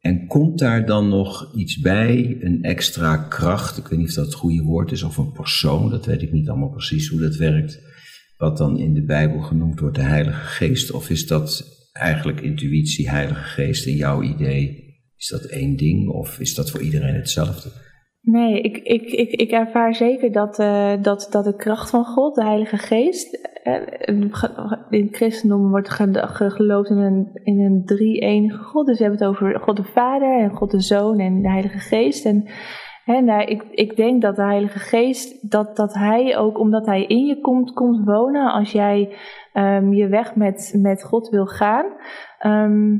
En 0.00 0.26
komt 0.26 0.58
daar 0.58 0.86
dan 0.86 1.08
nog 1.08 1.54
iets 1.54 1.80
bij, 1.80 2.36
een 2.40 2.62
extra 2.62 3.16
kracht, 3.16 3.78
ik 3.78 3.86
weet 3.86 3.98
niet 3.98 4.08
of 4.08 4.14
dat 4.14 4.24
het 4.24 4.34
goede 4.34 4.62
woord 4.62 4.92
is, 4.92 5.02
of 5.02 5.16
een 5.16 5.32
persoon, 5.32 5.90
dat 5.90 6.06
weet 6.06 6.22
ik 6.22 6.32
niet 6.32 6.48
allemaal 6.48 6.70
precies 6.70 7.08
hoe 7.08 7.20
dat 7.20 7.36
werkt, 7.36 7.80
wat 8.36 8.56
dan 8.56 8.78
in 8.78 8.94
de 8.94 9.04
Bijbel 9.04 9.40
genoemd 9.40 9.80
wordt 9.80 9.96
de 9.96 10.02
Heilige 10.02 10.46
Geest, 10.46 10.90
of 10.90 11.10
is 11.10 11.26
dat 11.26 11.74
eigenlijk 11.92 12.40
intuïtie, 12.40 13.10
Heilige 13.10 13.44
Geest 13.44 13.86
in 13.86 13.96
jouw 13.96 14.22
idee? 14.22 14.84
Is 15.16 15.28
dat 15.28 15.44
één 15.44 15.76
ding 15.76 16.08
of 16.08 16.40
is 16.40 16.54
dat 16.54 16.70
voor 16.70 16.80
iedereen 16.80 17.14
hetzelfde? 17.14 17.70
Nee, 18.28 18.60
ik, 18.60 18.76
ik, 18.76 19.02
ik, 19.02 19.30
ik 19.30 19.50
ervaar 19.50 19.94
zeker 19.94 20.32
dat, 20.32 20.58
eh, 20.58 20.92
dat, 21.02 21.28
dat 21.30 21.44
de 21.44 21.56
kracht 21.56 21.90
van 21.90 22.04
God, 22.04 22.34
de 22.34 22.44
Heilige 22.44 22.76
Geest. 22.76 23.34
eh, 23.62 23.74
in 24.90 25.04
het 25.04 25.16
christendom 25.16 25.70
wordt 25.70 25.90
ge- 25.90 26.26
ge- 26.26 26.50
geloofd 26.50 26.90
in 26.90 26.96
een, 26.98 27.30
in 27.44 27.60
een 27.60 27.82
drie-enige 27.84 28.62
God. 28.62 28.86
Dus 28.86 28.98
we 28.98 29.04
hebben 29.04 29.20
het 29.20 29.28
over 29.30 29.60
God 29.60 29.76
de 29.76 29.84
Vader 29.84 30.38
en 30.40 30.50
God 30.50 30.70
de 30.70 30.80
Zoon 30.80 31.18
en 31.18 31.42
de 31.42 31.48
Heilige 31.50 31.78
Geest. 31.78 32.24
En 32.24 32.44
hè, 33.04 33.20
nou, 33.20 33.42
ik, 33.44 33.62
ik 33.70 33.96
denk 33.96 34.22
dat 34.22 34.36
de 34.36 34.42
Heilige 34.44 34.78
Geest, 34.78 35.50
dat, 35.50 35.76
dat 35.76 35.94
Hij 35.94 36.36
ook, 36.36 36.58
omdat 36.58 36.86
Hij 36.86 37.04
in 37.04 37.24
je 37.26 37.40
komt, 37.40 37.72
komt 37.72 38.04
wonen 38.04 38.52
als 38.52 38.72
jij 38.72 39.14
ehm, 39.52 39.92
je 39.92 40.08
weg 40.08 40.34
met, 40.34 40.74
met 40.82 41.02
God 41.04 41.28
wil 41.28 41.46
gaan. 41.46 41.86
Ehm, 42.38 42.96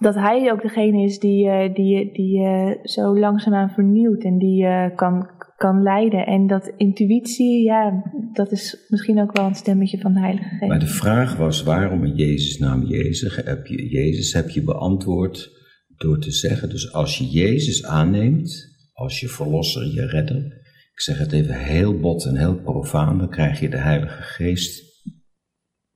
dat 0.00 0.14
hij 0.14 0.52
ook 0.52 0.62
degene 0.62 1.02
is 1.02 1.18
die, 1.18 1.48
eh, 1.48 1.74
die, 1.74 2.12
die 2.12 2.38
je 2.38 2.78
zo 2.82 3.18
langzaamaan 3.18 3.70
vernieuwt 3.70 4.22
en 4.22 4.38
die 4.38 4.62
je 4.62 4.92
kan, 4.94 5.30
kan 5.56 5.82
leiden. 5.82 6.26
En 6.26 6.46
dat 6.46 6.72
intuïtie, 6.76 7.64
ja, 7.64 8.02
dat 8.32 8.52
is 8.52 8.86
misschien 8.88 9.20
ook 9.20 9.36
wel 9.36 9.46
een 9.46 9.54
stemmetje 9.54 9.98
van 9.98 10.12
de 10.12 10.20
Heilige 10.20 10.48
Geest. 10.48 10.68
Maar 10.68 10.78
de 10.78 10.86
vraag 10.86 11.36
was 11.36 11.62
waarom 11.62 12.04
in 12.04 12.14
Jezus 12.14 12.58
naam 12.58 12.82
Jezus 12.82 13.36
heb 13.44 13.66
je, 13.66 13.88
Jezus 13.88 14.32
heb 14.32 14.48
je 14.48 14.62
beantwoord 14.62 15.50
door 15.96 16.18
te 16.18 16.32
zeggen, 16.32 16.68
dus 16.68 16.92
als 16.92 17.18
je 17.18 17.24
Jezus 17.24 17.86
aanneemt, 17.86 18.78
als 18.92 19.20
je 19.20 19.28
verlosser, 19.28 19.94
je 19.94 20.06
redder, 20.06 20.44
ik 20.92 21.00
zeg 21.00 21.18
het 21.18 21.32
even 21.32 21.54
heel 21.54 21.98
bot 21.98 22.24
en 22.24 22.36
heel 22.36 22.60
profaan, 22.60 23.18
dan 23.18 23.30
krijg 23.30 23.60
je 23.60 23.68
de 23.68 23.78
Heilige 23.78 24.22
Geest 24.22 24.82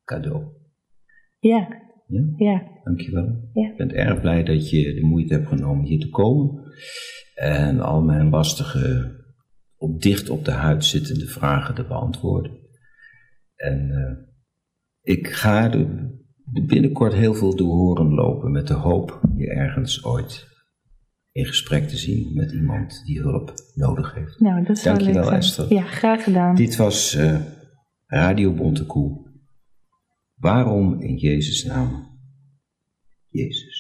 cadeau. 0.05 0.44
Ja, 1.38 1.68
Ja, 2.07 2.32
ja, 2.36 2.73
dankjewel. 2.85 3.51
Ja. 3.53 3.70
Ik 3.70 3.76
ben 3.76 3.95
erg 3.95 4.20
blij 4.20 4.43
dat 4.43 4.70
je 4.70 4.95
de 4.95 5.07
moeite 5.07 5.35
hebt 5.35 5.49
genomen 5.49 5.85
hier 5.85 6.01
te 6.01 6.11
komen 6.11 6.62
en 7.35 7.80
al 7.80 8.03
mijn 8.03 8.28
lastige, 8.28 9.14
op 9.76 10.03
dicht 10.03 10.28
op 10.28 10.45
de 10.45 10.51
huid 10.51 10.85
zittende 10.85 11.26
vragen 11.26 11.74
te 11.74 11.87
beantwoorden. 11.87 12.53
En 13.57 13.91
eh, 13.91 14.16
ik 15.01 15.28
ga 15.28 15.72
er 15.72 16.12
binnenkort 16.66 17.14
heel 17.14 17.35
veel 17.35 17.57
door 17.57 17.74
horen 17.74 18.14
lopen 18.14 18.51
met 18.51 18.66
de 18.66 18.74
hoop 18.74 19.20
je 19.37 19.49
ergens 19.49 20.05
ooit 20.05 20.53
in 21.32 21.45
gesprek 21.45 21.89
te 21.89 21.97
zien 21.97 22.35
met 22.35 22.53
iemand 22.53 23.03
die 23.05 23.20
hulp 23.20 23.53
nodig 23.74 24.14
heeft. 24.14 24.41
nou, 24.41 24.64
dat 24.64 24.78
zou 24.78 24.99
Dankjewel, 24.99 25.30
leuk 25.30 25.30
zijn. 25.30 25.41
Esther. 25.41 25.72
Ja, 25.72 25.82
graag 25.82 26.24
gedaan. 26.24 26.55
Dit 26.55 26.76
was 26.76 27.14
eh, 27.14 27.41
Radio 28.07 28.53
Bontekoe. 28.53 29.32
Waarom 30.35 31.01
in 31.01 31.16
Jezus' 31.16 31.64
naam? 31.64 32.13
Jezus. 33.35 33.73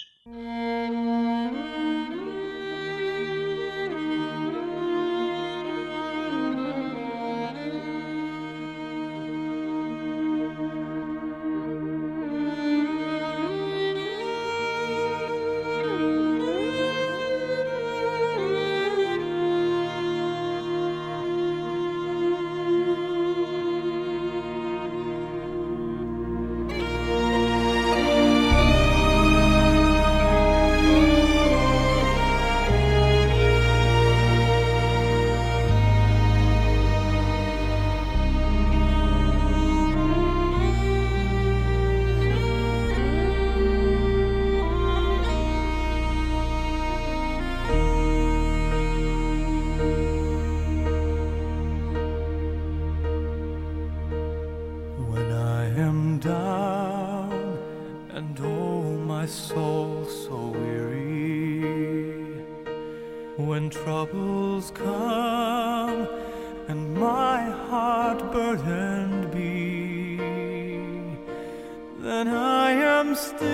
my 59.24 59.30
soul 59.30 60.04
so 60.04 60.36
weary. 60.48 61.62
When 63.38 63.70
troubles 63.70 64.70
come 64.70 66.06
and 66.68 66.94
my 66.94 67.40
heart 67.68 68.20
burdened 68.32 69.30
be 69.32 70.18
then 72.06 72.28
i 72.28 72.70
am 72.96 73.14
still 73.14 73.46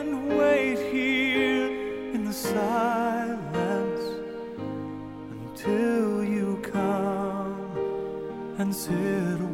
and 0.00 0.10
wait 0.38 0.78
here 0.94 1.68
in 2.14 2.24
the 2.24 2.32
silence 2.32 4.04
until 5.36 6.24
you 6.24 6.58
come 6.62 7.70
and 8.58 8.74
sit 8.74 9.49